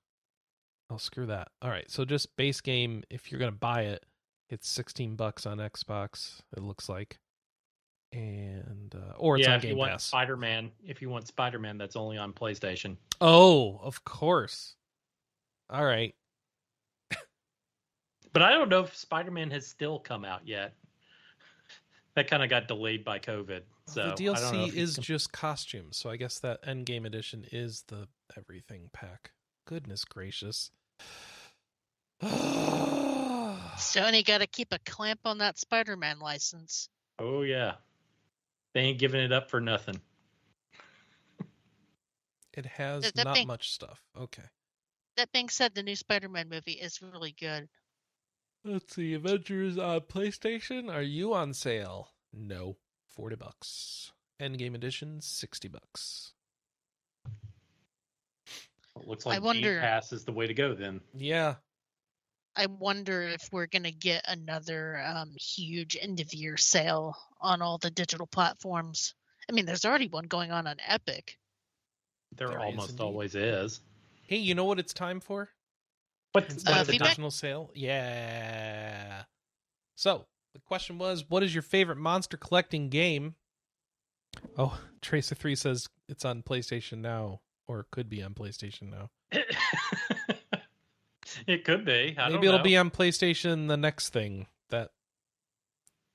[0.91, 1.49] Oh, screw that.
[1.63, 4.07] All right, so just base game if you're going to buy it,
[4.51, 7.19] it's 16 bucks on Xbox, it looks like.
[8.13, 10.05] And uh, or it's yeah, on if you Game want Pass.
[10.05, 12.97] Spider Man, if you want Spider Man, that's only on PlayStation.
[13.21, 14.77] Oh, of course.
[15.69, 16.15] All right.
[18.37, 20.75] But I don't know if Spider Man has still come out yet.
[22.17, 23.61] That kind of got delayed by COVID.
[23.89, 27.05] So the I don't know DLC is com- just costumes, so I guess that Endgame
[27.07, 28.09] edition is the
[28.39, 29.33] everything pack.
[29.67, 30.71] Goodness gracious.
[32.23, 36.89] Sony got to keep a clamp on that Spider-Man license.
[37.19, 37.75] Oh yeah,
[38.73, 40.01] they ain't giving it up for nothing.
[42.55, 44.01] it has That- that not being- much stuff.
[44.19, 44.45] Okay.
[45.19, 47.69] That being said, the new Spider-Man movie is really good.
[48.67, 49.15] Let's see.
[49.15, 50.93] Avengers on PlayStation.
[50.93, 52.09] Are you on sale?
[52.33, 52.77] No.
[53.11, 54.13] 40 bucks.
[54.41, 56.33] Endgame edition, 60 bucks.
[58.99, 60.75] It looks like I wonder- Game Pass is the way to go.
[60.75, 61.57] Then Yeah.
[62.57, 67.77] I wonder if we're gonna get another um, huge end of year sale on all
[67.79, 69.15] the digital platforms.
[69.49, 71.39] I mean, there's already one going on on Epic.
[72.33, 73.03] there There is almost indeed.
[73.03, 73.81] always is.
[74.23, 75.51] Hey, you know what it's time for?
[76.43, 77.09] What's Uh, the feedback?
[77.11, 77.71] digital sale?
[77.75, 79.23] Yeah.
[79.97, 83.35] So the question was, what is your favorite monster collecting game?
[84.59, 89.11] Oh, Tracer Three says it's on PlayStation now, or it could be on PlayStation now.
[91.47, 92.15] it could be.
[92.19, 92.65] I Maybe don't it'll know.
[92.65, 93.69] be on PlayStation.
[93.69, 94.91] The next thing that.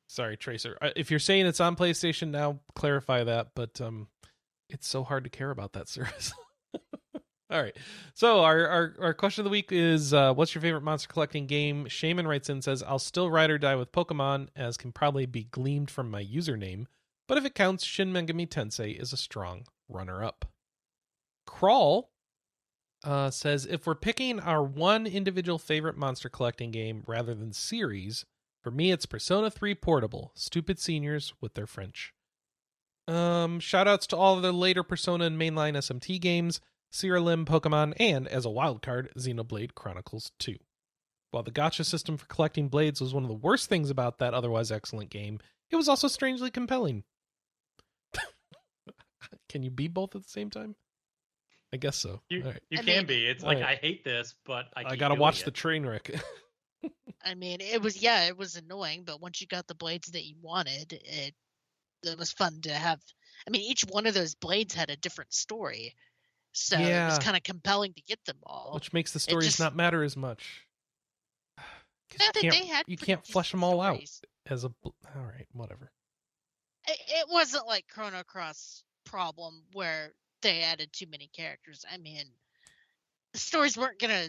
[0.08, 0.78] Sorry, Tracer.
[0.82, 3.50] Uh, If you're saying it's on PlayStation now, clarify that.
[3.56, 4.08] But um,
[4.70, 6.34] it's so hard to care about that service.
[7.52, 7.76] All right.
[8.14, 11.48] So our, our our question of the week is, uh, what's your favorite monster collecting
[11.48, 11.86] game?
[11.88, 15.44] Shaman writes in says, I'll still ride or die with Pokemon, as can probably be
[15.44, 16.86] gleamed from my username.
[17.28, 20.46] But if it counts, Shin Megami Tensei is a strong runner-up.
[21.46, 22.12] Crawl
[23.04, 28.26] uh, says if we're picking our one individual favorite monster collecting game rather than series,
[28.62, 30.32] for me it's Persona 3 Portable.
[30.36, 32.14] Stupid seniors with their French.
[33.08, 37.94] Um, shout outs to all of the later Persona and mainline SMT games, Siralim Pokemon,
[38.00, 40.58] and as a wild card, Xenoblade Chronicles 2.
[41.32, 44.34] While the gacha system for collecting blades was one of the worst things about that
[44.34, 45.40] otherwise excellent game,
[45.70, 47.04] it was also strangely compelling.
[49.50, 50.76] Can you be both at the same time?
[51.74, 52.22] I guess so.
[52.30, 52.62] You, All right.
[52.70, 53.26] you I can mean- be.
[53.26, 53.78] It's like Alright.
[53.78, 55.46] I hate this, but I, I, gotta watch it.
[55.46, 56.12] the train wreck.
[57.24, 60.26] I mean, it was yeah, it was annoying, but once you got the blades that
[60.26, 61.34] you wanted, it
[62.04, 63.00] it was fun to have.
[63.48, 65.96] I mean, each one of those blades had a different story,
[66.54, 68.72] so it was kind of compelling to get them all.
[68.74, 70.66] which makes the stories just- not matter as much.
[72.20, 74.02] No, you can't, they had you can't flesh them all out
[74.48, 74.70] as a.
[74.70, 75.92] bl- All right, whatever.
[76.86, 81.86] It, it wasn't like Chrono Cross problem where they added too many characters.
[81.90, 82.26] I mean,
[83.32, 84.28] the stories weren't gonna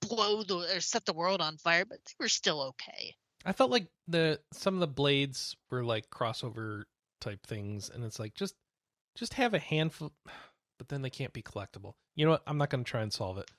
[0.00, 3.14] blow the or set the world on fire, but they were still okay.
[3.46, 6.82] I felt like the some of the blades were like crossover
[7.20, 8.54] type things, and it's like just
[9.16, 10.12] just have a handful,
[10.78, 11.94] but then they can't be collectible.
[12.16, 12.42] You know what?
[12.46, 13.50] I'm not going to try and solve it.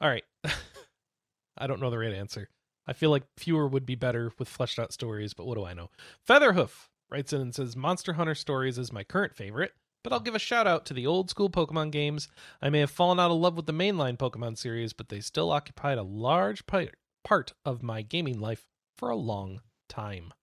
[0.00, 0.24] All right,
[1.56, 2.48] I don't know the right answer.
[2.86, 5.72] I feel like fewer would be better with fleshed out stories, but what do I
[5.72, 5.90] know?
[6.26, 9.72] Featherhoof writes in and says Monster Hunter Stories is my current favorite,
[10.02, 12.28] but I'll give a shout out to the old school Pokemon games.
[12.60, 15.50] I may have fallen out of love with the mainline Pokemon series, but they still
[15.50, 18.66] occupied a large part of my gaming life
[18.98, 20.34] for a long time.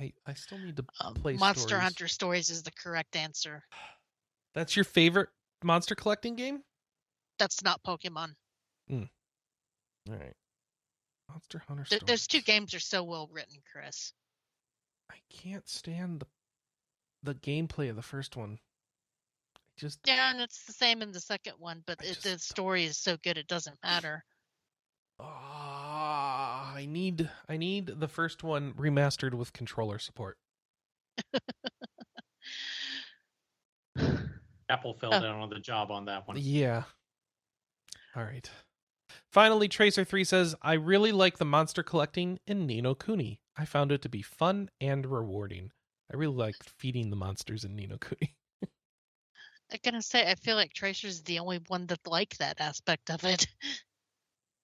[0.00, 1.82] I I still need to Um, play Monster stories.
[1.82, 3.62] Hunter Stories is the correct answer.
[4.54, 5.28] That's your favorite
[5.64, 6.62] monster collecting game?
[7.38, 8.34] That's not Pokemon.
[8.90, 9.08] Mm.
[10.10, 10.34] All right.
[11.28, 14.12] Monster Hunter Th- those two games are so well written, Chris.
[15.10, 16.26] I can't stand the
[17.22, 18.58] the gameplay of the first one.
[19.56, 22.84] I just Yeah, and it's the same in the second one, but it, the story
[22.84, 24.24] is so good it doesn't matter.
[25.20, 30.36] ah, I need I need the first one remastered with controller support.
[34.68, 35.20] Apple fell Oh.
[35.20, 36.36] down on the job on that one.
[36.40, 36.84] Yeah.
[38.16, 38.48] All right.
[39.30, 43.40] Finally, Tracer 3 says, I really like the monster collecting in Ni no Kuni.
[43.56, 45.72] I found it to be fun and rewarding.
[46.12, 48.34] I really liked feeding the monsters in Ni no Kuni.
[49.70, 53.24] I'm gonna say I feel like Tracer's the only one that liked that aspect of
[53.24, 53.46] it.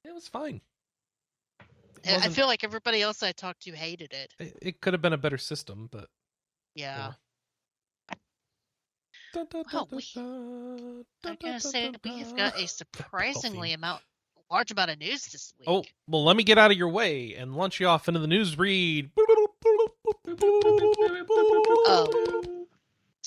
[0.05, 0.61] It was fine.
[2.05, 4.33] It, I I feel like everybody else I talked to hated it.
[4.39, 6.09] it, it could have been a better system, but
[6.75, 6.97] Yeah.
[6.97, 7.17] Dun, dun,
[9.35, 14.03] Well, dun, we- dun, I'm gonna say dun, we have got a surprisingly amount
[14.51, 15.89] large amount of news this oh, week.
[15.91, 18.27] Oh, well, let me get out of your way and launch you off into the
[18.27, 19.11] news read.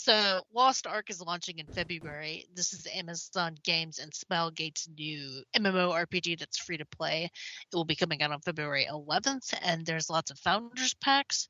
[0.04, 2.48] So Lost Ark is launching in February.
[2.56, 7.26] This is Amazon Games and Smilegate's new MMORPG that's free to play.
[7.26, 11.48] It will be coming out on February 11th, and there's lots of founders packs.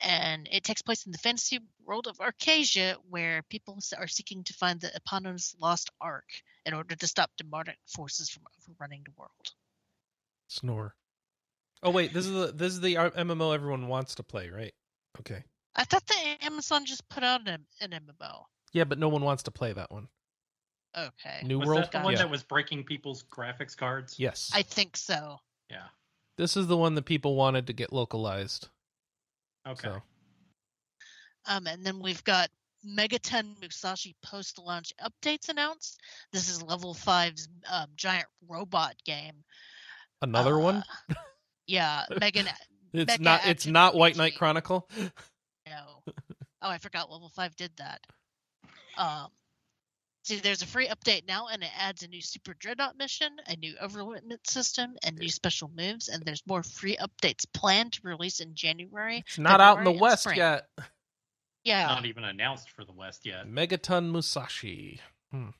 [0.00, 4.54] And it takes place in the fantasy world of Arkesia, where people are seeking to
[4.54, 6.24] find the eponymous Lost Ark
[6.64, 9.52] in order to stop demonic forces from overrunning the world.
[10.48, 10.94] Snore.
[11.82, 14.72] Oh wait, this is the this is the uh, MMO everyone wants to play, right?
[15.18, 15.44] Okay.
[15.76, 18.44] I thought that Amazon just put out an, an MMO.
[18.72, 20.08] Yeah, but no one wants to play that one.
[20.96, 21.40] Okay.
[21.44, 21.82] New was World.
[21.84, 22.20] that the one yeah.
[22.20, 24.16] that was breaking people's graphics cards?
[24.18, 24.50] Yes.
[24.52, 25.38] I think so.
[25.70, 25.86] Yeah.
[26.36, 28.68] This is the one that people wanted to get localized.
[29.68, 29.88] Okay.
[29.88, 30.02] So
[31.46, 32.48] Um, and then we've got
[32.84, 36.00] Megaton Musashi post launch updates announced.
[36.32, 39.44] This is level five's um, giant robot game.
[40.22, 40.82] another one.
[41.10, 41.14] Uh,
[41.70, 42.46] Yeah, Megan.
[42.92, 43.46] It's Mecha not.
[43.46, 44.88] It's not White Knight Chronicle.
[45.70, 46.02] No.
[46.62, 48.00] Oh, I forgot level five did that.
[48.98, 49.28] Um,
[50.24, 53.56] see, there's a free update now, and it adds a new Super Dreadnought mission, a
[53.56, 56.08] new overwhelmment system, and new special moves.
[56.08, 59.24] And there's more free updates planned to release in January.
[59.26, 60.36] It's not out in the West spring.
[60.38, 60.68] yet.
[61.64, 63.46] Yeah, Not even announced for the West yet.
[63.46, 65.00] Megaton Musashi.
[65.30, 65.50] Hmm.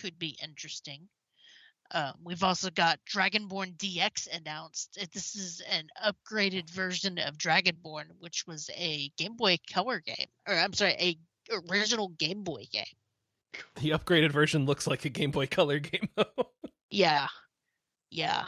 [0.00, 1.08] could be interesting.
[1.94, 4.98] Um, we've also got Dragonborne DX announced.
[5.00, 10.28] Uh, This is an upgraded version of Dragonborne, which was a Game Boy Color game,
[10.48, 11.18] or I'm sorry, a
[11.70, 12.84] original Game Boy game.
[13.80, 16.50] The upgraded version looks like a Game Boy Color game, though.
[16.90, 17.26] Yeah,
[18.10, 18.46] yeah.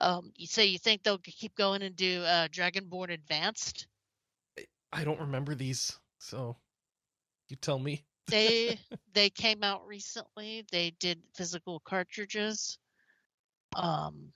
[0.00, 3.86] Um, you say you think they'll keep going and do uh, Dragonborne Advanced?
[4.92, 6.56] I don't remember these, so
[7.48, 8.04] you tell me.
[8.28, 8.78] They
[9.12, 10.64] they came out recently.
[10.72, 12.78] They did physical cartridges.
[13.76, 14.32] Um,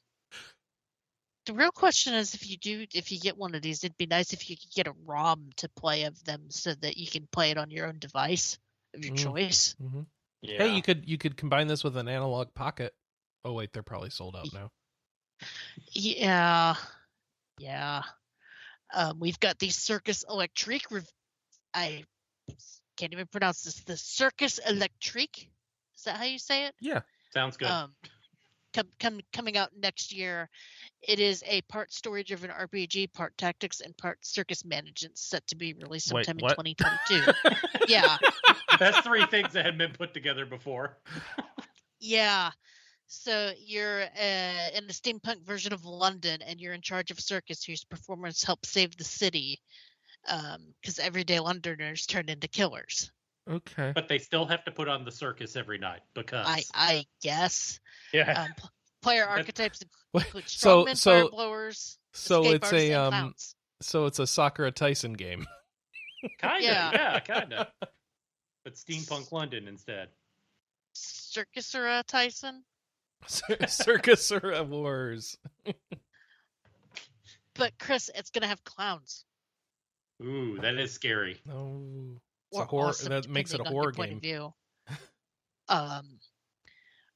[1.47, 4.07] the real question is if you do if you get one of these, it'd be
[4.07, 7.27] nice if you could get a ROM to play of them so that you can
[7.33, 8.59] play it on your own device
[8.95, 9.23] of your Mm.
[9.23, 9.75] choice.
[9.81, 10.03] hmm
[10.43, 10.59] Yeah.
[10.59, 12.95] Hey, you could you could combine this with an analogue pocket.
[13.45, 14.71] Oh wait, they're probably sold out now.
[15.93, 16.75] Yeah,
[17.59, 18.03] yeah.
[18.93, 20.91] Um, we've got the Circus Electrique.
[20.91, 21.13] Rev-
[21.73, 22.05] I
[22.99, 23.77] can't even pronounce this.
[23.85, 25.49] The Circus Electrique.
[25.97, 26.75] Is that how you say it?
[26.81, 27.01] Yeah,
[27.33, 27.69] Sounds good.
[27.69, 27.95] Um,
[28.75, 30.49] com- com- coming out next year.
[31.03, 35.75] It is a part story-driven RPG, part tactics, and part circus management, set to be
[35.75, 36.59] released sometime what?
[36.59, 37.33] in 2022.
[37.89, 38.17] yeah,
[38.79, 40.99] That's three things that had been put together before.
[42.01, 42.51] yeah.
[43.07, 47.23] So you're uh, in a steampunk version of London, and you're in charge of a
[47.23, 49.61] circus whose performers help save the city,
[50.25, 53.11] because everyday Londoners turn into killers.
[53.51, 53.93] Okay.
[53.95, 57.81] But they still have to put on the circus every night because I, I guess.
[58.13, 58.43] yeah.
[58.45, 58.55] Um,
[59.03, 63.55] player archetypes Wait, include so- strongmen, so- fire blowers, So it's a um clowns.
[63.81, 65.47] so it's a Sakura Taisen game.
[66.41, 66.71] Kind of.
[66.71, 66.91] yeah.
[66.93, 67.67] Yeah, kind of.
[68.65, 70.09] But steampunk London instead.
[70.93, 72.63] Circus or uh, Taisen?
[73.27, 75.39] Cir- Circus or Wars.
[77.55, 79.25] But Chris, it's gonna have clowns.
[80.23, 81.41] Ooh, that is scary.
[81.47, 81.83] No.
[82.51, 84.17] It's or a horror awesome, that makes it a depending on horror point game.
[84.17, 84.55] of view.
[85.69, 86.19] um,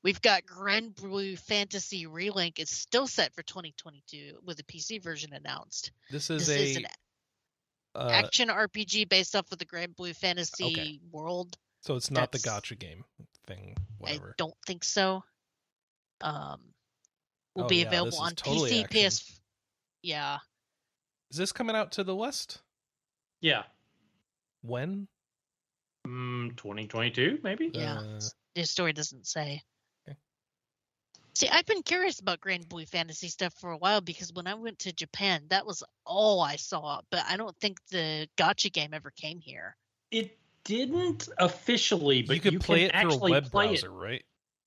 [0.04, 2.58] we've got Granblue Fantasy Relink.
[2.58, 5.90] It's still set for 2022 with a PC version announced.
[6.10, 6.86] This is this a is an
[7.94, 11.56] uh, action RPG based off of the Granblue Fantasy world.
[11.80, 13.04] so it's not the gacha game
[13.46, 13.74] thing.
[13.98, 14.28] Whatever.
[14.30, 15.24] I don't think so.
[16.20, 16.60] Um,
[17.56, 19.08] will Oh, be yeah, available on totally PC, action.
[19.08, 19.40] PS.
[20.02, 20.38] Yeah,
[21.30, 22.60] Is this coming out to the West?
[23.42, 23.64] Yeah.
[24.62, 25.08] When?
[26.06, 27.70] Mm, 2022, maybe?
[27.74, 27.98] Yeah.
[27.98, 28.20] Uh,
[28.54, 29.62] the story doesn't say.
[30.08, 30.16] Okay.
[31.34, 34.78] See, I've been curious about Granblue Fantasy stuff for a while because when I went
[34.80, 37.00] to Japan, that was all I saw.
[37.10, 39.76] But I don't think the gacha game ever came here.
[40.10, 43.86] It didn't officially, but you could play can it through a actually web play browser,
[43.88, 43.90] It.
[43.90, 44.24] right?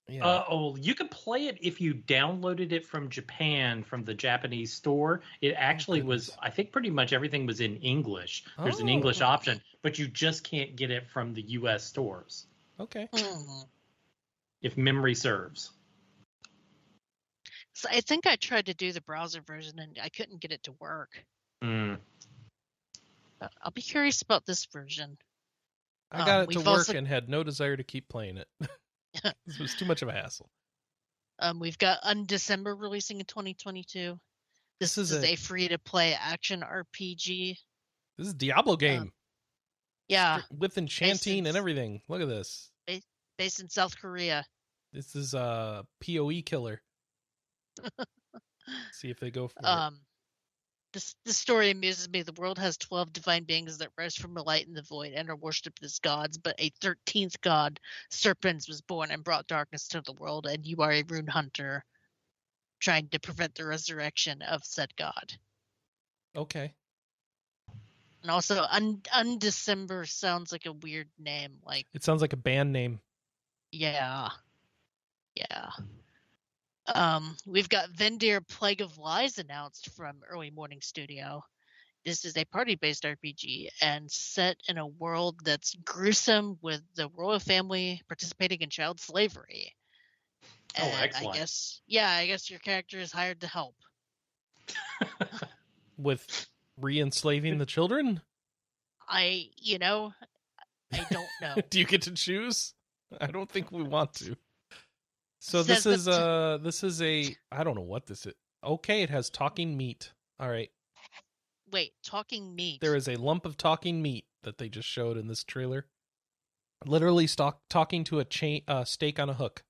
[0.07, 0.23] Yeah.
[0.25, 4.71] Uh, oh, you could play it if you downloaded it from Japan from the Japanese
[4.71, 5.21] store.
[5.41, 8.45] It actually was, I think, pretty much everything was in English.
[8.59, 8.91] There's an Oh.
[8.91, 11.83] English option, but you just can't get it from the U.S.
[11.83, 12.45] stores,
[12.79, 13.09] okay.
[13.15, 13.61] Hmm.
[14.61, 15.71] if memory serves.
[17.73, 20.63] So I think I tried to do the browser version and I couldn't get it
[20.63, 21.25] to work.
[21.63, 21.97] Mm.
[23.39, 25.17] But I'll be curious about this version.
[26.11, 28.47] I Um, got it to work also- and had no desire to keep playing it.
[29.23, 30.49] it was too much of a hassle.
[31.39, 34.17] Um, we've got Undecember releasing in 2022.
[34.79, 37.55] This, This is, is a, a- free to play action RPG.
[38.17, 39.13] This is a Diablo game Um,
[40.07, 42.01] Yeah, with enchanting and everything.
[42.07, 42.71] Look at this.
[43.37, 44.45] based in South Korea.
[44.93, 46.81] This is a POE killer.
[48.93, 49.65] See if they go for it.
[50.95, 52.21] This this story amuses me.
[52.21, 55.29] The world has twelve divine beings that rise from the light in the void and
[55.29, 56.37] are worshipped as gods.
[56.37, 60.47] But a thirteenth god, Serpens, was born and brought darkness to the world.
[60.47, 61.83] And you are a rune hunter,
[62.79, 65.33] trying to prevent the resurrection of said god.
[66.33, 66.73] Okay.
[68.21, 71.57] And also, Un- Undecember sounds like a weird name.
[71.65, 73.01] Like, It sounds like a band name.
[73.73, 74.29] yeah,
[75.35, 75.71] yeah.
[76.93, 81.43] Um, we've got Vendir Plague of Lies announced from Early Morning Studio.
[82.05, 87.39] This is a party-based RPG and set in a world that's gruesome with the royal
[87.39, 89.73] family participating in child slavery.
[90.77, 91.35] Oh, And excellent.
[91.35, 93.75] I guess, yeah, I guess your character is hired to help.
[95.97, 96.47] With
[96.79, 98.21] re enslaving the children?
[99.07, 100.11] I, you know,
[100.91, 101.55] I don't know.
[101.69, 102.73] Do you get to choose?
[103.19, 104.35] I don't think we want to.
[105.45, 108.33] So Says this is that- uh this is a I don't know what this is.
[108.63, 110.11] Okay, it has talking meat.
[110.39, 110.71] All right.
[111.71, 112.81] Wait, talking meat.
[112.81, 115.85] There is a lump of talking meat that they just showed in this trailer.
[116.83, 119.63] Literally stock, talking to a chain uh, steak on a hook.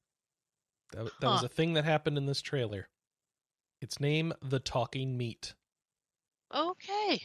[0.93, 1.45] That, that was Huh.
[1.47, 2.87] a thing that happened in this trailer.
[3.81, 5.55] Its name, the talking meat.
[6.53, 7.21] Okay.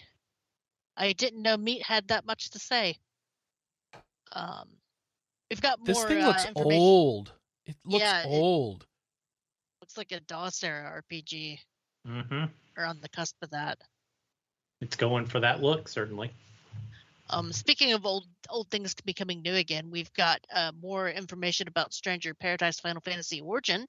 [0.96, 2.96] I didn't know meat had that much to say.
[4.32, 4.68] Um,
[5.50, 5.86] we've got more.
[5.86, 6.80] This thing uh, looks information.
[6.80, 7.32] old.
[7.70, 8.86] It looks Yeah, it- old.
[9.80, 11.58] Looks like a DOS era RPG,
[12.06, 12.44] Mm-hmm.
[12.76, 13.78] or on the cusp of that.
[14.80, 16.30] It's going for that look, certainly.
[17.28, 21.92] Um, speaking of old old things becoming new again, we've got uh, more information about
[21.94, 23.86] Stranger Paradise Final Fantasy Origin.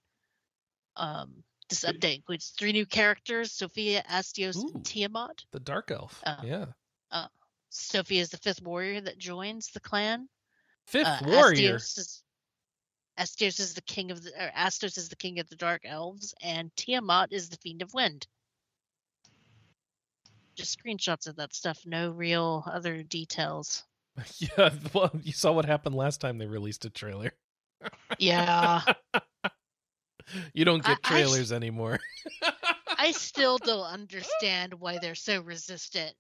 [0.96, 4.72] Um, this update includes three new characters: Sophia, Astios, Ooh.
[4.74, 5.44] and Tiamat.
[5.52, 6.22] The Dark Elf.
[6.26, 6.66] Uh, yeah.
[7.10, 7.28] Uh,
[7.70, 10.28] Sophia is the fifth warrior that joins the clan.
[10.88, 11.76] Fifth Uh, Warrior.
[11.78, 12.24] Astios is,
[13.20, 16.34] Astios is the king of the or Astos is the king of the dark elves,
[16.42, 18.26] and Tiamat is the fiend of wind.
[20.56, 23.84] Just screenshots of that stuff, no real other details.
[24.40, 27.32] Yeah, well, you saw what happened last time they released a trailer.
[28.20, 28.82] Yeah,
[30.54, 32.00] You don't get I- I- trailers anymore.
[32.98, 36.14] I still don't understand why they're so resistant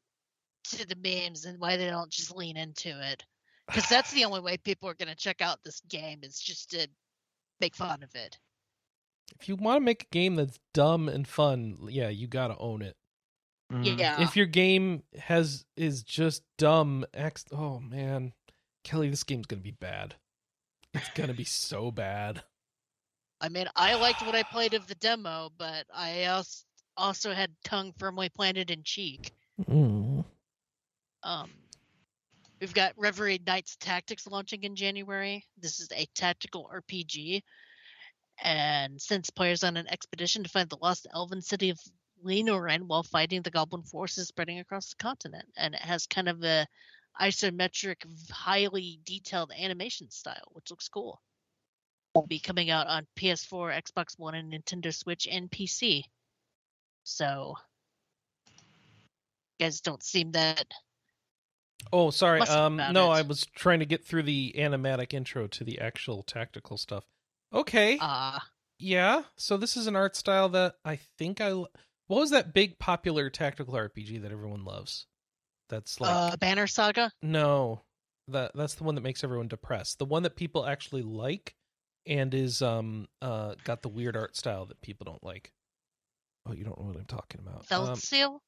[0.71, 3.23] to the memes and why they don't just lean into it.
[3.71, 6.71] Because that's the only way people are going to check out this game is just
[6.71, 6.87] to
[7.59, 8.37] make fun of it.
[9.39, 12.57] if you want to make a game that's dumb and fun, yeah, you got to
[12.57, 12.97] own it.
[13.71, 13.97] Mhm.
[13.97, 14.21] Yeah.
[14.21, 18.33] If your game has is just dumb, ex- oh man,
[18.83, 20.15] Kelley, this game's gonna be bad.
[20.93, 22.43] It's gonna be so bad.
[23.39, 26.65] I mean, I liked what I played of the demo, but I also
[26.97, 29.31] also had tongue firmly planted in cheek.
[29.61, 30.25] Mm.
[31.23, 31.51] Um,
[32.61, 35.43] we've got Reverie Knights Tactics launching in January.
[35.57, 37.41] This is a tactical RPG,
[38.43, 41.79] and sends players on an expedition to find the lost elven city of
[42.23, 45.45] Lenoren while fighting the goblin forces spreading across the continent.
[45.57, 46.67] And it has kind of a
[47.19, 51.19] isometric, highly detailed animation style, which looks cool.
[52.13, 56.03] Will be coming out on PS4, Xbox One, and Nintendo Switch and PC.
[57.03, 57.55] So,
[59.59, 60.65] guys don't seem that
[61.93, 62.41] Oh, sorry.
[62.41, 63.15] Um, no, it.
[63.15, 67.03] I was trying to get through the animatic intro to the actual tactical stuff.
[67.53, 68.41] Okay, ah.
[68.79, 69.23] yeah.
[69.37, 71.49] So this is an art style that I think I.
[71.49, 71.67] l-
[72.07, 75.05] What was that big popular tactical RPG that everyone loves?
[75.69, 77.11] That's like uh, Banner Saga.
[77.21, 77.81] No,
[78.27, 79.99] that that's the one that makes everyone depressed.
[79.99, 81.55] The one that people actually like,
[82.05, 85.51] and is um uh got the weird art style that people don't like.
[86.45, 87.65] Oh, you don't know what I'm talking about.
[87.65, 88.41] Felt Um, Seal.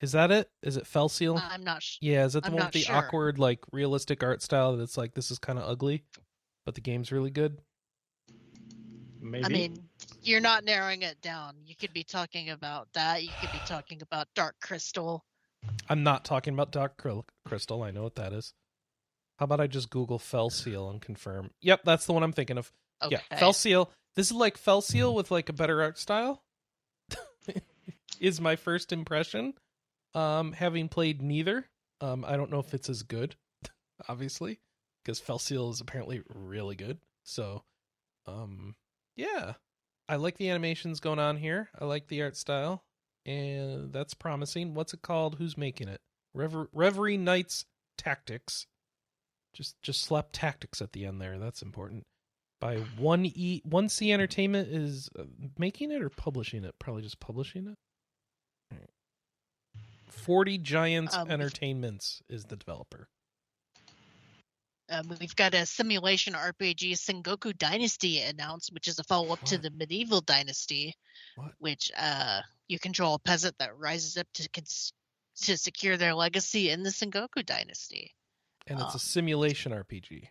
[0.00, 0.48] Is that it?
[0.62, 1.36] Is it Fell Seal?
[1.36, 1.82] Uh, I'm not.
[1.82, 2.96] Sh- yeah, is it the I'm one with the sure.
[2.96, 6.04] awkward, like realistic art style that's like this is kind of ugly,
[6.64, 7.58] but the game's really good?
[9.20, 9.44] Maybe.
[9.44, 9.76] I mean,
[10.22, 11.56] you're not narrowing it down.
[11.66, 13.22] You could be talking about that.
[13.22, 15.24] You could be talking about Dark Crystal.
[15.88, 16.96] I'm not talking about Dark
[17.44, 17.82] Crystal.
[17.82, 18.54] I know what that is.
[19.38, 21.50] How about I just Google Fell Seal and confirm?
[21.60, 22.72] Yep, that's the one I'm thinking of.
[23.02, 23.18] Okay.
[23.30, 23.90] Yeah, Fell Seal.
[24.16, 26.42] This is like Fell Seal with like a better art style.
[28.20, 29.54] is my first impression.
[30.14, 31.66] Um, having played neither,
[32.00, 33.36] um, I don't know if it's as good,
[34.08, 34.60] obviously,
[35.04, 36.98] because Fell Seal is apparently really good.
[37.24, 37.62] So,
[38.26, 38.74] um,
[39.16, 39.54] yeah,
[40.08, 41.70] I like the animations going on here.
[41.78, 42.82] I like the art style,
[43.24, 44.74] and that's promising.
[44.74, 45.36] What's it called?
[45.36, 46.00] Who's making it?
[46.34, 48.66] Rever- Reverie Knights Tactics.
[49.52, 51.38] Just just slap tactics at the end there.
[51.38, 52.04] That's important
[52.60, 55.24] by one e one c entertainment is uh,
[55.58, 57.76] making it or publishing it probably just publishing it.
[60.12, 63.08] 40 giants Um, entertainments is the developer
[64.88, 69.56] Um, we've got a simulation RPG, Sengoku Dynasty, announced, which is a follow up to
[69.56, 70.94] the medieval dynasty,
[71.36, 71.52] What?
[71.60, 74.92] which uh, you control a peasant that rises up to cons-
[75.42, 78.14] to secure their legacy in the Sengoku Dynasty.
[78.66, 78.96] and it's Oh.
[78.96, 80.28] a simulation rpg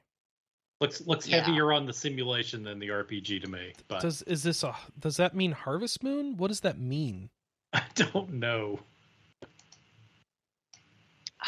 [0.81, 1.41] looks looks yeah.
[1.41, 3.73] heavier on the simulation than the RPG to me.
[3.87, 7.31] But does is this a does that mean harvest moon what does that mean
[7.73, 8.79] I don't know.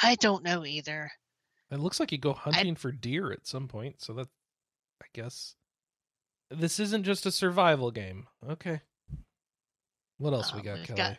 [0.02, 1.12] I don't know either.
[1.72, 4.28] it looks like you go hunting for deer at some point so that
[5.02, 5.56] i guess
[6.50, 8.82] this isn't just a survival game okay
[10.18, 11.18] what else we Um, got we've Kelley got-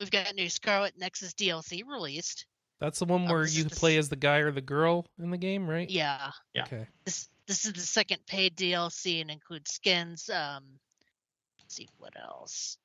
[0.00, 2.46] We've got a new Scarlet Nexus DLC released.
[2.78, 5.06] that's the one um, where this you play s- as the guy or the girl
[5.22, 6.62] in the game right Yeah, Yeah.
[6.62, 10.30] okay this this is the second paid DLC and includes skins.
[10.30, 10.64] Um,
[11.58, 12.78] let's see what else.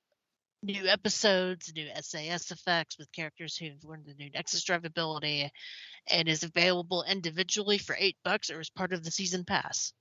[0.65, 5.51] New episodes, new SAS effects with characters who've learned the new Nexus drive ability,
[6.09, 9.93] and is available individually for eight bucks or as part of the season pass.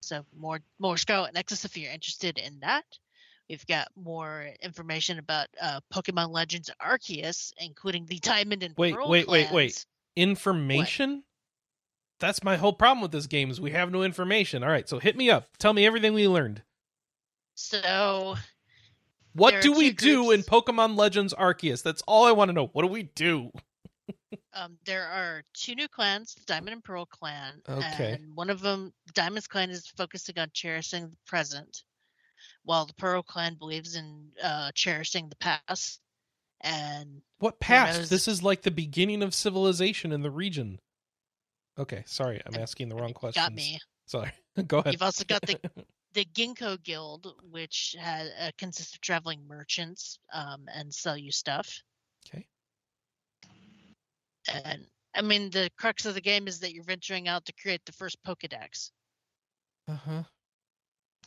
[0.00, 2.84] So more more Scarlet Nexus if you're interested in that.
[3.48, 9.08] We've got more information about uh, Pokemon Legends Arceus, including the Diamond and Wait, Pearl
[9.08, 9.72] wait, wait, wait.
[9.72, 9.86] clans.
[10.16, 11.22] information
[12.18, 14.98] that's my whole problem with this game is we have no information all right so
[14.98, 16.62] hit me up tell me everything we learned
[17.54, 18.36] So
[19.36, 22.68] what There do we do in pokemon legends arceus that's all i want to know
[22.72, 23.50] what do we do
[24.52, 27.60] Um, there are two new clans, the Diamond and Pearl clan.
[27.68, 28.12] Okay.
[28.12, 31.82] And one of them, Diamond's clan, is focusing on cherishing the present,
[32.64, 36.00] while the Pearl clan believes in uh, cherishing the past.
[36.62, 38.08] And What past?
[38.08, 40.78] This is like the beginning of civilization in the region.
[41.78, 43.42] Okay, sorry, I'm asking the wrong question.
[43.42, 43.78] got me.
[44.06, 44.30] Sorry,
[44.66, 44.94] go ahead.
[44.94, 45.58] You've also got the
[46.16, 51.82] the Ginkgo Guild, which has, uh, consists of traveling merchants um, and sell you stuff.
[52.26, 52.46] okay.
[54.48, 57.82] And I mean, the crux of the game is that you're venturing out to create
[57.84, 58.90] the first Pokedex.
[59.86, 60.22] Uh huh.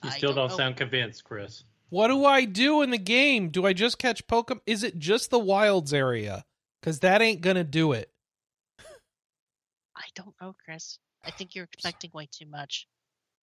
[0.03, 1.63] You I still don't don't sound convinced, Chris.
[1.89, 3.49] What do I do in the game?
[3.49, 4.61] Do I just catch Pokemon?
[4.65, 6.45] Is it just the wilds area?
[6.81, 8.09] Because that ain't gonna do it.
[9.95, 10.97] I don't know, Chris.
[11.23, 12.87] I think you're expecting way too much.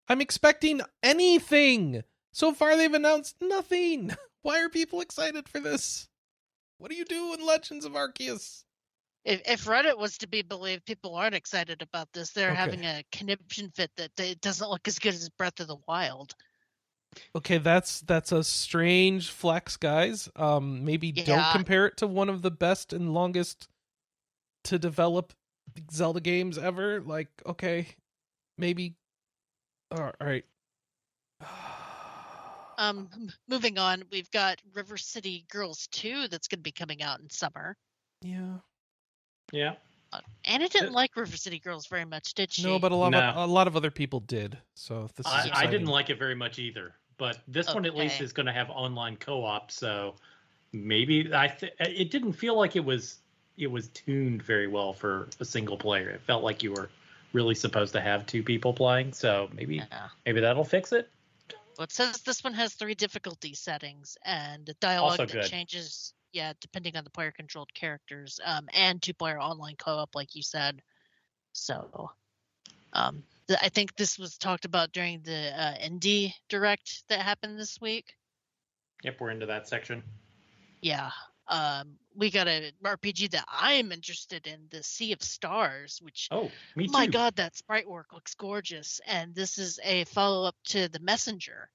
[0.07, 2.03] I'm expecting anything.
[2.31, 4.11] So far, they've announced nothing.
[4.43, 6.07] Why are people excited for this?
[6.77, 8.63] What do you do in Legends of Arceus?
[9.25, 12.31] If, if Reddit was to be believed, people aren't excited about this.
[12.31, 12.55] They're Okay.
[12.59, 15.77] having a conniption fit that they- it doesn't look as good as Breath of the
[15.87, 16.33] Wild.
[17.35, 20.29] Okay, that's that's a strange flex, guys.
[20.35, 23.67] Um, maybe don't compare it to one of the best and longest
[24.65, 25.33] to develop
[25.91, 27.01] Zelda games ever.
[27.01, 27.87] Like, okay,
[28.57, 28.95] maybe.
[29.91, 30.43] All right.
[32.77, 33.09] Um,
[33.47, 37.29] moving on, we've got River City Girls 2 that's going to be coming out in
[37.29, 37.75] summer.
[38.21, 38.57] Yeah.
[39.51, 39.73] Yeah.
[40.13, 42.63] Uh, Anna didn't Uh, like River City Girls very much, did she?
[42.63, 43.19] No, but a lot No.
[43.19, 44.57] of a lot of other people did.
[44.75, 46.93] So this is I, I didn't like it very much either.
[47.17, 50.13] But this one at least is going to have online co-op, so
[50.71, 53.19] maybe I th- it didn't feel like it was
[53.57, 56.09] it was tuned very well for a single player.
[56.09, 56.89] It felt like you were
[57.33, 60.09] really supposed to have two people playing, so maybe Yeah.
[60.25, 61.09] maybe that'll fix it.
[61.77, 65.43] Well, it says this one has three difficulty settings and dialogue Also that good.
[65.43, 70.15] changes, yeah, depending on the player controlled characters, um, and two player online co op,
[70.15, 70.81] like you said.
[71.53, 72.11] So,
[72.93, 77.59] um, th- I think this was talked about during the uh, indie direct that happened
[77.59, 78.15] this week.
[79.03, 80.01] Yep, we're into that section.
[80.81, 81.11] Yeah.
[81.49, 86.51] Um, we got a RPG that I'm interested in, the Sea of Stars, which Oh,
[86.75, 86.93] me too.
[86.93, 91.69] my god that sprite work looks gorgeous and this is a follow-up to the messenger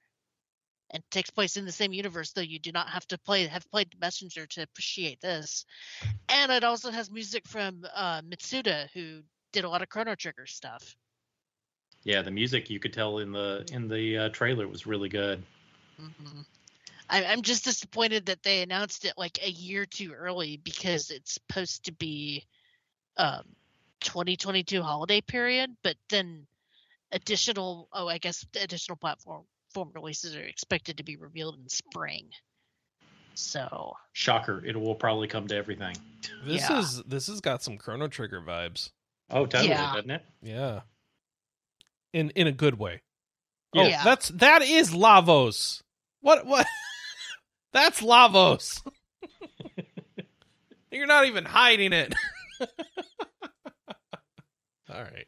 [0.90, 3.70] and takes place in the same universe though you do not have to play have
[3.70, 5.64] played the messenger to appreciate this
[6.28, 9.20] and it also has music from uh, mitsuda who
[9.52, 10.96] did a lot of chrono trigger stuff
[12.04, 15.42] Yeah, the music you could tell in the in the uh, trailer was really good.
[15.98, 16.40] hmm
[17.12, 21.34] I, i'm just disappointed that they announced it like a year too early because it's
[21.34, 22.44] supposed to be
[23.18, 23.42] um
[24.00, 26.46] 2022 holiday period but then
[27.12, 31.68] additional oh i guess the additional platform form releases are expected to be revealed in
[31.68, 32.26] spring
[33.34, 34.62] so Shocker!
[34.64, 35.96] It will probably come to everything.
[36.44, 36.78] This Yeah.
[36.80, 38.90] is this has got some Chrono Trigger vibes.
[39.30, 39.94] Oh, totally, Yeah.
[39.94, 40.22] doesn't it?
[40.42, 40.80] Yeah.
[42.12, 43.00] In in a good way.
[43.72, 43.82] Yeah.
[43.82, 44.04] Oh, Yeah.
[44.04, 45.82] that's that is Lavos.
[46.20, 46.66] What what?
[47.72, 48.80] that's Lavos.
[50.90, 52.12] You're not even hiding it.
[54.90, 55.26] All right.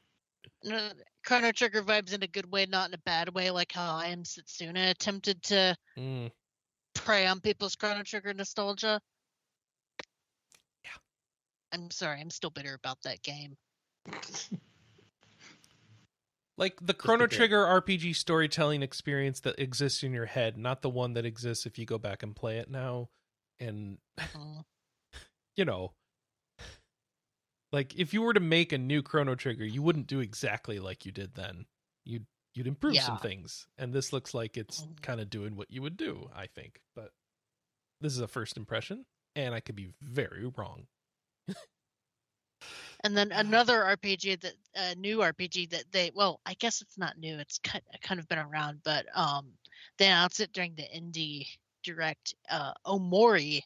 [0.62, 0.90] no,
[1.24, 4.06] chrono trigger vibes in a good way not in a bad way like how I
[4.08, 6.30] Am Setsuna attempted to Mm.
[6.94, 9.00] prey on people's chrono trigger nostalgia
[10.84, 10.90] Yeah.
[11.72, 13.56] i'm sorry i'm still bitter about that game
[16.56, 17.26] Like the Chrono.
[17.26, 21.78] Trigger RPG storytelling experience that exists in your head, not the one that exists if
[21.78, 23.09] you go back and play it now.
[23.59, 24.64] And Mm.
[25.56, 25.93] you know,
[27.72, 31.05] like if you were to make a new Chrono Trigger, you wouldn't do exactly like
[31.05, 31.66] you did then.
[32.05, 35.02] You'd you'd improve some things, and this looks like it's Mhm.
[35.02, 36.31] kind of doing what you would do.
[36.32, 37.12] I think, but
[38.01, 40.86] this is a first impression, and I could be very wrong.
[43.05, 47.18] And then another RPG that a new RPG that they well, I guess it's not
[47.18, 47.39] new.
[47.39, 49.52] It's kind kind of been around, but um,
[49.98, 51.47] they announced it during the indie
[51.82, 52.35] direct.
[52.51, 53.60] Uh, Omori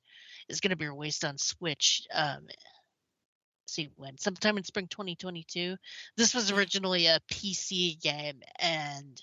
[0.48, 2.02] is going to be released on Switch.
[2.12, 2.56] Um, let's
[3.66, 5.76] see when sometime in spring 2022.
[6.16, 9.22] This was originally a PC game, and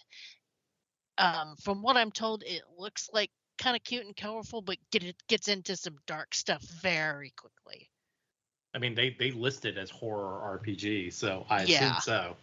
[1.17, 5.03] um, from what I'm told, it looks like kind of cute and colorful, but get
[5.03, 7.89] it gets into some dark stuff very quickly.
[8.75, 11.95] I mean, they they list it as horror RPG, so I Yeah.
[11.95, 12.37] assume so.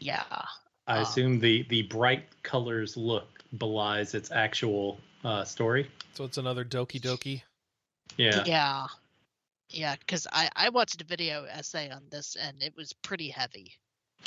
[0.00, 0.24] Yeah.
[0.88, 5.88] I Um, assume the the bright colors look belies its actual uh, story.
[6.14, 7.42] So it's another Doki Doki.
[8.16, 8.44] Yeah.
[8.46, 8.86] Yeah.
[9.70, 13.74] Yeah, because I, I watched a video essay on this and it was pretty heavy.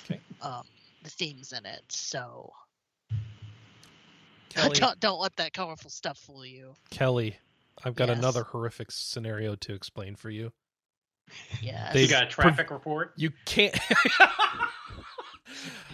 [0.04, 0.20] Okay.
[0.40, 0.64] Um,
[1.04, 1.84] the themes in it.
[1.90, 2.54] So
[4.50, 6.76] Kelley, don't don't let that colorful stuff fool you.
[6.92, 7.38] Kelley,
[7.84, 8.20] I've got Yes.
[8.20, 10.54] another horrific scenario to explain for you.
[11.62, 11.94] Yes.
[11.94, 13.14] They- got a traffic report?
[13.16, 13.78] You can't.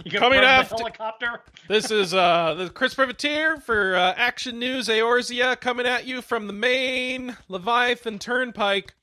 [0.06, 1.42] You Coming from after- helicopter?
[1.68, 6.46] this is uh the Chris Privateer for uh, Action News Eorzea coming at you from
[6.48, 8.94] the main Leviathan Turnpike.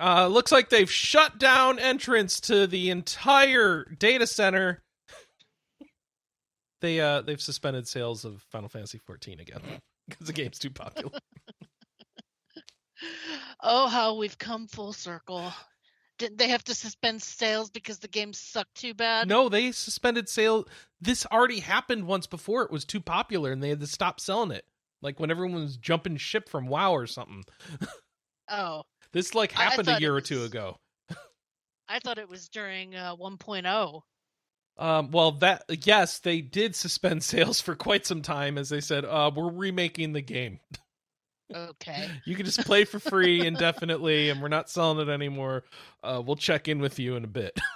[0.00, 4.80] Uh, looks like they've shut down entrance to the entire data center.
[6.80, 9.60] They uh they've suspended sales of Final Fantasy 14 again
[10.08, 11.18] because the game's too popular.
[13.60, 15.52] Oh, how we've come full circle.
[16.18, 19.28] Didn't they have to suspend sales because the game sucked too bad?
[19.28, 20.66] No, they suspended sale.
[21.00, 22.62] This already happened once before.
[22.62, 24.64] It was too popular, and they had to stop selling it.
[25.00, 27.44] Like when everyone was jumping ship from WoW or something.
[28.48, 30.76] Oh, This like happened a year or two ago.
[31.88, 34.00] I thought it was during uh, 1.0.
[34.78, 39.04] Um, well, that yes, they did suspend sales for quite some time, as they said,
[39.04, 40.60] uh, we're remaking the game.
[41.54, 42.08] Okay.
[42.24, 45.64] You can just play for free indefinitely, and we're not selling it anymore.
[46.02, 47.58] Uh, we'll check in with you in a bit.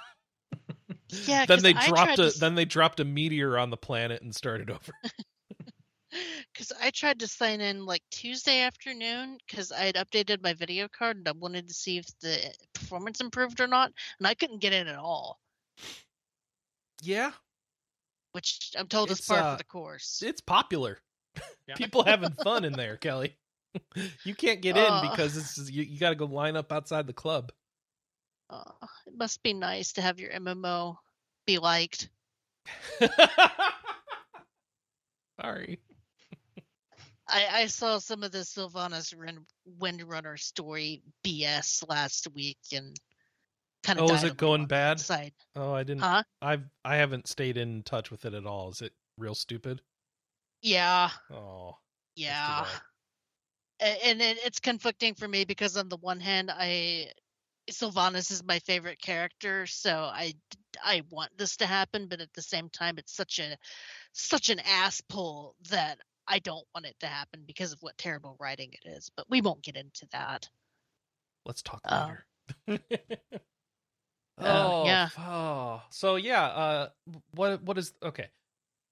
[1.25, 1.45] Yeah.
[1.45, 4.35] then they I dropped a to then they dropped a meteor on the planet and
[4.35, 4.91] started over.
[6.53, 10.87] Because I tried to sign in like Tuesday afternoon because I had updated my video
[10.87, 12.39] card and I wanted to see if the
[12.73, 15.37] performance improved or not, and I couldn't get in at all.
[17.03, 17.31] Yeah,
[18.31, 20.23] Which I'm told is part par uh, for the course.
[20.25, 20.99] it's popular.
[21.67, 21.75] Yeah.
[21.75, 23.35] People having fun in there, Kelley.
[24.23, 25.01] you can't get in Uh.
[25.01, 27.51] because this is you, you got to go line up outside the club.
[28.49, 28.63] Uh,
[29.05, 30.95] it must be nice to have your MMO
[31.45, 32.09] be liked.
[35.41, 35.79] Sorry.
[37.29, 39.13] I, I saw some of the Sylvanas
[39.79, 42.95] Windrunner story BS last week and
[43.83, 44.09] kind of.
[44.09, 44.99] Oh, is it going bad?
[44.99, 46.03] Side, Oh, I didn't.
[46.03, 46.23] huh?
[46.41, 48.69] I've I haven't stayed in touch with it at all.
[48.69, 49.81] Is it real stupid?
[50.61, 51.77] Yeah, Oh,
[52.15, 52.65] yeah.
[53.79, 57.11] And it, it's conflicting for me because on the one hand, I
[57.69, 60.33] Sylvanas is my favorite character, so I
[60.83, 63.57] I want this to happen, but at the same time, it's such a
[64.13, 68.35] such an ass pull that I don't want it to happen because of what terrible
[68.39, 69.09] writing it is.
[69.15, 70.49] But we won't get into that.
[71.45, 72.17] let's talk Oh.
[72.67, 72.79] later.
[74.39, 75.09] Uh, oh yeah.
[75.17, 76.43] Oh, so yeah.
[76.45, 76.89] Uh,
[77.31, 78.29] what what is okay?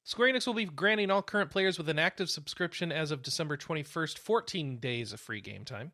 [0.05, 3.57] Square Enix will be granting all current players with an active subscription as of December
[3.57, 5.93] 21st 14 days of free game time.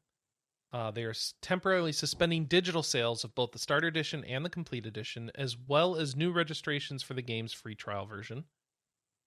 [0.74, 4.86] Uh, they are temporarily suspending digital sales of both the Starter Edition and the Complete
[4.86, 8.44] Edition, as well as new registrations for the game's free trial version.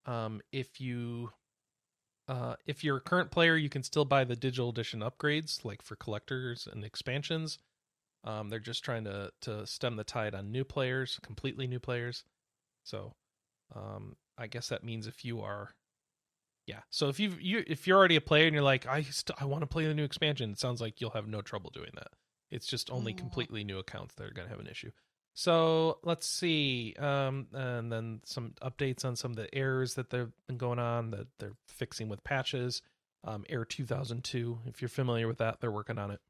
[0.05, 1.31] Um, if you
[2.27, 5.81] uh, if you're a current player, you can still buy the digital edition upgrades, like
[5.81, 7.57] for collectors and expansions.
[8.23, 12.23] Um, they're just trying to to stem the tide on new players, completely new players.
[12.83, 13.13] So,
[13.75, 15.69] um, I guess that means if you are,
[16.67, 16.81] yeah.
[16.89, 19.45] So if you you if you're already a player and you're like, I st- I
[19.45, 22.09] want to play the new expansion, it sounds like you'll have no trouble doing that.
[22.51, 23.17] It's just only Mm.
[23.17, 24.91] completely new accounts that are going to have an issue.
[25.33, 30.31] So let's see, um, and then some updates on some of the errors that they've
[30.47, 32.81] been going on that they're fixing with patches.
[33.25, 36.21] Um, Error 2002, if you're familiar with that, they're working on it,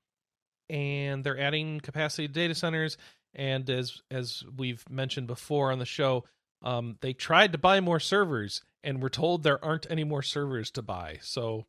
[0.69, 2.97] and they're adding capacity to data centers.
[3.33, 6.23] And as as we've mentioned before on the show,
[6.65, 10.71] um, they tried to buy more servers, and we're told there aren't any more servers
[10.71, 11.19] to buy.
[11.21, 11.65] So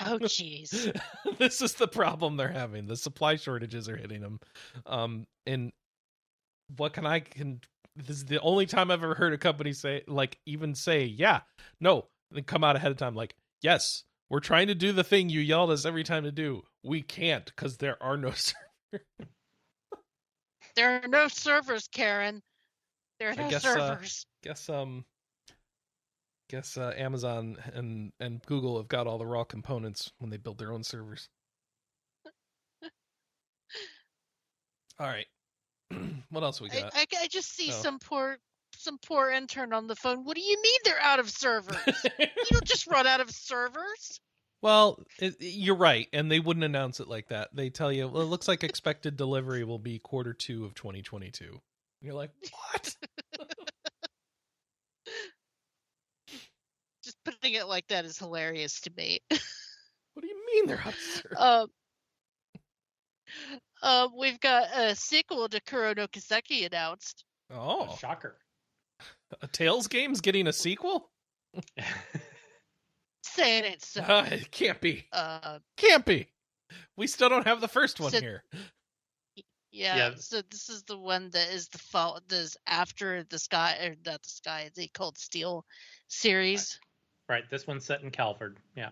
[0.00, 0.94] Oh, jeez.
[1.38, 2.86] this is the problem they're having.
[2.86, 4.38] The supply shortages are hitting them.
[4.86, 5.72] Um, and
[6.76, 7.60] what can I can?
[7.96, 11.40] This is the only time I've ever heard a company say, like, even say, "Yeah,
[11.80, 15.30] no," then come out ahead of time, like, "Yes, we're trying to do the thing
[15.30, 16.62] you yelled us every time to do.
[16.84, 19.06] We can't because there are no servers."
[20.76, 22.42] There are no servers, Karen.
[23.18, 23.98] There are I no guess, uh,
[24.42, 25.04] guess um,
[26.48, 30.58] guess uh, Amazon and and Google have got all the raw components when they build
[30.58, 31.28] their own servers.
[35.00, 35.26] all right,
[36.30, 36.92] what else we I, got?
[36.94, 37.82] I, I just see Oh.
[37.82, 38.38] some poor
[38.76, 40.24] some poor intern on the phone.
[40.24, 41.76] What do you mean they're out of servers?
[42.18, 44.20] you don't just run out of servers.
[44.60, 47.48] Well, it, you're right, and they wouldn't announce it like that.
[47.54, 51.60] They tell you, well, it looks like expected delivery will be quarter two of 2022.
[52.00, 52.30] You're like,
[52.72, 52.96] what?
[57.04, 59.18] Just putting it like that is hilarious to me.
[59.30, 61.68] What do you mean they're out of um,
[63.82, 67.24] uh, we've got a sequel to Kuro no Kiseki announced.
[67.52, 68.36] Oh, Shocker.
[69.40, 71.10] a Trails game's getting a sequel?
[73.22, 74.02] Saying it so.
[74.02, 75.06] Uh, it can't be.
[75.12, 76.28] Uh, Can't be.
[76.96, 78.44] We still don't have the first one So- here.
[79.70, 80.10] Yeah, Yeah.
[80.16, 82.20] So this is the one that is the fall.
[82.28, 84.70] That is after the sky or not the sky.
[84.74, 85.64] The Cold Steel
[86.08, 86.78] series.
[87.28, 87.44] right.
[87.50, 88.56] This one's set in Calvard.
[88.76, 88.90] Yeah.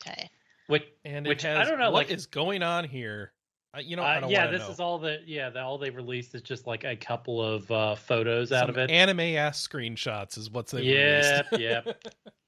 [0.00, 0.30] Okay.
[0.66, 3.32] Which And Which, it I don't know, what like- is going on here?
[3.72, 4.70] I, you know, I Uh, don't yeah, this know.
[4.70, 5.28] is all that.
[5.28, 8.70] Yeah, the, all they released is just like a couple of uh, photos Some out
[8.70, 8.90] of it.
[8.90, 11.84] Anime ass screenshots is what's they Yeah, released.
[11.86, 11.92] yeah.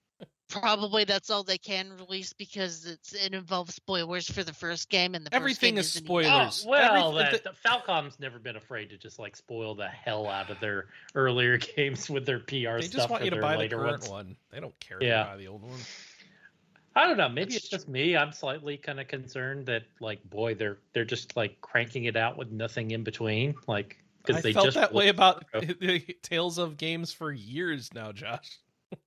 [0.52, 5.14] Probably that's all they can release because it's it involves spoilers for the first game
[5.14, 6.64] and the first Everything game is spoilers.
[6.66, 10.50] Oh, well, Every- that, Falcom's never been afraid to just like spoil the hell out
[10.50, 12.90] of their earlier games with their PR They stuff.
[12.92, 14.08] just want you to buy the later current ones.
[14.08, 14.36] one.
[14.50, 15.22] They don't care Yeah.
[15.22, 15.78] if you buy the old one.
[16.94, 17.28] I don't know.
[17.30, 18.16] Maybe That's it's just me.
[18.16, 22.36] I'm slightly kind of concerned that like, boy, they're they're just like cranking it out
[22.36, 23.54] with nothing in between.
[23.66, 27.88] Like, I because they felt just that way about the Tales of games for years
[27.94, 28.58] now, Josh.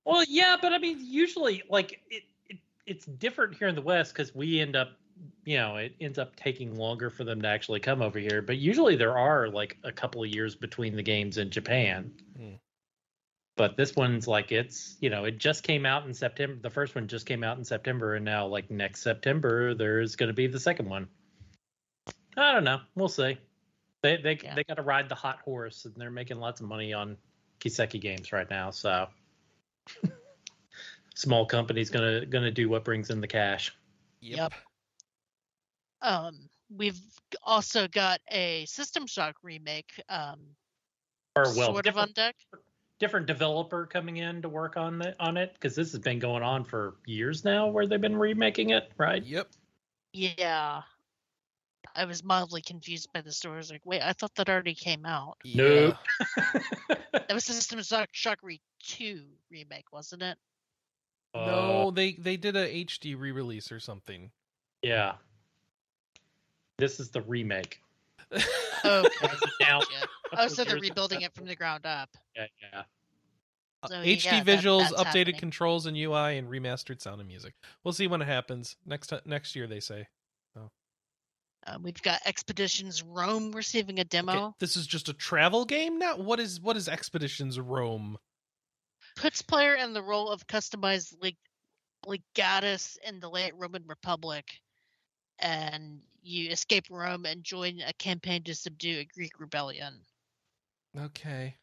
[0.04, 4.12] Well, yeah, but I mean, usually, like it, it it's different here in the West
[4.12, 4.90] because we end up,
[5.44, 8.40] you know, it ends up taking longer for them to actually come over here.
[8.42, 12.12] But usually, there are like a couple of years between the games in Japan.
[12.36, 12.54] Hmm.
[13.56, 16.56] But this one's like it's, you know, it just came out in September.
[16.60, 20.28] The first one just came out in September, and now like next September, there's going
[20.28, 21.08] to be the second one.
[22.36, 22.80] I don't know.
[22.94, 23.38] We'll see.
[24.02, 24.54] They they Yeah.
[24.54, 27.16] they got to ride the hot horse, and they're making lots of money on
[27.60, 28.70] Kiseki games right now.
[28.70, 29.08] So
[31.14, 33.74] small company's gonna gonna do what brings in the cash.
[34.20, 34.52] Yep.
[36.02, 37.00] Um, we've
[37.42, 39.92] also got a System Shock remake.
[40.08, 40.40] Um,
[41.34, 42.36] Or well, sort of on different, deck.
[42.98, 46.42] different developer coming in to work on it on it because this has been going
[46.42, 49.24] on for years now, where they've been remaking it, right?
[49.24, 49.48] Yep.
[50.12, 50.82] Yeah.
[51.96, 53.54] I was mildly confused by the story.
[53.54, 55.38] I was like, wait, I thought that already came out.
[55.44, 55.96] Nope.
[57.12, 60.36] That was System Shock Shockery 2 remake, wasn't it?
[61.34, 64.30] No, they they did a HD re-release or something.
[64.82, 65.14] yeah.
[66.78, 67.80] This is the remake.
[68.84, 69.08] Okay.
[69.62, 69.80] now.
[70.36, 72.10] Oh, so they're rebuilding it from the ground up.
[72.36, 72.82] Yeah, yeah.
[73.82, 75.36] Uh, So, HD yeah, that- visuals, that's updated happening.
[75.38, 77.54] controls and UI, and remastered sound and music.
[77.82, 79.66] We'll see when it happens next ti- next year.
[79.66, 80.08] They say.
[81.66, 84.32] Uh, we've got Expeditions Rome receiving a demo.
[84.32, 86.16] Okay, this is just a travel game now.
[86.16, 88.16] What is what is Expeditions Rome?
[89.16, 91.36] Puts player in the role of customized leg-
[92.06, 94.44] legatus in the late Roman Republic,
[95.40, 99.94] and you escape Rome and join a campaign to subdue a Greek rebellion.
[100.98, 101.56] Okay,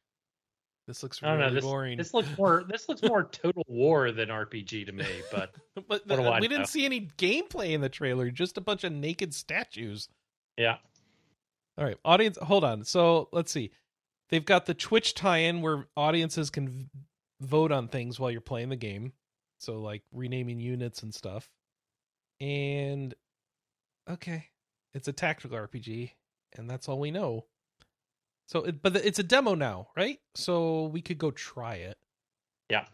[0.88, 1.54] this looks really know.
[1.54, 1.98] This, boring.
[1.98, 5.56] this looks more this looks more Total War than RPG to me, but
[5.88, 8.30] but I we didn't see any gameplay in the trailer.
[8.32, 10.10] Just a bunch of naked statues.
[10.58, 10.78] yeah.
[11.78, 12.84] All right, audience, hold on.
[12.84, 13.72] So let's see.
[14.30, 16.90] They've got the Twitch tie-in where audiences can v-
[17.42, 19.14] vote on things while you're playing the game.
[19.58, 21.50] So like renaming units and stuff.
[22.40, 23.16] And
[24.10, 24.50] okay,
[24.94, 26.12] it's a tactical RPG,
[26.58, 27.46] and that's all we know.
[28.48, 30.20] So, it, but it's a demo now, right?
[30.36, 31.98] So we could go try it.
[32.70, 32.86] Yeah.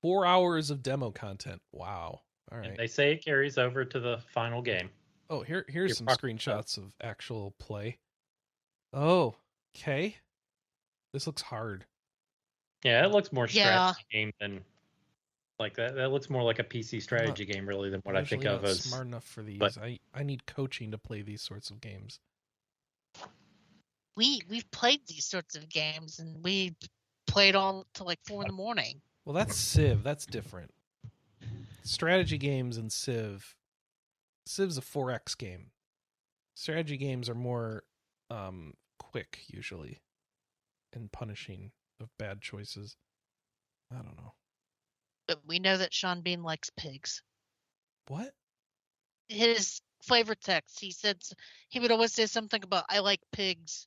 [0.00, 1.60] Four hours of demo content.
[1.72, 2.20] Wow.
[2.50, 4.90] All And they say it carries over to the final game.
[5.30, 7.98] Oh, here here's You're some screenshots of actual play.
[8.92, 9.34] Oh,
[9.76, 10.16] okay.
[11.12, 11.86] This looks hard.
[12.84, 13.92] Yeah, it looks more Yeah.
[13.92, 14.64] strategy game than
[15.58, 15.94] like that.
[15.94, 18.82] That looks more like a PC strategy game, really, than what I think of as.
[18.82, 19.58] smart enough for these.
[19.58, 22.18] but- I I need coaching to play these sorts of games.
[24.16, 26.76] We we've played these sorts of games, and we
[27.26, 29.00] played all till like four in the morning.
[29.24, 30.02] Well, that's Civ.
[30.02, 30.70] That's different.
[31.84, 33.54] Strategy games and Civ.
[34.46, 35.70] Civ's a 4X game.
[36.54, 37.84] Strategy games are more
[38.30, 40.00] um quick usually
[40.92, 41.70] and punishing
[42.00, 42.96] of bad choices.
[43.90, 44.34] I don't know.
[45.26, 47.22] But we know that Sean Bean likes pigs.
[48.08, 48.32] What?
[49.28, 51.22] His flavor text, he said
[51.68, 53.86] he would always say something about "I like pigs,"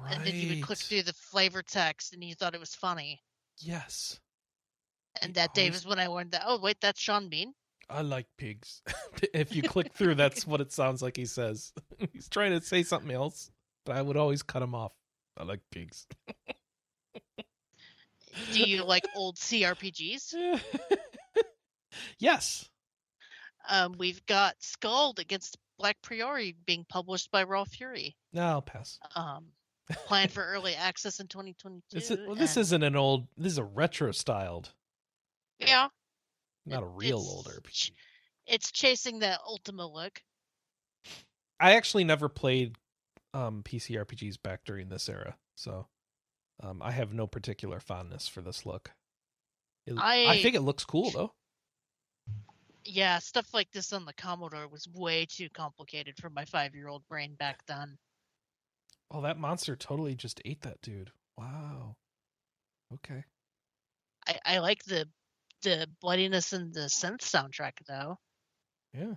[0.00, 0.16] Right.
[0.16, 3.22] and then you would click through the flavor text, and you thought it was funny.
[3.58, 4.18] Yes.
[5.22, 6.42] And He that day was when I learned that.
[6.44, 7.54] Oh wait, that's Sean Bean.
[7.88, 8.82] I like pigs.
[9.34, 11.72] if you click through, that's what it sounds like he says.
[12.12, 13.50] He's trying to say something else,
[13.84, 14.92] but I would always cut him off.
[15.36, 16.06] I like pigs.
[18.52, 20.60] Do you like old CRPGs?
[22.18, 22.68] yes.
[23.68, 28.16] Um, we've got SKALD against Black Priory being published by Raw Fury.
[28.32, 28.98] No, I'll pass.
[29.14, 29.46] Um,
[30.06, 31.82] planned for early access in 2022.
[31.92, 33.26] This, is, well, this isn't an old.
[33.36, 34.72] This is a retro styled,
[35.58, 35.88] yeah,
[36.66, 37.90] not a real old RPG.
[38.46, 40.22] it's chasing that Ultima look.
[41.60, 42.76] I actually never played
[43.32, 45.86] um, PC RPGs back during this era, so
[46.62, 48.90] um, I have no particular fondness for this look.
[49.86, 51.32] It- I I- think it looks cool though.
[52.86, 57.34] Yeah, stuff like this on the Commodore was way too complicated for my five-year-old brain
[57.38, 57.96] back then.
[59.10, 61.10] Oh, that monster totally just ate that dude.
[61.36, 61.96] Wow.
[62.92, 63.24] Okay.
[64.26, 65.06] I, I like the
[65.62, 68.18] the bloodiness in the synth soundtrack though,
[68.92, 69.14] Yeah.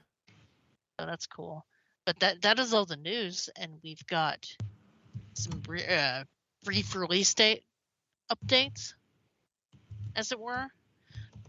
[0.99, 1.65] so that's cool.
[2.05, 4.45] but that that is all the news, and we've got
[5.33, 6.23] some uh,
[6.63, 7.63] brief release date
[8.31, 8.93] updates,
[10.15, 10.67] as it were.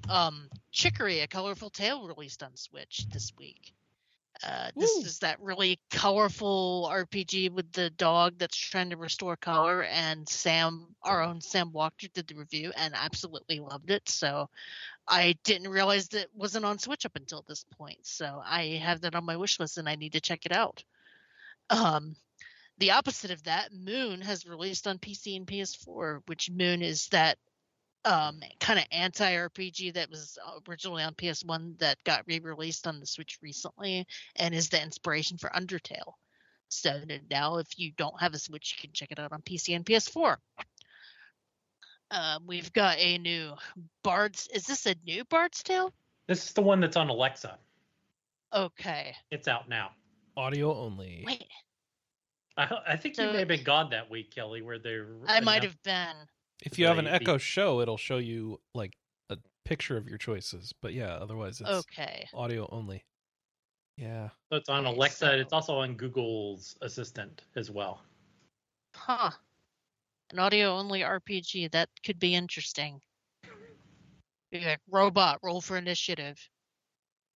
[0.08, 3.72] Um, Chicory, a colorful tale, released on Switch this week.
[4.44, 5.02] Uh, this Woo.
[5.02, 9.82] is that really colorful RPG with the dog that's trying to restore color.
[9.82, 14.08] And Sam, our own Sam Walker, did the review and absolutely loved it.
[14.08, 14.48] So
[15.08, 17.98] I didn't realize that it wasn't on Switch up until this point.
[18.02, 20.84] So I have that on my wish list and I need to check it out.
[21.70, 22.14] Um,
[22.78, 27.38] the opposite of that, Moon has released on PC and PS4, which Moon is that
[28.04, 30.38] um, kind of anti RPG that was
[30.68, 34.06] originally on PS1 that got re released on the Switch recently
[34.36, 36.14] and is the inspiration for Undertale.
[36.68, 37.00] So
[37.30, 39.84] now, if you don't have a Switch, you can check it out on PC and
[39.84, 40.36] PS4.
[42.10, 43.52] Um, we've got a new
[44.02, 44.48] Bard's.
[44.54, 45.92] Is this a new Bard's Tale?
[46.26, 47.58] This is the one that's on Alexa.
[48.54, 49.14] Okay.
[49.30, 49.90] It's out now.
[50.36, 51.24] Audio only.
[51.26, 51.44] Wait,
[52.56, 55.06] I, I think you may have been gone that week, Kelley, where they're.
[55.26, 56.14] I might have been.
[56.62, 58.96] If you have an the- Echo Show, it'll show you like
[59.30, 60.72] a picture of your choices.
[60.82, 62.28] But yeah, otherwise it's Okay.
[62.34, 63.04] audio only.
[63.96, 64.30] Yeah.
[64.50, 65.38] So it's on Okay, Alexa.
[65.38, 68.02] It's also on Google's Assistant as well.
[68.94, 69.30] Huh.
[70.30, 71.68] An audio only RPG.
[71.72, 73.00] That could be interesting.
[74.50, 76.38] Be like, robot, roll for initiative.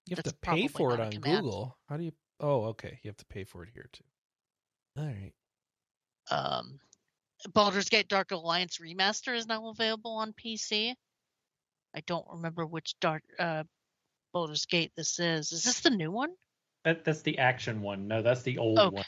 [0.06, 1.44] You have That's to pay for it on command.
[1.44, 1.78] Google.
[1.88, 3.00] How do you Oh, okay.
[3.04, 4.04] You have to pay for it here too.
[4.98, 5.32] All right.
[6.32, 6.80] Um,
[7.54, 10.94] Baldur's Gate Dark Alliance Remaster is now available on PC.
[11.96, 13.64] I don't remember which Dark uh,
[14.34, 15.52] Baldur's Gate this is.
[15.52, 16.30] Is this the new one?
[16.84, 18.08] That that's the action one.
[18.08, 18.96] No, that's the old Okay.
[18.96, 19.06] one.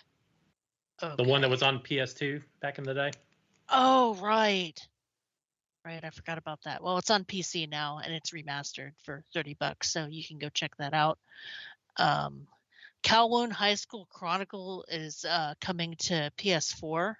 [1.01, 1.23] Okay.
[1.23, 3.11] The one that was on PS2 back in the day.
[3.69, 4.79] Oh, right.
[5.85, 6.81] Right, I forgot about that.
[6.81, 10.49] Well, it's on PC now and it's remastered for 30 bucks, so you can go
[10.49, 11.19] check that out.
[11.97, 12.47] Um
[13.03, 17.15] Kowloon High School Chronicle is uh coming to PS4.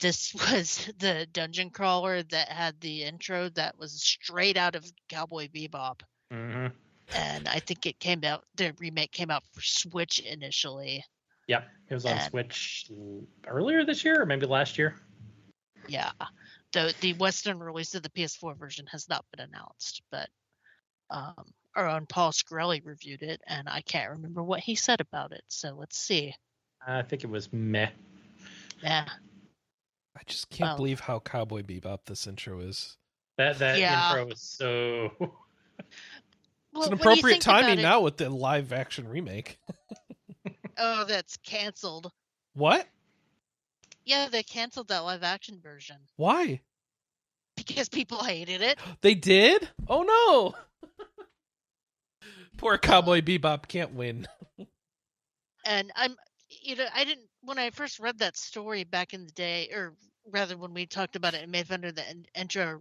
[0.00, 5.48] This was the dungeon crawler that had the intro that was straight out of Cowboy
[5.48, 6.00] Bebop.
[6.30, 6.66] hmm
[7.14, 11.04] And I think it came out the remake came out for Switch initially.
[11.46, 12.90] Yep, it was on And- Switch
[13.46, 14.94] earlier this year or maybe last year.
[15.88, 16.12] Yeah.
[16.72, 20.28] The the Western release of the PS4 version has not been announced, but
[21.08, 25.32] um, our own Paul Scarelli reviewed it, and I can't remember what he said about
[25.32, 25.44] it.
[25.48, 26.34] So let's see.
[26.86, 27.88] I think it was meh.
[28.82, 29.08] Yeah.
[30.18, 32.96] I just can't Well- believe how Cowboy Bebop this intro is.
[33.36, 34.08] That that Yeah.
[34.10, 35.12] intro was so.
[35.20, 35.86] Well, it's
[36.74, 39.58] an when you appropriate think about timing it- now with the live action remake.
[40.80, 42.12] Oh, that's canceled.
[42.54, 42.86] What?
[44.04, 46.60] Yeah, they canceled that live action version Why?
[47.56, 48.78] because people hated it.
[49.00, 49.68] They did?
[49.88, 50.54] Oh no.
[52.58, 52.80] Poor uh-huh.
[52.80, 54.28] Cowboy Bebop can't win.
[55.64, 56.16] and I'm
[56.48, 59.94] you know I didn't when I first read that story back in the day, or
[60.32, 62.80] rather when we talked about it and made fun of the intro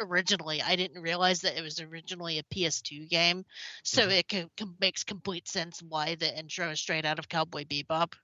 [0.00, 3.44] originally, I didn't realize that it was originally a PS2 game,
[3.84, 4.18] so Mhm.
[4.18, 8.14] it co- com- makes complete sense why the intro is straight out of Cowboy Bebop,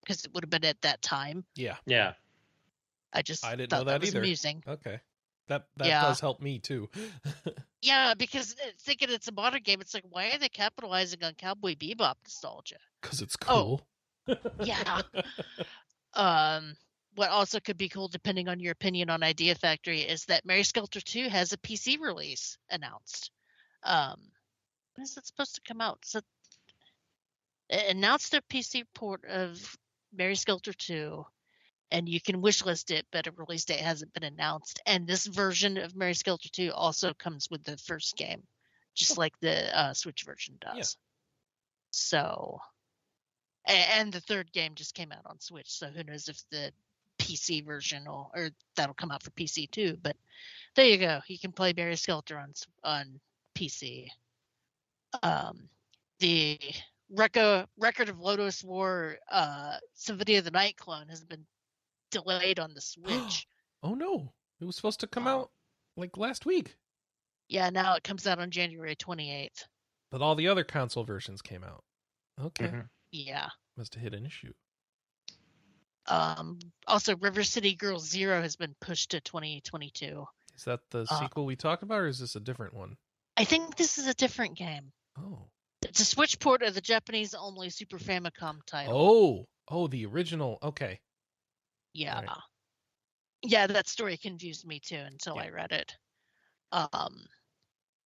[0.00, 1.44] because it would have been at that time.
[1.56, 1.76] Yeah.
[1.86, 2.14] yeah.
[3.12, 4.20] I just I didn't know that was either.
[4.20, 4.62] amusing.
[4.66, 5.00] Okay.
[5.48, 6.02] That that Yeah.
[6.02, 6.90] does help me too.
[7.82, 11.34] Yeah, because uh, thinking it's a modern game, it's like why are they capitalizing on
[11.34, 12.78] Cowboy Bebop nostalgia?
[13.02, 13.80] Cuz it's Oh.
[14.26, 14.36] cool.
[14.64, 15.02] Yeah.
[16.14, 16.76] Um,
[17.14, 20.62] what also could be cool, depending on your opinion on Idea Factory, is that Mary
[20.62, 23.30] Skelter 2 has a PC release announced.
[23.82, 24.20] Um,
[24.94, 25.98] when is it supposed to come out?
[26.04, 26.20] So,
[27.68, 29.76] it announced a PC port of
[30.12, 31.24] Mary Skelter 2,
[31.90, 34.80] and you can wishlist it, but a release date hasn't been announced.
[34.86, 38.42] And this version of Mary Skelter 2 also comes with the first game,
[38.94, 40.76] just like the uh, Switch version does.
[40.76, 40.84] Yeah.
[41.90, 42.58] So,
[43.66, 46.72] and the third game just came out on Switch, so who knows if the
[47.24, 49.96] PC version will, or that'll come out for PC too.
[50.02, 50.16] But
[50.76, 52.52] there you go, you can play Barry Skelter on
[52.82, 53.20] on
[53.56, 54.08] PC.
[55.22, 55.68] Um,
[56.18, 56.58] the
[57.14, 61.44] Reco, Record of Lodoss War uh, Symphony of the Night clone has been
[62.10, 63.46] delayed on the Switch.
[63.82, 64.32] oh no.
[64.60, 65.30] It was supposed to come Oh.
[65.30, 65.50] out
[65.96, 66.76] like last week.
[67.48, 69.64] yeah, now it comes out on January 28th.
[70.10, 71.84] But all the other console versions came out.
[72.40, 72.66] Okay.
[72.68, 72.88] Mhm.
[73.12, 73.48] Yeah.
[73.76, 74.52] Must have hit an issue.
[76.06, 80.26] Um, also, River City Girls Zero has been pushed to 2022.
[80.56, 82.96] Is that the Uh, sequel we talked about or is this a different one?
[83.36, 84.92] I think this is a different game.
[85.18, 85.48] Oh.
[85.82, 88.96] It's a Switch port of the Japanese only Super Famicom title.
[88.96, 89.48] Oh.
[89.68, 90.58] Oh, the original.
[90.62, 91.00] Okay.
[91.92, 92.20] yeah.
[92.20, 92.38] right.
[93.42, 95.42] Yeah, that story confused me too until Yeah.
[95.42, 95.96] I read it.
[96.72, 97.26] Um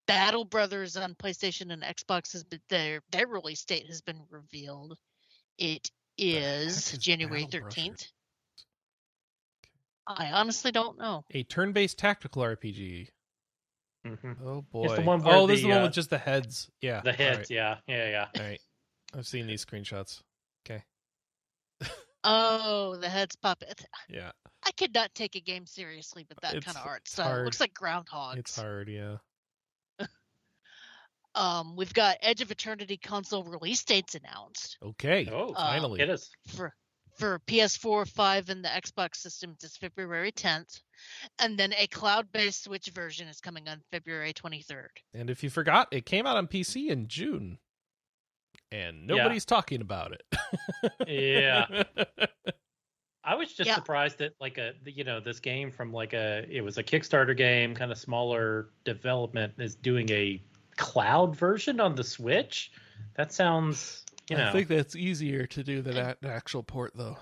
[0.07, 4.97] Battle Brothers on PlayStation and Xbox has been their their release date has been revealed.
[5.59, 8.07] It is is January thirteenth.
[10.07, 11.25] I honestly don't know.
[11.33, 13.09] A turn-based tactical RPG.
[14.07, 14.37] Mhm.
[14.43, 14.85] Oh boy.
[14.85, 16.71] It's the one where oh, this is the, the one uh, with just the heads.
[16.81, 17.01] Yeah.
[17.03, 18.27] The heads, right, yeah, yeah, yeah.
[18.35, 18.61] All right.
[19.15, 20.23] I've seen these screenshots.
[20.67, 20.83] Okay.
[22.25, 23.63] Oh, the heads pop.
[24.09, 24.33] Yeah.
[24.65, 27.41] I could not take a game seriously with that It's- kind of art it's style.
[27.41, 28.39] It looks like groundhogs.
[28.39, 29.19] It's hard, yeah.
[31.39, 35.29] Um, we've got Edge of Eternity console release dates announced Okay.
[35.31, 36.01] Oh, Uh, finally.
[36.01, 36.31] it is.
[36.49, 36.75] for
[37.17, 40.81] for PS4, 5, and the Xbox system is February 10th,
[41.41, 44.87] and then a cloud-based Switch version is coming on February 23rd.
[45.15, 47.59] And if you forgot, it came out on PC in June.
[48.71, 49.17] And Yeah.
[49.17, 50.23] nobody's talking about it.
[51.09, 51.67] Yeah.
[53.25, 53.75] I was just Yeah.
[53.75, 57.37] surprised that like a you know this game from like a it was a Kickstarter
[57.37, 60.41] game, kind of smaller development, is doing a
[60.79, 62.73] cloud version on the Switch.
[63.17, 67.19] That sounds you know I think that's easier to do than that actual port, though.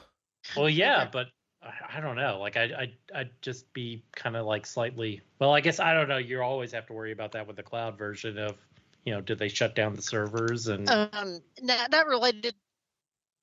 [0.57, 1.29] well yeah, but
[1.63, 2.39] I, I don't know.
[2.39, 5.53] Like I I I'd just be kind of like slightly well.
[5.53, 6.19] I guess I don't know.
[6.19, 8.57] You always have to worry about that with the cloud version of
[9.05, 12.55] you know did they shut down the servers and Um, not, not related.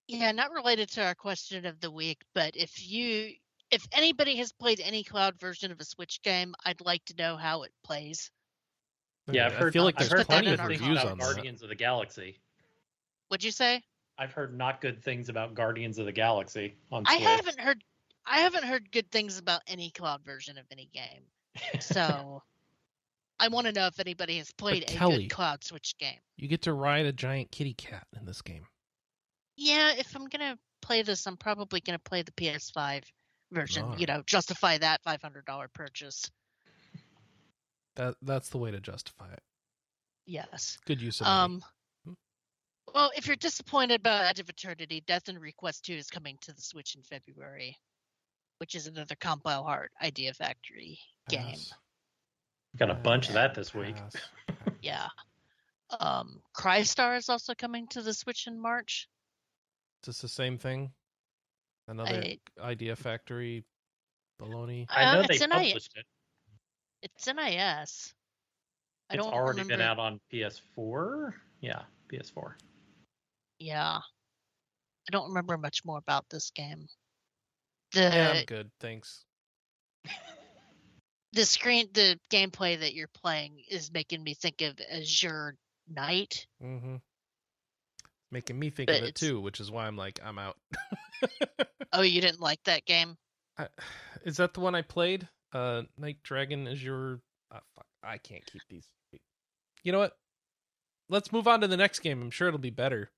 [0.07, 3.31] Yeah, not related to our question of the week, but if you,
[3.71, 7.37] if anybody has played any cloud version of a Switch game, I'd like to know
[7.37, 8.29] how it plays.
[9.31, 11.35] Yeah I've I feel like I've there's heard plenty of our reviews about on that.
[11.35, 12.39] Guardians of the Galaxy.
[13.29, 13.81] What'd you say?
[14.17, 17.83] I've heard not good things about Guardians of the Galaxy on I haven't heard.
[18.25, 21.23] I haven't heard good things about any cloud version of any game.
[21.81, 22.41] So,
[23.39, 26.19] I want to know if anybody has played a Kelly- good cloud Switch game.
[26.37, 28.65] You get to ride a giant kitty cat in this game.
[29.57, 33.03] Yeah, if I'm gonna play this, I'm probably gonna play the PS5
[33.51, 33.83] version.
[33.83, 33.99] Alright.
[33.99, 36.29] You know, justify that $500 purchase.
[37.95, 39.41] That that's the way to justify it.
[40.25, 40.77] Yes.
[40.85, 41.61] Good use of money.
[42.05, 42.15] Um.
[42.93, 46.53] Well, if you're disappointed about Edge of Eternity, Death end re;Quest 2 is coming to
[46.53, 47.75] the Switch in February,
[48.59, 50.99] which is another Compile Heart Idea Factory
[51.29, 51.41] game.
[51.47, 51.73] Pass.
[52.77, 53.95] Got a bunch of that this week.
[53.95, 54.15] Pass.
[54.81, 55.07] Yeah.
[56.01, 59.07] Um, Crystar is also coming to the Switch in March.
[60.03, 60.91] Is this the same thing?
[61.87, 63.63] Another I- idea factory
[64.41, 64.85] baloney.
[64.89, 66.05] I Uh, know they it's an I- published it.
[67.03, 68.13] It's NIS.
[69.09, 69.73] I It's don't already remember.
[69.73, 71.33] been out on PS4.
[71.61, 71.81] Yeah,
[72.11, 72.53] PS4.
[73.59, 73.97] Yeah.
[73.99, 76.87] I don't remember much more about this game.
[77.91, 78.71] The Yeah, I'm good.
[78.79, 79.25] Thanks.
[81.33, 85.55] the screen the gameplay that you're playing is making me think of Azure
[85.89, 86.47] Knight.
[86.63, 86.95] Mm-hmm.
[88.31, 90.57] Making me think But of it it's- too, which is why I'm like, I'm out.
[91.91, 93.15] Oh, you didn't like that game?
[93.57, 93.67] I,
[94.25, 95.27] is that the one I played?
[95.53, 97.19] Uh, Night Dragon is your.
[97.51, 98.87] Uh, fuck, I can't keep these.
[99.83, 100.13] You know what?
[101.09, 102.21] Let's move on to the next game.
[102.21, 103.11] I'm sure it'll be better.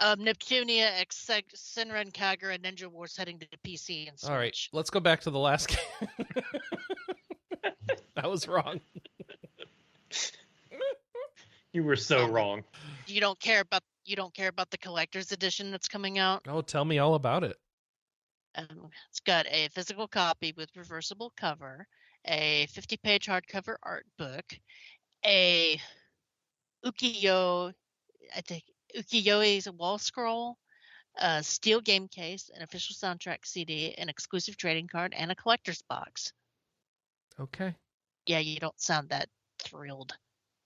[0.00, 4.30] Um, Neptunia, X Senran Kagura, and Ninja Wars heading to PC and Switch.
[4.30, 5.68] All right, let's go back to the last
[6.18, 6.26] game.
[8.14, 8.80] that was wrong.
[11.72, 12.64] You were so Um, wrong.
[13.06, 16.42] You don't care about you don't care about the collector's edition that's coming out.
[16.48, 17.56] Oh, tell me all about it.
[18.56, 21.86] Um, it's got a physical copy with reversible cover,
[22.26, 24.44] a 50-page hardcover art book,
[25.24, 25.80] a
[26.84, 27.72] ukiyo,
[28.34, 28.64] I think
[28.96, 30.56] ukiyo-e's wall scroll,
[31.18, 35.82] a steel game case, an official soundtrack CD, an exclusive trading card, and a collector's
[35.82, 36.32] box.
[37.38, 37.74] Okay.
[38.26, 39.28] Yeah, you don't sound that
[39.58, 40.16] thrilled.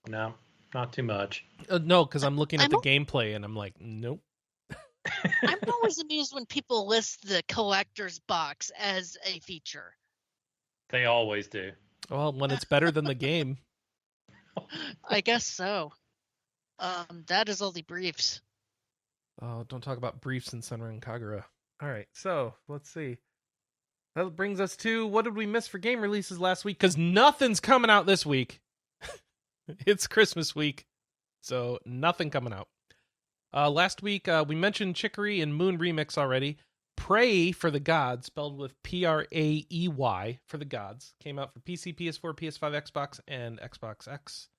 [0.07, 0.33] No,
[0.73, 1.45] not too much.
[1.69, 4.21] Uh, no, because I'm looking at I'm the al- gameplay and I'm like, nope.
[5.43, 9.93] I'm always amused when people list the collector's box as a feature.
[10.89, 11.71] They always do.
[12.09, 13.57] Well, when it's better than the game.
[15.09, 15.93] I guess so.
[16.79, 18.41] Um, that is all the briefs.
[19.41, 21.45] Oh, don't talk about briefs in Senran Kagura.
[21.81, 23.17] All right, so let's see.
[24.15, 26.77] That brings us to what did we miss for game releases last week?
[26.77, 28.59] Because nothing's coming out this week.
[29.87, 30.85] it's Christmas week,
[31.41, 32.67] so nothing coming out.
[33.53, 36.57] Uh, last week uh, we mentioned Chicory and Moon Remix already.
[36.97, 41.39] Praey for the Gods, spelled with P R A E Y for the Gods, came
[41.39, 44.49] out for PC, PS4, PS5, Xbox, and Xbox X.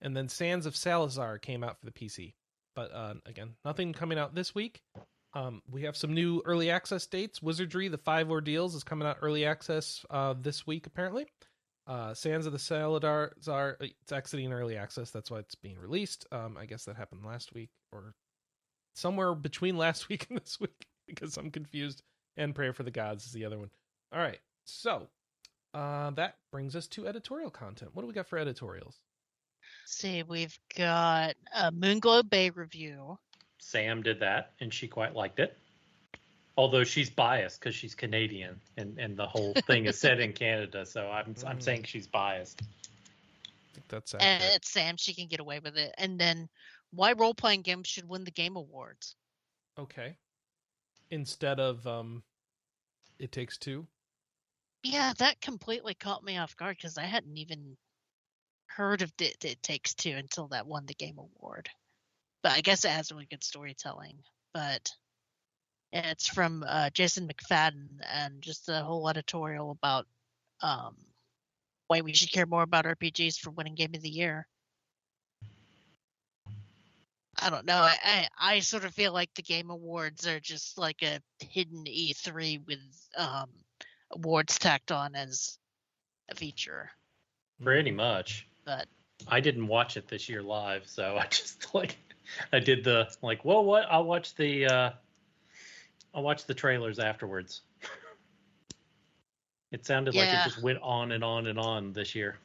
[0.00, 2.34] And then Sands of Salazar came out for the PC.
[2.76, 4.82] But uh, again, nothing coming out this week.
[5.34, 7.42] Um, we have some new early access dates.
[7.42, 11.26] Wizardry, the Five Ordeals, is coming out early access uh, this week, apparently.
[11.86, 15.10] Uh, Sands of the Saladar Czar, it's exiting early access.
[15.10, 16.26] That's why it's being released.
[16.30, 18.14] Um, I guess that happened last week or
[18.98, 22.02] somewhere between last week and this week because I'm confused.
[22.36, 23.70] And Prayer for the Gods is the other one.
[24.12, 24.38] All right.
[24.64, 25.08] So
[25.74, 27.90] uh, that brings us to editorial content.
[27.94, 29.00] What do we got for editorials?
[29.84, 33.18] see, we've got a Moonglow Bay review,
[33.58, 35.56] Sam did that, and she quite liked it.
[36.56, 40.84] Although she's biased because she's Canadian, and, and the whole thing is set in Canada,
[40.84, 41.62] so I'm I'm Mm.
[41.62, 42.60] saying she's biased.
[42.62, 44.96] I think that's and it's Sam.
[44.96, 45.94] She can get away with it.
[45.98, 46.48] And then,
[46.90, 49.14] why role playing games should win the game awards?
[49.78, 50.16] Okay.
[51.10, 52.22] Instead of um,
[53.18, 53.86] it takes two.
[54.82, 57.76] Yeah, that completely caught me off guard because I hadn't even
[58.66, 61.68] heard of it, it Takes Two until that won the game award.
[62.42, 64.18] But I guess it has really good storytelling.
[64.54, 64.90] But
[65.92, 70.06] it's from uh, Jason McFadden and just a whole editorial about
[70.62, 70.96] um,
[71.88, 74.46] why we should care more about RPGs for winning Game of the Year.
[77.40, 77.78] I don't know.
[77.78, 81.84] I, I, I sort of feel like the Game Awards are just like a hidden
[81.84, 82.78] E3 with
[83.16, 83.50] um,
[84.10, 85.58] awards tacked on as
[86.30, 86.90] a feature.
[87.62, 88.46] Pretty much.
[88.64, 88.86] But
[89.26, 91.96] I didn't watch it this year live, so I just like
[92.52, 93.86] I did the like, well, what?
[93.90, 94.90] I'll watch the uh
[96.14, 97.62] I'll watch the trailers afterwards.
[99.70, 102.38] It sounded like it just went on and on and on this year.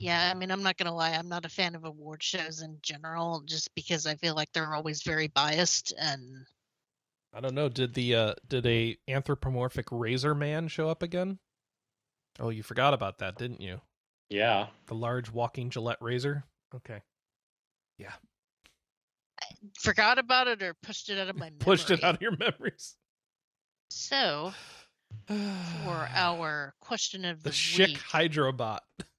[0.00, 2.78] Yeah, I mean, I'm not gonna lie, I'm not a fan of award shows in
[2.82, 6.46] general, just because I feel like they're always very biased and
[7.32, 7.68] I don't know.
[7.68, 11.38] Did the uh did a anthropomorphic razor man show up again?
[12.40, 13.80] Oh, you forgot about that, didn't you?
[14.30, 14.68] Yeah.
[14.86, 16.44] The large walking Gillette razor.
[16.74, 17.02] Okay.
[17.98, 18.12] Yeah.
[19.40, 19.46] I
[19.78, 21.58] forgot about it or pushed it out of my memory.
[21.60, 22.96] Pushed it out of your memories.
[23.90, 24.52] So
[25.26, 28.78] for our question of the the, Schick week, Hydrobot.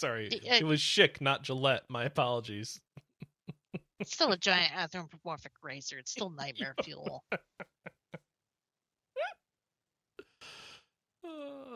[0.00, 1.82] Sorry, uh, it was Schick, not Gillette.
[1.90, 2.80] My apologies.
[3.98, 5.98] it's still a giant anthropomorphic razor.
[5.98, 7.22] It's still nightmare fuel.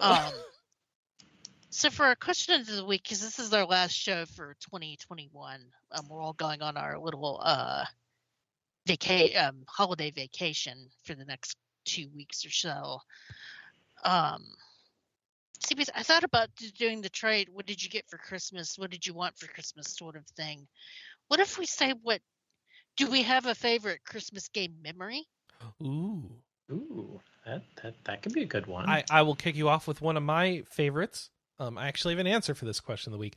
[0.01, 0.33] Um,
[1.71, 5.61] so for our question of the week, because this is our last show for 2021,
[5.93, 7.85] um, we're all going on our little uh,
[8.87, 12.99] vaca- um, holiday vacation for the next two weeks or so.
[14.05, 14.45] Um,
[15.61, 16.49] see, because I thought about
[16.79, 17.49] doing the trade.
[17.53, 18.79] What did you get for Christmas?
[18.79, 19.97] What did you want for Christmas?
[19.97, 20.67] Sort of thing.
[21.29, 22.21] What if we say what?
[22.97, 25.25] Do we have a favorite Christmas game memory?
[25.83, 26.31] Ooh.
[26.73, 28.89] Ooh, that that that could be a good one.
[28.89, 31.29] I, I will kick you off with one of my favorites.
[31.59, 33.35] Um, I actually have an answer for this question of the week.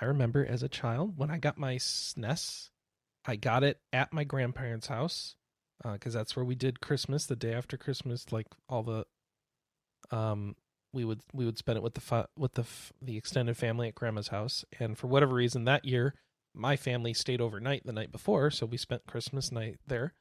[0.00, 2.70] I remember as a child when I got my SNES,
[3.26, 5.36] I got it at my grandparents' house
[5.84, 8.32] because that's where we did Christmas the day after Christmas.
[8.32, 9.04] Like all the,
[10.10, 10.56] um,
[10.92, 13.88] we would we would spend it with the fa- with the f- the extended family
[13.88, 14.64] at grandma's house.
[14.78, 16.14] And for whatever reason, that year
[16.54, 20.12] my family stayed overnight the night before, so we spent Christmas night there.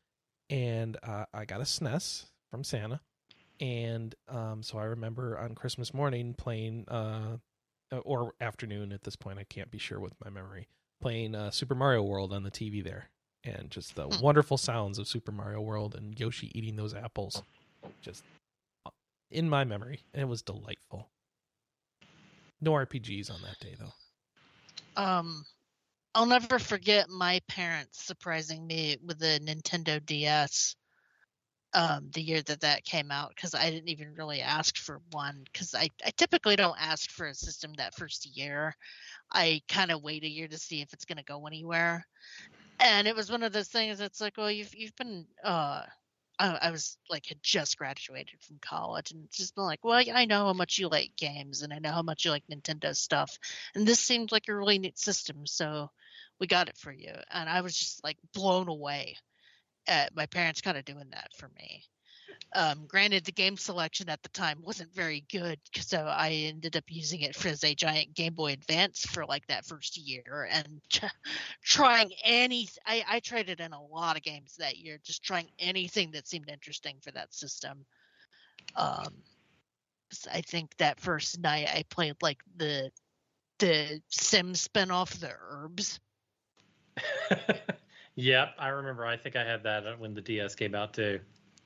[0.50, 3.02] And uh, I got a SNES from Santa
[3.60, 7.38] and um, so I remember on Christmas morning playing, uh,
[8.04, 10.68] or afternoon at this point, I can't be sure with my memory,
[11.00, 13.10] playing uh, Super Mario World on the TV there,
[13.44, 14.20] and just the Hmm.
[14.22, 17.44] wonderful sounds of Super Mario World and Yoshi eating those apples,
[18.02, 18.41] just uh,
[19.32, 21.10] in my memory, and it was delightful.
[22.62, 25.02] No RPGs on that day though.
[25.02, 25.46] Um,
[26.14, 30.76] I'll never forget my parents surprising me with a Nintendo DS.
[31.74, 35.46] Um, the year that that came out, because I didn't even really ask for one,
[35.46, 38.76] because I, I typically don't ask for a system that first year.
[39.32, 42.06] I kind of wait a year to see if it's going to go anywhere.
[42.82, 45.84] And it was one of those things that's like, well, you've you've been uh
[46.42, 50.26] I, I was like had just graduated from college and just been like, well, I
[50.26, 53.38] know how much you like games and I know how much you like Nintendo stuff,
[53.76, 55.92] and this seemed like a really neat system, so
[56.40, 57.14] we got it for you.
[57.32, 59.18] And I was just like blown away
[59.88, 61.84] at my parents kind of doing that for me.
[62.54, 66.84] Um, granted, the game selection at the time wasn't very good, so I ended up
[66.90, 70.82] using it for as a giant Game Boy Advance for like that first year, and
[71.64, 72.68] trying any.
[72.86, 76.28] I, I tried it in a lot of games that year, just trying anything that
[76.28, 77.86] seemed interesting for that system.
[78.76, 79.14] Um,
[80.32, 82.92] I think that first night I played like the
[83.60, 86.00] the Sim spinoff, the Urbz.
[88.16, 89.06] yep, I remember.
[89.06, 91.22] I think I had that when the DS came out too.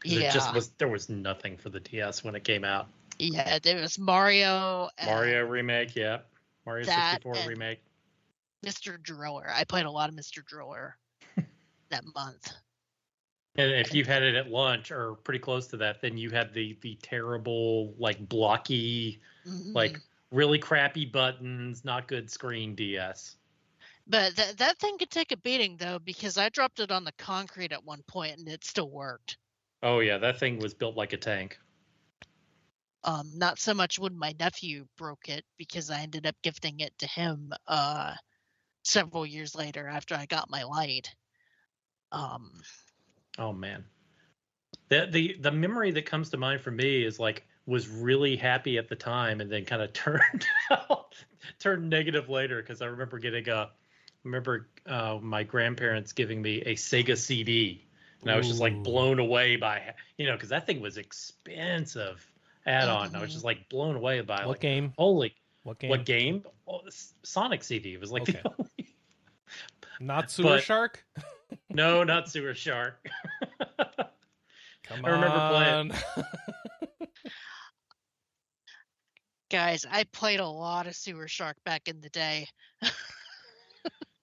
[0.06, 2.88] Yeah, It just was there was nothing for the DS when it came out.
[3.19, 3.60] yeah.
[3.60, 4.90] There was Mario.
[5.06, 6.27] Mario remake, yep.
[6.65, 7.80] Mario 64 remake.
[8.65, 9.02] Mr.
[9.02, 9.48] Driller.
[9.53, 10.44] I played a lot of Mr.
[10.45, 10.98] Driller
[11.90, 12.52] that month.
[13.57, 16.53] And if you had it at lunch or pretty close to that, then you had
[16.53, 20.02] the the terrible like blocky, like Mhm.
[20.32, 23.38] really crappy buttons, not good screen DS.
[24.07, 27.14] but that that thing could take a beating though because I dropped it on the
[27.14, 29.38] concrete at one point and it still worked.
[29.84, 31.60] Oh yeah, that thing was built like a tank.
[33.03, 36.97] Um, not so much when my nephew broke it because I ended up gifting it
[36.99, 38.15] to him uh,
[38.84, 41.14] several years later after I got my light.
[42.11, 42.52] Um,
[43.38, 43.85] Oh man.
[44.89, 48.77] The the the memory that comes to mind for me is like was really happy
[48.77, 51.15] at the time and then kind of turned out
[51.60, 53.72] turned negative later because I remember getting a
[54.23, 57.85] remember uh, my grandparents giving me a Sega CD
[58.26, 62.26] and I was just like blown away by you know because that thing was expensive
[62.65, 63.15] add on.
[63.15, 64.93] I was just like blown away by What like game?
[64.97, 65.89] holy What game?
[65.91, 66.81] what game oh,
[67.23, 68.95] Sonic CD it was like the only
[70.02, 71.06] Not Sewer But- Shark?
[71.69, 73.07] no not Sewer Shark
[74.84, 75.06] Come on.
[75.06, 76.26] I remember playing-
[79.49, 82.47] guys, I played a lot of Sewer Shark back in the day.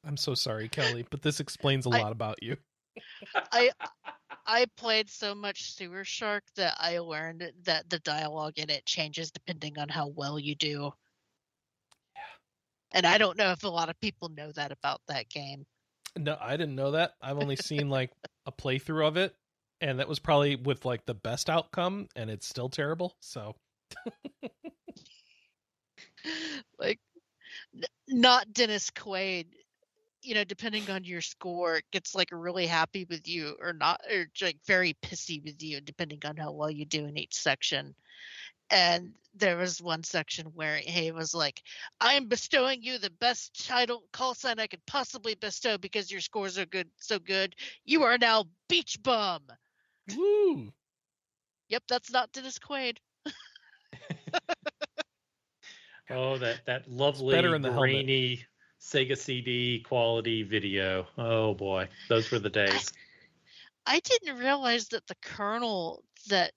[0.05, 2.57] I'm so sorry, Kelley, but this explains a lot about you.
[3.53, 3.71] I
[4.47, 9.31] I played so much Sewer Shark that I learned that the dialogue in it changes
[9.31, 10.93] depending on how well you do.
[12.93, 15.65] And I don't know if a lot of people know that about that game.
[16.19, 17.15] No, I didn't know that.
[17.23, 18.11] I've only seen like
[18.47, 19.35] a playthrough of it,
[19.81, 23.17] and that was probably with like the best outcome, and it's still terrible.
[23.21, 23.55] So
[26.79, 27.01] like
[27.75, 29.47] n- not Dennis Quaid.
[30.23, 34.01] You know, depending on your score, it gets like really happy with you or not,
[34.11, 37.95] or like very pissy with you, depending on how well you do in each section.
[38.71, 41.63] And there was one section where he was like,
[42.01, 46.21] "I am bestowing you the best title call sign I could possibly bestow because your
[46.21, 47.55] scores are good, so good.
[47.85, 49.49] You are now Beach Bum."
[50.17, 50.73] woo.
[51.69, 52.99] Yep, that's not Dennis Quaid.
[56.11, 57.59] Oh, that that lovely better
[58.91, 59.19] in the helmet.
[59.19, 61.07] grainy Sega CD quality video.
[61.19, 62.93] Oh boy, those were the days.
[63.87, 66.53] I didn't realize that the colonel that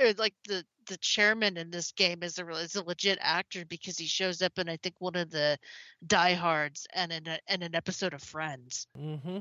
[0.00, 3.64] or like the the chairman in this game is a real- is a legit actor
[3.64, 5.58] because he shows up in I think one of the
[6.06, 8.86] diehards and in a, in an episode of Friends.
[8.98, 9.38] Mm-hmm.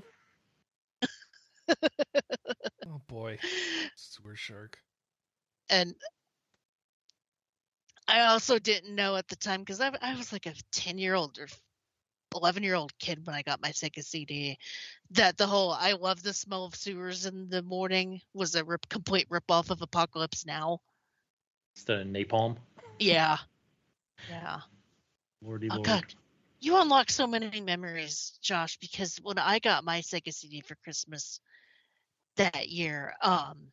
[2.88, 3.38] oh boy,
[3.96, 4.80] Sewer Shark.
[5.70, 5.96] And
[8.08, 11.16] I also didn't know at the time because I, I was like a 10 year
[11.16, 11.48] old or
[12.34, 14.58] 11 year old kid when I got my Sega CD
[15.12, 18.88] that the whole I love the smell of sewers in the morning was a rip,
[18.90, 20.80] complete rip off of Apocalypse Now.
[21.76, 22.58] Instead of napalm.
[23.00, 23.38] Yeah.
[24.28, 24.62] Yeah.
[25.42, 25.80] Lordy Oh lord.
[25.80, 26.04] god.
[26.60, 31.40] You unlock so many memories, Josh, because when I got my Sega CD for Christmas
[32.38, 33.72] that year, um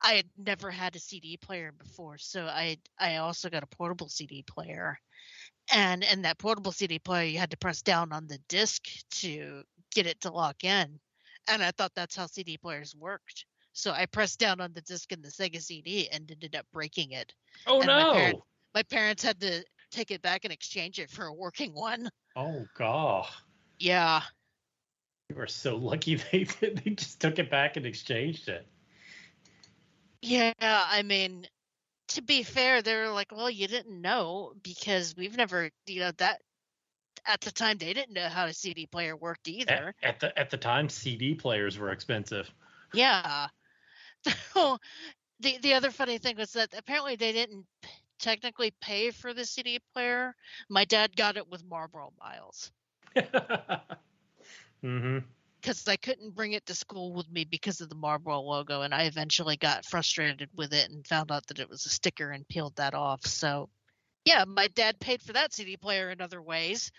[0.00, 4.08] I had never had a CD player before, so I I also got a portable
[4.08, 4.98] CD player.
[5.74, 8.84] And in that portable CD player, you had to press down on the disc
[9.20, 9.62] to
[9.94, 10.98] get it to lock in.
[11.48, 13.44] And I thought that's how CD players worked.
[13.72, 17.12] So I pressed down on the disc in the Sega CD and ended up breaking
[17.12, 17.32] it.
[17.66, 18.12] Oh and my no!
[18.12, 18.42] parents-
[18.74, 22.10] My parents had to take it back and exchange it for a working one.
[22.36, 23.26] Oh god.
[23.78, 24.22] Yeah.
[25.28, 28.66] You were so lucky they they just took it back and exchanged it.
[30.22, 31.46] Yeah, I mean,
[32.08, 36.10] to be fair, they were like, well, you didn't know because we've never, you know,
[36.18, 36.40] that
[37.26, 39.94] at the time they didn't know how a CD player worked either.
[40.02, 42.50] at the at the time, CD players were expensive.
[42.92, 43.48] Yeah.
[44.52, 44.78] So
[45.38, 47.64] the the other funny thing was that apparently they didn't
[48.18, 50.34] technically pay for the CD player.
[50.68, 52.72] My dad got it with Marlboro Miles
[53.16, 55.18] mm-hmm.
[55.60, 58.94] Because I couldn't bring it to school with me because of the Marlboro logo, and
[58.94, 62.46] I eventually got frustrated with it and found out that it was a sticker and
[62.48, 63.26] peeled that off.
[63.26, 63.68] So,
[64.24, 66.90] yeah, my dad paid for that CD player in other ways.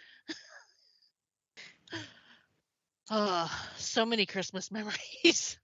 [3.11, 5.57] Oh, so many Christmas memories.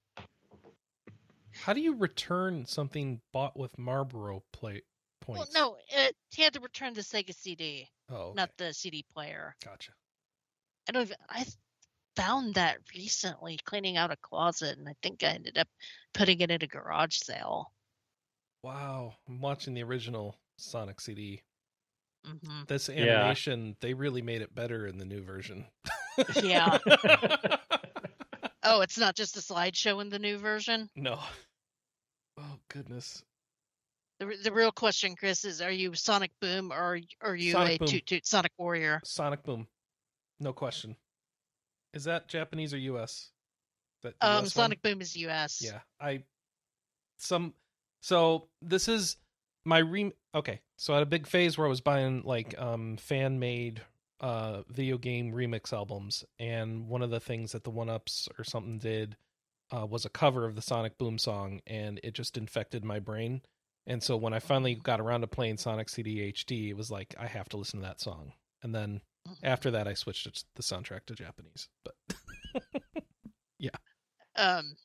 [1.63, 4.83] How do you return something bought with Marlboro plate
[5.21, 5.53] points?
[5.53, 8.35] Well, no, it, he had to return the Sega CD, Oh, okay.
[8.35, 9.55] not the CD player.
[9.63, 9.91] gotcha.
[10.87, 11.45] I don't even, I
[12.15, 15.67] found that recently cleaning out a closet, and I think I ended up
[16.13, 17.71] putting it in a garage sale.
[18.63, 21.41] Wow, I'm watching the original Sonic CD.
[22.25, 22.95] hmm This Yeah.
[22.95, 25.65] animation, they really made it better in the new version.
[26.41, 26.77] Yeah.
[28.67, 30.89] Oh, it's not just a slideshow in the new version.
[30.95, 31.19] no.
[32.35, 33.23] Oh goodness.
[34.19, 37.77] The, the real question, Chris, is: Are you Sonic Boom or are you Sonic a
[37.77, 37.87] Boom.
[37.87, 39.01] Toot Toot Sonic Warrior?
[39.03, 39.67] Sonic Boom.
[40.39, 40.95] No question.
[41.95, 43.31] Is that Japanese or US?
[44.03, 44.49] That Um, US one?
[44.49, 45.61] Sonic Boom is U.S.
[45.63, 46.23] Yeah, I
[47.17, 47.53] some
[48.01, 49.17] so this is
[49.63, 50.61] my re okay.
[50.77, 53.81] So I had a big phase where I was buying like um fan made
[54.19, 58.43] uh video game remix albums and one of the things that the one ups or
[58.43, 59.17] something did
[59.71, 63.41] uh was a cover of the Sonic Boom song and it just infected my brain.
[63.87, 67.15] And so when I finally got around to playing Sonic CD HD, it was like
[67.17, 68.33] I have to listen to that song.
[68.61, 69.01] And then.
[69.43, 71.67] After that I switched the soundtrack to Japanese.
[71.83, 71.95] But
[73.59, 73.69] yeah.
[74.35, 74.75] Um,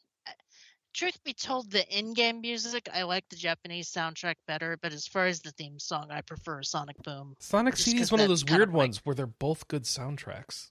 [0.94, 5.26] truth be told, the in-game music I like the Japanese soundtrack better, but as far
[5.26, 7.34] as the theme song, I prefer Sonic Boom.
[7.40, 10.70] Sonic CD is one of those weird of like- ones where they're both good soundtracks.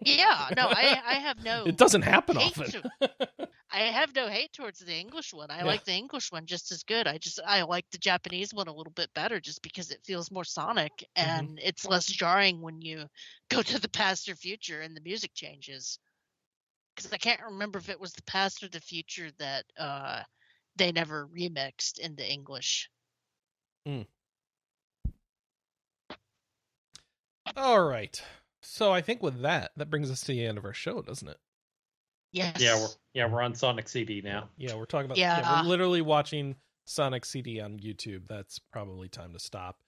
[0.00, 1.64] Yeah, no, I I have no.
[1.66, 2.70] It doesn't happen often.
[2.70, 2.90] to-
[3.70, 5.50] I have no hate towards the English one.
[5.50, 5.64] I Yeah.
[5.64, 7.06] like the English one just as good.
[7.08, 10.30] I just I like the Japanese one a little bit better just because it feels
[10.30, 11.30] more sonic Mm-hmm.
[11.30, 13.06] and it's less jarring when you
[13.50, 15.98] go to the past or future and the music changes.
[16.96, 20.22] Cuz I can't remember if it was the past or the future that uh
[20.76, 22.90] they never remixed in the English.
[23.86, 24.02] Hmm.
[27.56, 28.20] All right.
[28.64, 31.28] So I think with that, that brings us to the end of our show, doesn't
[31.28, 31.38] it?
[32.32, 32.56] Yes.
[32.60, 34.48] Yeah, we're yeah we're on Sonic CD now.
[34.56, 35.18] Yeah, we're talking about.
[35.18, 35.62] Yeah, Yeah.
[35.62, 38.26] we're literally watching Sonic CD on YouTube.
[38.26, 39.78] That's probably time to stop.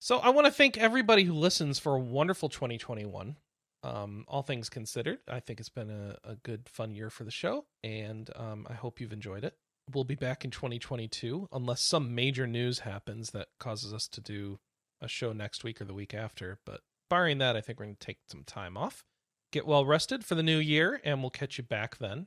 [0.00, 3.36] So I want to thank everybody who listens for a wonderful 2021.
[3.82, 7.30] Um, all things considered, I think it's been a, a good, fun year for the
[7.30, 9.56] show, and um, I hope you've enjoyed it.
[9.92, 14.58] We'll be back in 2022 unless some major news happens that causes us to do
[15.02, 16.58] a show next week or the week after.
[16.64, 19.04] But barring that, I think we're going to take some time off,
[19.52, 22.26] get well rested for the new year, and we'll catch you back then.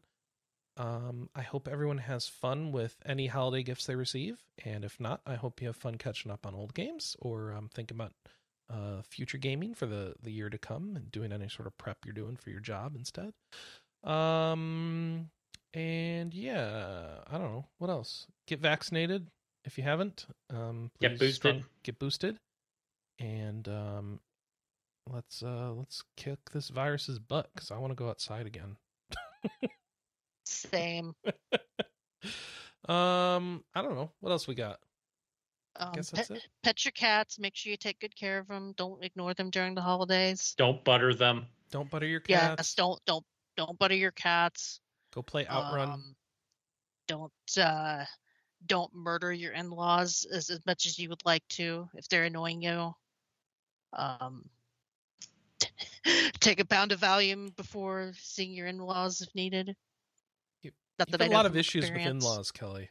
[0.77, 5.21] Um, I hope everyone has fun with any holiday gifts they receive, and if not,
[5.25, 8.13] I hope you have fun catching up on old games or um, thinking about
[8.69, 11.97] uh, future gaming for the the year to come and doing any sort of prep
[12.05, 13.33] you're doing for your job instead.
[14.03, 15.29] Um,
[15.73, 18.27] and yeah, I don't know what else.
[18.45, 19.27] Get vaccinated
[19.65, 20.27] if you haven't.
[20.53, 21.63] Um, Get boosted.
[21.83, 22.37] get boosted,
[23.19, 24.19] and um,
[25.13, 28.77] let's uh let's kick this virus's butt because I want to go outside again.
[30.45, 31.13] Same.
[32.87, 34.79] um, I don't know what else we got.
[35.79, 36.47] Um, Guess pet, that's it.
[36.63, 37.37] pet your cats.
[37.39, 38.73] Make sure you take good care of them.
[38.77, 40.55] Don't ignore them during the holidays.
[40.57, 41.45] Don't butter them.
[41.71, 42.73] Don't butter your Yes, cats.
[42.75, 43.25] don't don't
[43.55, 44.79] don't butter your cats.
[45.13, 45.89] Go play Outrun.
[45.89, 46.15] Um,
[47.07, 47.31] don't
[47.61, 48.05] uh,
[48.65, 52.61] don't murder your in-laws as, as much as you would like to if they're annoying
[52.61, 52.93] you.
[53.93, 54.49] Um,
[56.39, 59.75] take a pound of Valium before seeing your in-laws if needed.
[60.63, 62.89] You- Not that I a lot of issues with in-laws, Kelley.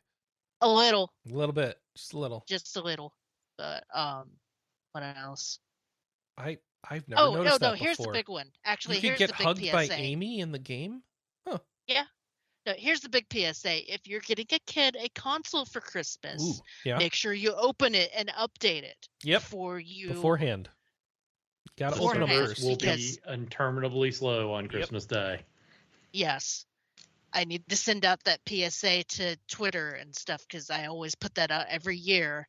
[0.63, 2.45] A little, A little bit, just a little.
[2.49, 3.13] just a little,
[3.59, 4.31] but um,
[4.93, 5.59] what else?
[6.39, 7.21] I I've never noticed that.
[7.21, 7.71] oh no, noticed no.
[7.73, 8.13] that Here's before.
[8.13, 8.47] the big one.
[8.65, 9.73] Actually, you here's get the big hugged PSA.
[9.73, 11.03] by Amy in the game.
[11.47, 11.59] Huh.
[11.87, 12.05] Yeah.
[12.65, 13.93] No, here's the big PSA.
[13.93, 16.99] If you're getting a kid a console for Christmas, Ooh, yeah.
[16.99, 19.41] make sure you open it and update it Yep.
[19.43, 20.69] before you Beforehand.
[21.79, 22.63] Got to open first.
[22.63, 25.45] will Because- be interminably slow on Christmas Day.
[26.13, 26.65] Yes.
[27.33, 31.35] I need to send out that PSA to Twitter and stuff because I always put
[31.35, 32.49] that out every year.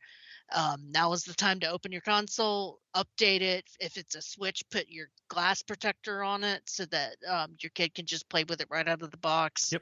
[0.54, 3.66] Um, now is the time to open your console, update it.
[3.82, 7.94] If it's a Switch, put your glass protector on it so that um, your kid
[7.94, 9.74] can just play with it right out of the box.
[9.74, 9.82] Yep.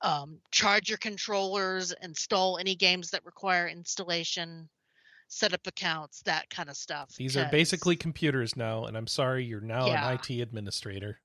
[0.00, 4.70] Um, charge your controllers, install any games that require installation,
[5.28, 7.14] set up accounts, that kind of stuff.
[7.16, 10.08] These are basically computers now, and I'm sorry you're now Yeah.
[10.10, 11.20] an IT administrator.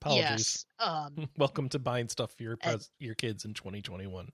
[0.00, 0.64] Apologies.
[0.80, 0.88] Yes.
[0.88, 4.30] Um, Welcome to buying stuff for your pres- your kids in 2021.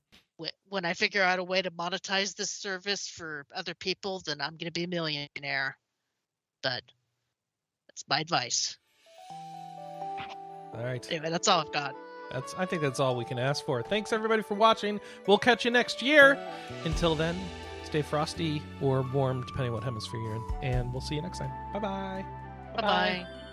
[0.69, 4.57] when I figure out a way to monetize this service for other people, then I'm
[4.57, 5.79] going to be a millionaire.
[6.63, 6.83] But
[7.87, 8.77] that's my advice.
[9.31, 11.07] All right.
[11.11, 11.95] Anyway, that's all I've got.
[12.33, 13.81] That's I think that's all we can ask for.
[13.83, 14.99] Thanks everybody for watching.
[15.27, 16.37] We'll catch you next year.
[16.85, 17.37] Until then,
[17.95, 21.39] stay frosty or warm depending on what hemisphere you're in, and we'll see you next
[21.39, 21.53] time.
[21.73, 22.25] Bye bye.
[22.75, 23.44] Bye bye.